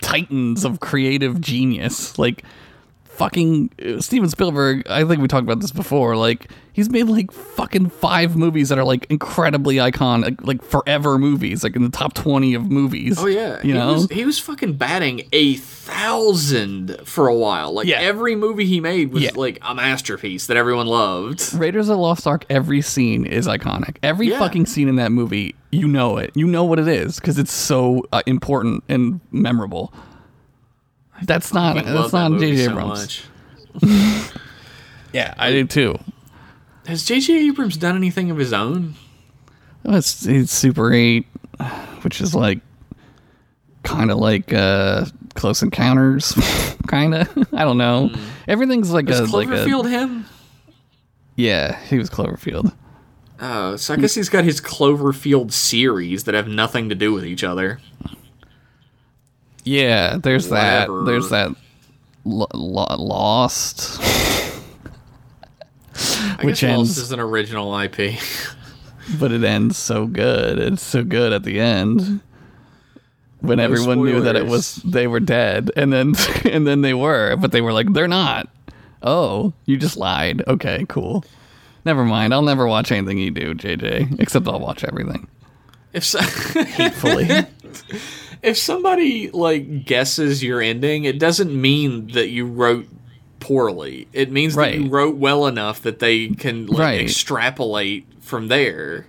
[0.00, 2.18] titans of creative genius.
[2.18, 2.44] Like
[3.12, 4.86] fucking uh, Steven Spielberg.
[4.88, 6.16] I think we talked about this before.
[6.16, 11.62] Like he's made like fucking five movies that are like incredibly iconic, like forever movies,
[11.62, 13.18] like in the top twenty of movies.
[13.18, 13.92] Oh yeah, you he know.
[13.94, 17.72] was, he was fucking batting a thousand for a while.
[17.72, 18.00] Like Yeah.
[18.00, 19.30] every movie he made was Yeah.
[19.34, 21.52] like a masterpiece that everyone loved.
[21.54, 22.44] Raiders of the Lost Ark.
[22.50, 23.96] Every scene is iconic.
[24.02, 24.38] Every Yeah.
[24.38, 26.32] fucking scene in that movie, you know it.
[26.34, 29.92] You know what it is because it's so uh, important and memorable.
[31.26, 31.76] That's not.
[31.78, 32.64] I love That's that not movie J.J.
[32.64, 33.22] so Abrams.
[33.82, 34.32] much.
[35.12, 35.98] Yeah, I do too.
[36.86, 37.48] Has J.J.
[37.48, 38.94] Abrams done anything of his own?
[39.84, 41.26] Well, It's, it's Super 8,
[42.00, 42.60] which is like
[43.82, 45.04] kind of like uh,
[45.34, 46.32] Close Encounters,
[46.86, 47.28] kind of.
[47.52, 48.10] I don't know.
[48.48, 50.24] Everything's like Was a like a Cloverfield him?
[51.36, 51.78] yeah.
[51.84, 52.72] He was Cloverfield.
[53.38, 57.26] Oh, so I guess he's got his Cloverfield series that have nothing to do with
[57.26, 57.80] each other.
[59.64, 60.98] Yeah, there's Whatever.
[61.00, 61.06] that.
[61.06, 61.54] There's that.
[62.24, 64.00] Lo- lo- lost.
[66.42, 68.18] Which guess Lost ends- is an original IP.
[69.18, 70.58] but it ends so good.
[70.58, 72.20] It's so good at the end.
[73.40, 76.14] When No everyone knew that it was they were dead, and then
[76.50, 78.48] and then they were, but they were like they're not.
[79.02, 80.42] Oh, you just lied.
[80.46, 81.24] Okay, cool.
[81.84, 82.32] Never mind.
[82.32, 84.20] I'll never watch anything you do, JJ.
[84.20, 85.26] Except I'll watch everything.
[85.92, 86.20] if so,
[86.62, 87.28] Hatefully.
[88.42, 92.86] if somebody like guesses your ending, it doesn't mean that you wrote
[93.40, 94.08] poorly.
[94.12, 97.00] It means that you wrote well enough that they can like Right.
[97.00, 99.06] extrapolate from there.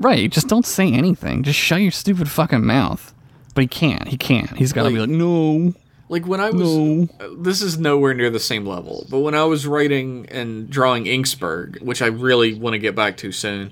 [0.00, 0.30] right.
[0.30, 1.42] Just don't say anything.
[1.44, 3.14] Just shut your stupid fucking mouth.
[3.54, 4.08] But he can't.
[4.08, 4.50] He can't.
[4.56, 5.74] He's got to be Like- like, no.
[6.08, 7.08] Like when I was, No.
[7.20, 9.06] uh, this is nowhere near the same level.
[9.10, 13.16] But when I was writing and drawing Inksburg, which I really want to get back
[13.18, 13.70] to soon,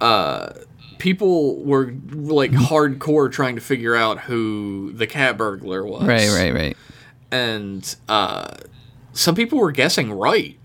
[0.00, 0.50] uh,
[0.98, 6.04] people were like hardcore trying to figure out who the cat burglar was.
[6.04, 6.76] Right, right, right.
[7.30, 8.54] And uh,
[9.12, 10.58] some people were guessing right,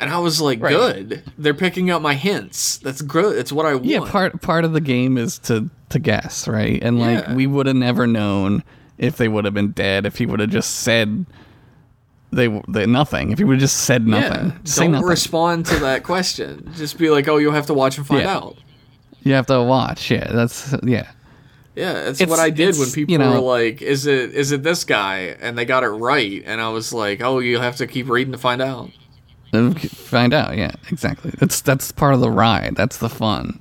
[0.00, 0.72] and I was like, Right.
[0.72, 1.22] good.
[1.38, 2.78] They're picking up my hints.
[2.78, 3.36] That's good.
[3.38, 3.86] It's what I want.
[3.86, 6.82] Yeah, part part of the game is to to guess, right?
[6.82, 7.34] And like Yeah.
[7.34, 8.62] we would have never known
[8.98, 11.24] if they would have been dead if he would have just said
[12.30, 13.30] they they nothing.
[13.32, 15.06] If he would have just said nothing, Yeah, say don't nothing.
[15.08, 16.70] respond to that question.
[16.76, 18.34] Just be like, "Oh, you'll have to watch and find Yeah.
[18.36, 18.56] out."
[19.28, 20.10] You have to watch.
[20.10, 21.10] Yeah, that's yeah.
[21.76, 24.50] Yeah, that's It's- what I did when people you know- were like, "Is it is
[24.50, 27.76] it this guy?" and they got it right, and I was like, "Oh, you'll have
[27.76, 28.90] to keep reading to find out."
[29.52, 30.56] Find out.
[30.56, 31.32] Yeah, exactly.
[31.38, 32.74] That's that's part of the ride.
[32.76, 33.60] That's the fun.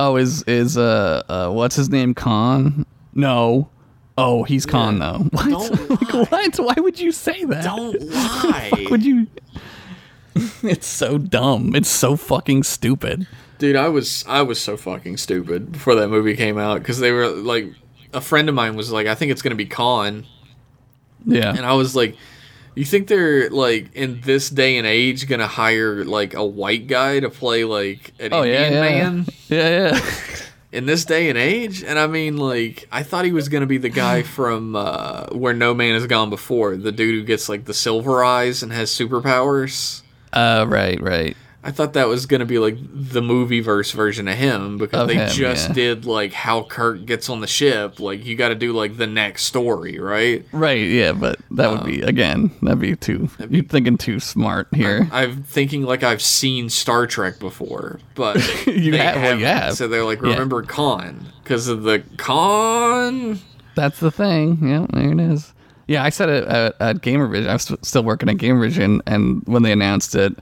[0.00, 2.14] Oh, is is uh, uh what's his name?
[2.14, 2.84] Khan?
[3.14, 3.68] No.
[4.18, 5.18] Oh, he's Khan though.
[5.32, 5.70] What?
[6.12, 6.56] Like, what?
[6.58, 7.62] Why would you say that?
[7.64, 9.26] Don't lie, Would you?
[10.62, 11.74] it's so dumb.
[11.76, 13.26] It's so fucking stupid.
[13.62, 13.76] Dude.
[13.76, 17.28] I was I was so fucking stupid before that movie came out because they were
[17.28, 17.72] like,
[18.12, 20.26] a friend of mine was like, "I think it's gonna be Khan,"
[21.24, 21.54] Yeah.
[21.56, 22.16] and I was like.
[22.74, 27.20] You think they're like in this day and age gonna hire like a white guy
[27.20, 28.80] to play like an Oh yeah, Indian yeah,
[29.10, 29.26] man?
[29.48, 30.00] yeah, yeah.
[30.72, 31.84] in this day and age.
[31.84, 35.52] And I mean, like, I thought he was gonna be the guy from uh, Where
[35.52, 38.90] No Man Has Gone Before, the dude who gets like the silver eyes and has
[38.90, 40.00] superpowers.
[40.32, 41.36] Uh, right, right.
[41.64, 45.08] I thought that was gonna be like the movie verse version of him because Of
[45.08, 45.74] they him, just yeah.
[45.74, 48.00] did like how Kirk gets on the ship.
[48.00, 50.44] Like you got to do like the next story, right?
[50.50, 54.66] Right, yeah, but that would Um, be again, that'd be too you're thinking too smart
[54.74, 55.08] here.
[55.12, 58.36] I'm thinking like I've seen Star Trek before, but
[58.66, 60.30] You have- well, you So they're like, Yeah.
[60.32, 63.38] remember Khan because of the Khan.
[63.76, 64.58] That's the thing.
[64.68, 65.54] Yeah, there it is.
[65.86, 67.48] Yeah, I said it at, at Gamer Vision.
[67.50, 70.36] I was st- still working at Gamer Vision, and when they announced it,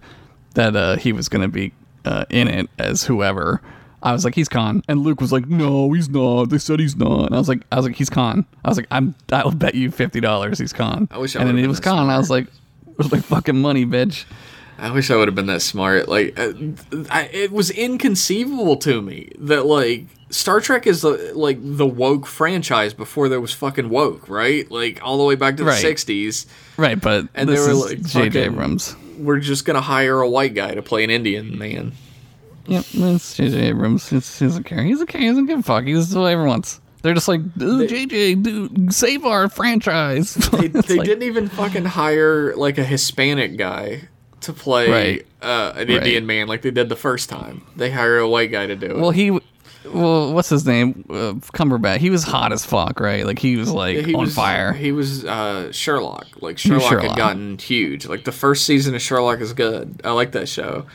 [0.54, 1.72] that uh, he was going to be
[2.04, 3.60] uh, in it as whoever,
[4.02, 4.82] I was like, he's Khan.
[4.88, 6.46] And Luke was like, no, he's not.
[6.46, 7.26] They said he's not.
[7.26, 8.46] And I was like, I was like, he's Khan.
[8.64, 9.14] I was like, I'm.
[9.30, 11.08] I'll bet you fifty dollars he's Khan.
[11.10, 12.08] I wish I and then it was Khan.
[12.08, 14.24] I was like, it was like fucking money, bitch.
[14.78, 16.08] I wish I would have been that smart.
[16.08, 16.52] Like, uh,
[17.10, 22.26] I, it was inconceivable to me that like Star Trek is the, like the woke
[22.26, 24.70] franchise before there was fucking woke, right?
[24.70, 25.84] Like all the way back to the Right.
[25.84, 26.46] '60s.
[26.78, 28.44] Right, but And they were like, J.J.
[28.44, 28.96] Abrams.
[29.20, 31.92] We're just gonna hire a white guy to play an Indian man.
[32.66, 33.58] Yep, that's J.J.
[33.68, 34.12] Abrams.
[34.12, 34.82] It's, he doesn't care.
[34.82, 35.10] He doesn't.
[35.12, 35.84] He doesn't give a fuck.
[35.84, 36.80] He does whatever he wants.
[37.02, 40.34] They're just like, "Ooh, JJ, dude, save our franchise.
[40.52, 44.08] They, they like- didn't even fucking hire like a Hispanic guy
[44.42, 45.26] to play Right.
[45.42, 45.96] uh, an Right.
[45.96, 47.62] Indian man like they did the first time.
[47.76, 48.96] They hire a white guy to do it.
[48.98, 49.38] Well, he,
[49.84, 51.04] well, what's his name?
[51.08, 51.98] Uh, Cumberbatch.
[51.98, 53.24] He was hot as fuck, right?
[53.24, 54.72] Like he was like he on was, fire.
[54.72, 56.26] He was uh, Sherlock.
[56.42, 58.06] Like was Sherlock, had gotten huge.
[58.06, 60.00] Like the first season of Sherlock is good.
[60.04, 60.86] I like that show.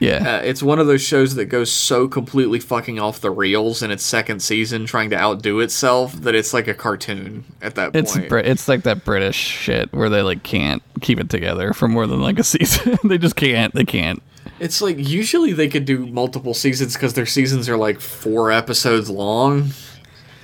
[0.00, 3.82] yeah, Uh, it's one of those shows that goes so completely fucking off the rails
[3.84, 7.94] in its second season, trying to outdo itself that it's like a cartoon at that
[7.94, 8.32] it's point.
[8.32, 12.20] It's like that British shit where they like can't keep it together for more than
[12.20, 12.98] like a season.
[13.04, 13.72] they just can't.
[13.74, 14.20] They can't.
[14.62, 19.10] It's like usually they could do multiple seasons because their seasons are like four episodes
[19.10, 19.70] long.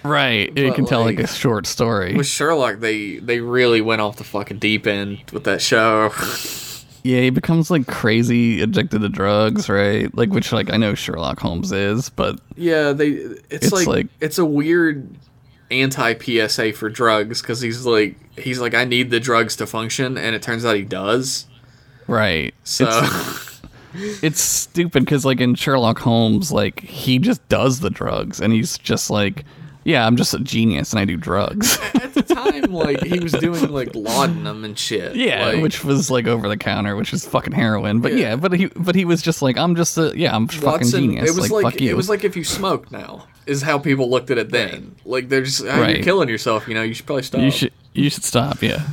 [0.04, 0.50] Right.
[0.56, 2.14] You But, can tell like, like, a short story.
[2.14, 6.10] With Sherlock, they they really went off the fucking deep end with that show.
[7.04, 10.12] Yeah, he becomes like crazy addicted to drugs, right?
[10.16, 13.08] Like which like I know Sherlock Holmes is, but yeah, they.
[13.10, 15.08] It's, It's like, like- it's a weird
[15.70, 20.18] anti PSA for drugs because he's like he's like I need the drugs to function,
[20.18, 21.46] and it turns out he does.
[22.08, 22.52] right.
[22.64, 22.86] So
[23.94, 28.78] It's, stupid because like in Sherlock Holmes, like he just does the drugs, and he's
[28.78, 29.44] just like,
[29.84, 31.78] yeah, I'm just a genius and I do drugs.
[31.94, 35.16] at the time, like he was doing like laudanum and shit.
[35.16, 38.00] yeah, like, which was like over the counter, which is fucking heroin.
[38.00, 38.18] But Yeah.
[38.18, 41.00] yeah, but he but he was just like, I'm just a yeah, I'm fucking Watson,
[41.00, 41.30] genius.
[41.30, 41.90] It was like, like, fuck you.
[41.90, 44.94] it was like if you smoke now is how people looked at it then.
[45.06, 45.96] Like they're just "Ah, Right.
[45.96, 46.68] you're killing yourself.
[46.68, 47.40] You know you should probably stop.
[47.40, 48.62] you should you should stop.
[48.62, 48.86] Yeah.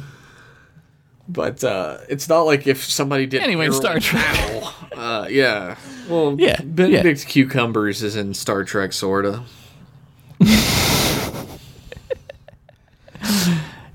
[1.27, 4.63] But uh, it's not like if somebody did Anyway, Star Trek.
[4.95, 5.75] Uh, yeah.
[6.07, 9.43] Well, Yeah, Benedict Cucumbers is in Star Trek, sorta.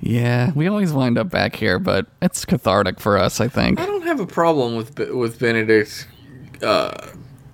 [0.03, 3.79] Yeah, we always wind up back here, but it's cathartic for us, I think.
[3.79, 6.09] I don't have a problem with with Benedict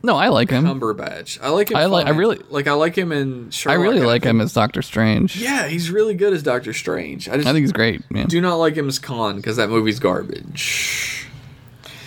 [0.07, 0.65] No, I like him.
[0.65, 1.39] Cumberbatch.
[1.43, 1.77] I like him.
[1.77, 2.66] I like- I really- like.
[2.69, 5.37] I like him in I really like him as Doctor Strange.
[5.37, 7.28] Yeah, he's really good as Doctor Strange.
[7.28, 8.28] I just I think he's great, man.
[8.28, 11.27] do not like him as Khan because that movie's garbage.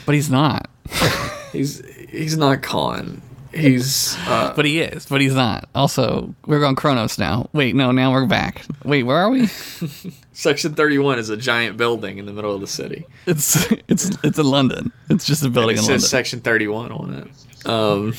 [0.05, 0.69] But he's not.
[1.51, 3.21] He's he's not Khan.
[3.53, 5.05] He's uh, But he is.
[5.07, 5.67] But he's not.
[5.76, 7.49] Also, we're going Kronos now.
[7.53, 8.63] Wait, no, now we're back.
[8.85, 9.47] Wait, where are we?
[10.34, 13.05] Section Thirty One is a giant building in the middle of the city.
[13.26, 14.91] It's it's it's in London.
[15.09, 16.07] It's just a building It in says London.
[16.09, 17.27] Section Thirty One on it.
[17.65, 18.14] Um,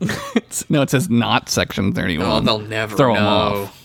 [0.68, 2.26] no, it says not Section 31.
[2.28, 3.26] Oh, they'll never Throw know.
[3.26, 3.78] off.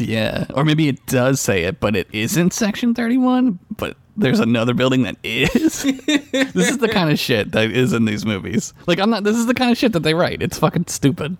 [0.00, 3.58] Yeah, or maybe it does say it, but it isn't Section Thirty One.
[3.76, 5.82] But there's another building that is.
[6.06, 8.72] this is the kind of shit that is in these movies.
[8.86, 9.24] Like I'm not.
[9.24, 10.40] This is the kind of shit that they write.
[10.42, 11.36] It's fucking stupid.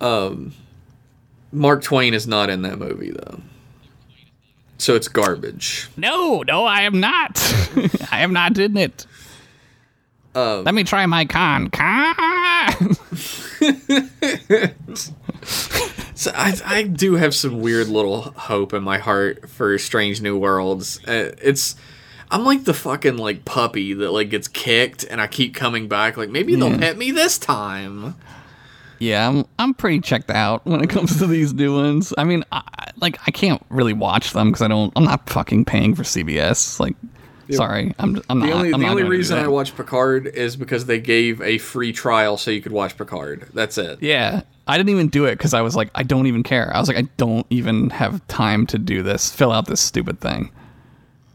[0.00, 0.52] Um
[1.52, 3.40] Mark Twain is not in that movie though,
[4.78, 5.88] so it's garbage.
[5.96, 7.38] No, no, I am not.
[8.10, 9.06] I am not in it.
[10.64, 11.70] Let me try my con.
[11.70, 12.96] Con.
[16.18, 20.36] So I, I do have some weird little hope in my heart for Strange New
[20.36, 20.98] Worlds.
[21.06, 21.76] Uh, it's
[22.28, 26.16] I'm like the fucking like puppy that like gets kicked and I keep coming back.
[26.16, 28.16] Like maybe they'll hit me this time.
[28.98, 32.12] Yeah, I'm I'm pretty checked out when it comes to these new ones.
[32.18, 32.64] I mean, I,
[32.96, 34.92] like I can't really watch them because I don't.
[34.96, 36.80] I'm not fucking paying for CBS.
[36.80, 36.96] Like,
[37.56, 38.54] sorry, I'm I'm The not.
[38.56, 39.38] only I'm the not only reason.
[39.38, 43.48] I watch Picard is because they gave a free trial so you could watch Picard.
[43.54, 44.02] That's it.
[44.02, 46.70] Yeah, I didn't even do it because I was like, I don't even care.
[46.74, 49.32] I was like, I don't even have time to do this.
[49.32, 50.50] Fill out this stupid thing.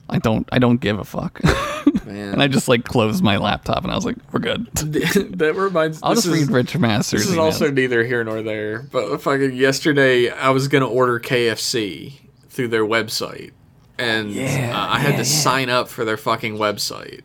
[0.09, 0.47] I don't.
[0.51, 1.41] I don't give a fuck.
[2.05, 2.33] Man.
[2.33, 4.65] and I just like closed my laptop and I was like, we're good.
[4.75, 5.99] that reminds.
[6.03, 7.21] I'll just is- read Richard Masters.
[7.21, 7.41] This is emails.
[7.41, 8.79] also neither here nor there.
[8.91, 12.13] But fucking yesterday, I was gonna order KFC
[12.49, 13.51] through their website,
[13.97, 17.21] and Yeah, uh, I had yeah, to sign up for their fucking website.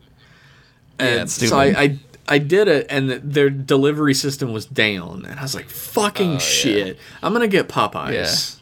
[0.97, 5.25] And it's so I, I I did it, and th- their delivery system was down,
[5.27, 6.97] and I was like, "Fucking shit!
[7.23, 8.57] I'm gonna get Popeyes."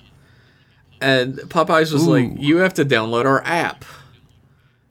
[1.01, 3.85] And Popeyes was like, "You have to download our app."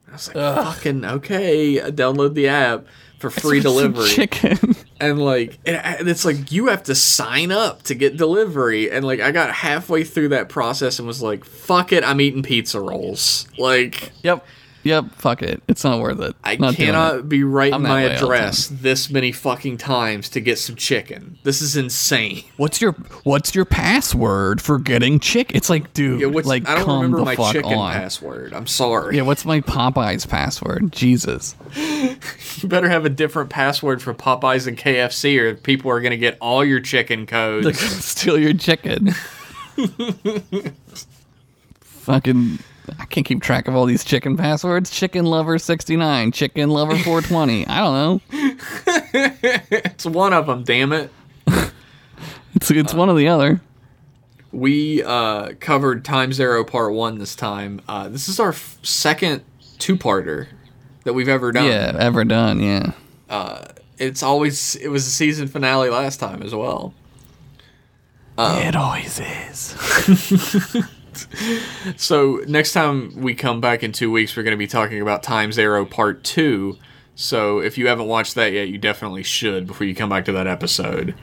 [0.08, 2.84] I was like, "Fucking okay!" I download the app
[3.18, 4.75] for free delivery, Chicken.
[5.00, 9.20] And like, and it's like you have to sign up to get delivery, and like,
[9.20, 12.04] I got halfway through that process and was like, "Fuck it!
[12.04, 14.44] I'm eating pizza rolls." Like, Yep.
[14.86, 15.16] Yep.
[15.16, 15.62] Fuck it.
[15.66, 16.36] It's not worth it.
[16.44, 20.40] I Not cannot be writing my way all the address this many fucking times to
[20.40, 21.38] get some chicken.
[21.42, 22.44] This is insane.
[22.56, 22.92] What's your
[23.24, 25.50] What's your password for getting chick?
[25.54, 27.92] It's like, dude, Yeah, what's, like I don't come remember my chicken on.
[27.92, 28.52] password.
[28.54, 29.16] I'm sorry.
[29.16, 30.92] Yeah, what's my Popeyes password?
[30.92, 31.56] Jesus.
[32.62, 36.38] You better have a different password for Popeyes and KFC, or people are gonna get
[36.40, 37.66] all your chicken codes.
[37.66, 39.10] Like, steal your chicken.
[41.80, 42.58] Fucking,
[42.98, 44.90] I can't keep track of all these chicken passwords.
[44.90, 47.66] Chicken lover sixty nine, chicken lover four twenty.
[47.68, 48.20] I don't know.
[49.70, 50.64] it's one of them.
[50.64, 51.10] Damn it.
[52.54, 53.60] It's it's one or the other.
[54.52, 57.82] We uh, covered Time's Arrow Part One this time.
[57.88, 59.42] Uh, this is our f- second
[59.78, 60.46] two-parter
[61.04, 61.66] that we've ever done.
[61.66, 62.60] Yeah, ever done.
[62.60, 62.92] Yeah.
[63.98, 66.94] It's always it was a season finale last time as well.
[68.38, 70.76] it always is.
[71.96, 75.22] So next time we come back in two weeks, we're going to be talking about
[75.22, 76.76] Time's Arrow Part Two.
[77.14, 80.32] So if you haven't watched that yet, you definitely should before you come back to
[80.32, 81.14] that episode.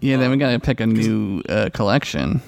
[0.00, 2.42] Yeah, then we gotta pick a new uh, collection.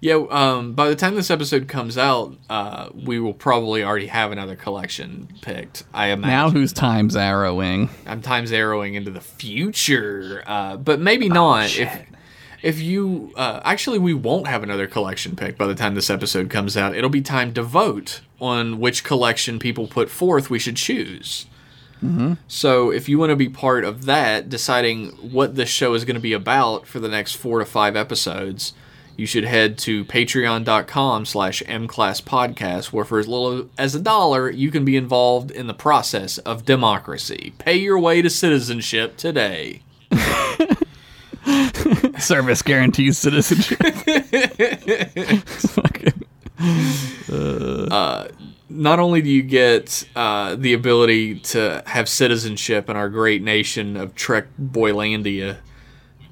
[0.00, 4.32] Yeah, um, by the time this episode comes out, uh, we will probably already have
[4.32, 5.84] another collection picked.
[5.92, 6.30] I imagine.
[6.30, 7.88] Now who's times arrowing?
[8.06, 11.76] I'm times arrowing into the future, uh, but maybe not.
[11.76, 12.06] If
[12.64, 16.48] if you uh, actually, we won't have another collection pick by the time this episode
[16.48, 16.96] comes out.
[16.96, 21.46] It'll be time to vote on which collection people put forth we should choose.
[22.48, 26.16] So if you want to be part of that, deciding what this show is going
[26.16, 28.74] to be about for the next four to five episodes,
[29.16, 34.70] you should head to patreon.com slash mclasspodcast, where for as little as a dollar, you
[34.70, 37.54] can be involved in the process of democracy.
[37.58, 39.82] Pay your way to citizenship today.
[42.18, 43.78] Service guarantees citizenship.
[45.46, 46.24] Fucking-
[48.70, 53.96] not only do you get uh, the ability to have citizenship in our great nation
[53.96, 55.58] of Trek Boylandia,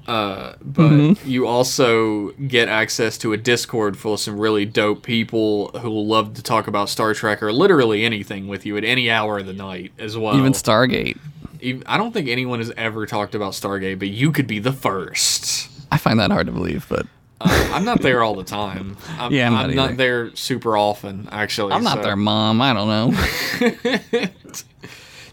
[0.07, 5.69] uh, but you also get access to a Discord full of some really dope people
[5.79, 9.39] who love to talk about Star Trek or literally anything with you at any hour
[9.39, 10.37] of the night as well.
[10.37, 11.17] Even Stargate.
[11.63, 14.73] Even- I don't think anyone has ever talked about Stargate, but you could be the
[14.73, 15.69] first.
[15.91, 17.05] I find that hard to believe, but
[17.41, 18.95] Uh, I'm not there all the time.
[19.19, 21.73] I'm, Yeah, I'm I'm not not, there super often, actually.
[21.73, 22.61] I'm not so- their mom.
[22.61, 24.21] I don't know.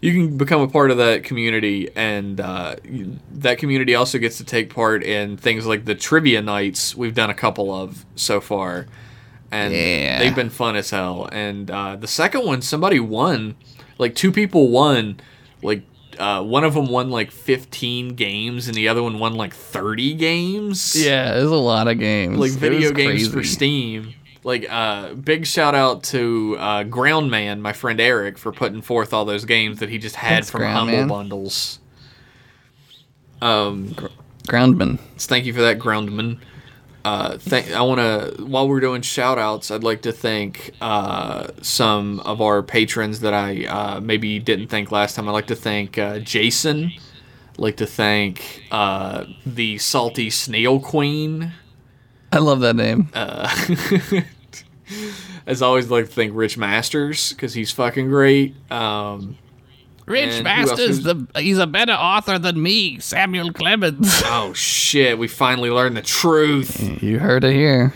[0.01, 2.75] you can become a part of that community, and uh,
[3.33, 6.95] that community also gets to take part in things like the trivia nights.
[6.95, 8.87] We've done a couple of so far,
[9.51, 10.19] and Yeah.
[10.19, 11.29] they've been fun as hell.
[11.31, 13.55] And uh, the second one, somebody won,
[13.97, 15.19] like two people won,
[15.61, 15.83] like.
[16.21, 20.13] Uh, one of them won like 15 games, and the other one won like 30
[20.13, 20.95] games.
[20.95, 22.37] Yeah, it was a lot of games.
[22.37, 23.43] like video games for.
[23.43, 24.13] Steam.
[24.43, 29.25] Like, uh, big shout out to uh, Groundman, my friend Eric, for putting forth all
[29.25, 31.07] those games that he just had Thanks, from Humble.
[31.07, 31.79] Bundles.
[33.41, 33.95] Um,
[34.47, 34.99] Groundman.
[35.17, 36.39] thank you for that, Groundman.
[37.03, 41.47] Uh, thank, I want to, while we're doing shout outs, I'd like to thank uh,
[41.61, 45.27] some of our patrons that I uh, maybe didn't thank last time.
[45.27, 46.91] I'd like to thank uh, Jason.
[47.51, 51.53] I'd like to thank uh, the Salty Snail Queen.
[52.31, 53.09] I love that name.
[55.47, 58.55] As always, I'd like to thank Rich Masters because he's fucking great.
[58.71, 59.37] Um,
[60.11, 64.21] Rich and who else Masters, the he's a better author than me, Samuel Clemens.
[64.25, 67.01] oh shit, we finally learned the truth.
[67.01, 67.93] you heard it here.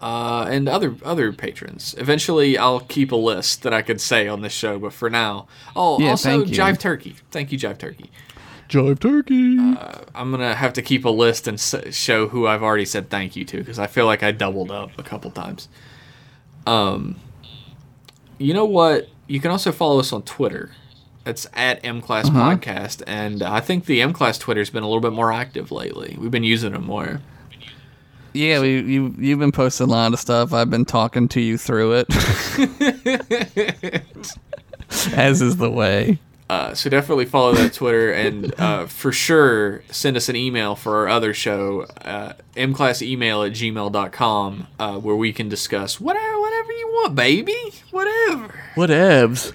[0.00, 1.94] Uh, and other other patrons.
[1.98, 5.48] Eventually, I'll keep a list that I could say on this show, but for now,
[5.74, 6.56] oh, Yeah, also thank you.
[6.56, 7.16] Jive Turkey.
[7.32, 8.10] Thank you, Jive Turkey.
[8.68, 9.56] Jive Turkey.
[10.14, 13.34] I'm gonna have to keep a list and s- show who I've already said thank
[13.34, 15.68] you to because I feel like I doubled up a couple times.
[16.66, 17.16] Um,
[18.38, 19.08] you know what?
[19.26, 20.70] You can also follow us on Twitter.
[21.28, 22.56] It's at M Class Uh-huh.
[22.56, 26.16] Podcast, and I think the M Class Twitter's been a little bit more active lately.
[26.18, 27.20] We've been using it more.
[28.32, 30.52] yeah, we, you you've been posting a lot of stuff.
[30.52, 32.06] I've been talking to you through it.
[35.14, 36.18] As is the way.
[36.50, 40.96] Uh, so definitely follow that Twitter, and uh, for sure send us an email for
[40.96, 46.88] our other show, uh, mclassemail at gmail.com, uh, where we can discuss whatever, whatever you
[46.88, 47.54] want, baby.
[47.90, 48.54] Whatever.
[48.76, 49.52] Whatevs.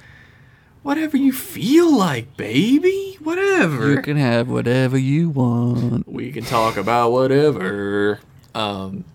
[0.83, 3.17] Whatever you feel like, baby.
[3.21, 3.91] Whatever.
[3.91, 6.07] You can have whatever you want.
[6.07, 8.19] we can talk about whatever.
[8.53, 9.05] Um,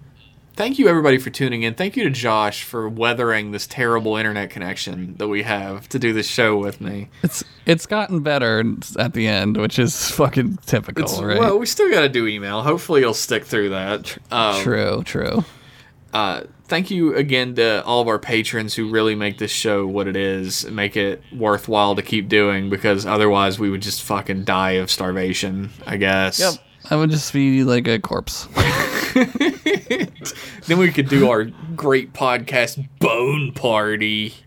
[0.56, 1.74] thank you everybody for tuning in.
[1.74, 6.14] Thank you to Josh for weathering this terrible internet connection that we have to do
[6.14, 7.08] this show with me.
[7.22, 8.64] It's it's gotten better
[8.98, 11.38] at the end, which is fucking typical, It's- right?
[11.38, 12.62] Well, we still got to do email.
[12.62, 14.16] Hopefully, you'll stick through that.
[14.30, 15.44] Um, true, true.
[16.12, 20.08] Uh, thank you again to all of our patrons who really make this show what
[20.08, 22.70] it is, and make it worthwhile to keep doing.
[22.70, 25.70] Because otherwise, we would just fucking die of starvation.
[25.86, 26.40] I guess.
[26.40, 26.54] Yep.
[26.90, 28.48] I would just be like a corpse.
[30.66, 31.44] Then we could do our
[31.74, 34.34] great podcast Bone Party.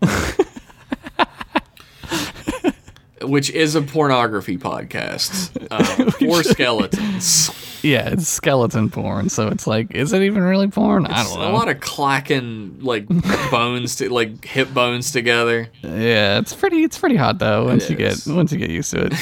[3.22, 7.50] Which is a pornography podcast uh, for skeletons.
[7.82, 11.06] Yeah, it's skeleton porn, so it's like, is it even really porn?
[11.06, 11.50] I It's don't know.
[11.50, 13.06] a lot of clacking like
[13.50, 15.68] bones to like hip bones together.
[15.82, 16.82] yeah, it's pretty.
[16.84, 17.66] It's pretty hot though.
[17.66, 18.24] Once you is.
[18.24, 19.12] get once you get used to it.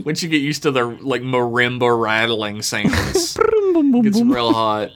[0.04, 3.36] Once you get used to the like marimba rattling sounds,
[4.02, 4.90] gets real hot.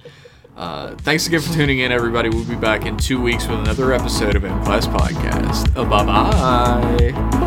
[0.56, 2.28] Uh, thanks again for tuning in, everybody.
[2.28, 5.76] We'll be back in two weeks with another episode of M Class Podcast.
[5.76, 7.43] Uh, bye bye.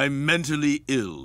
[0.00, 1.17] I'm mentally ill.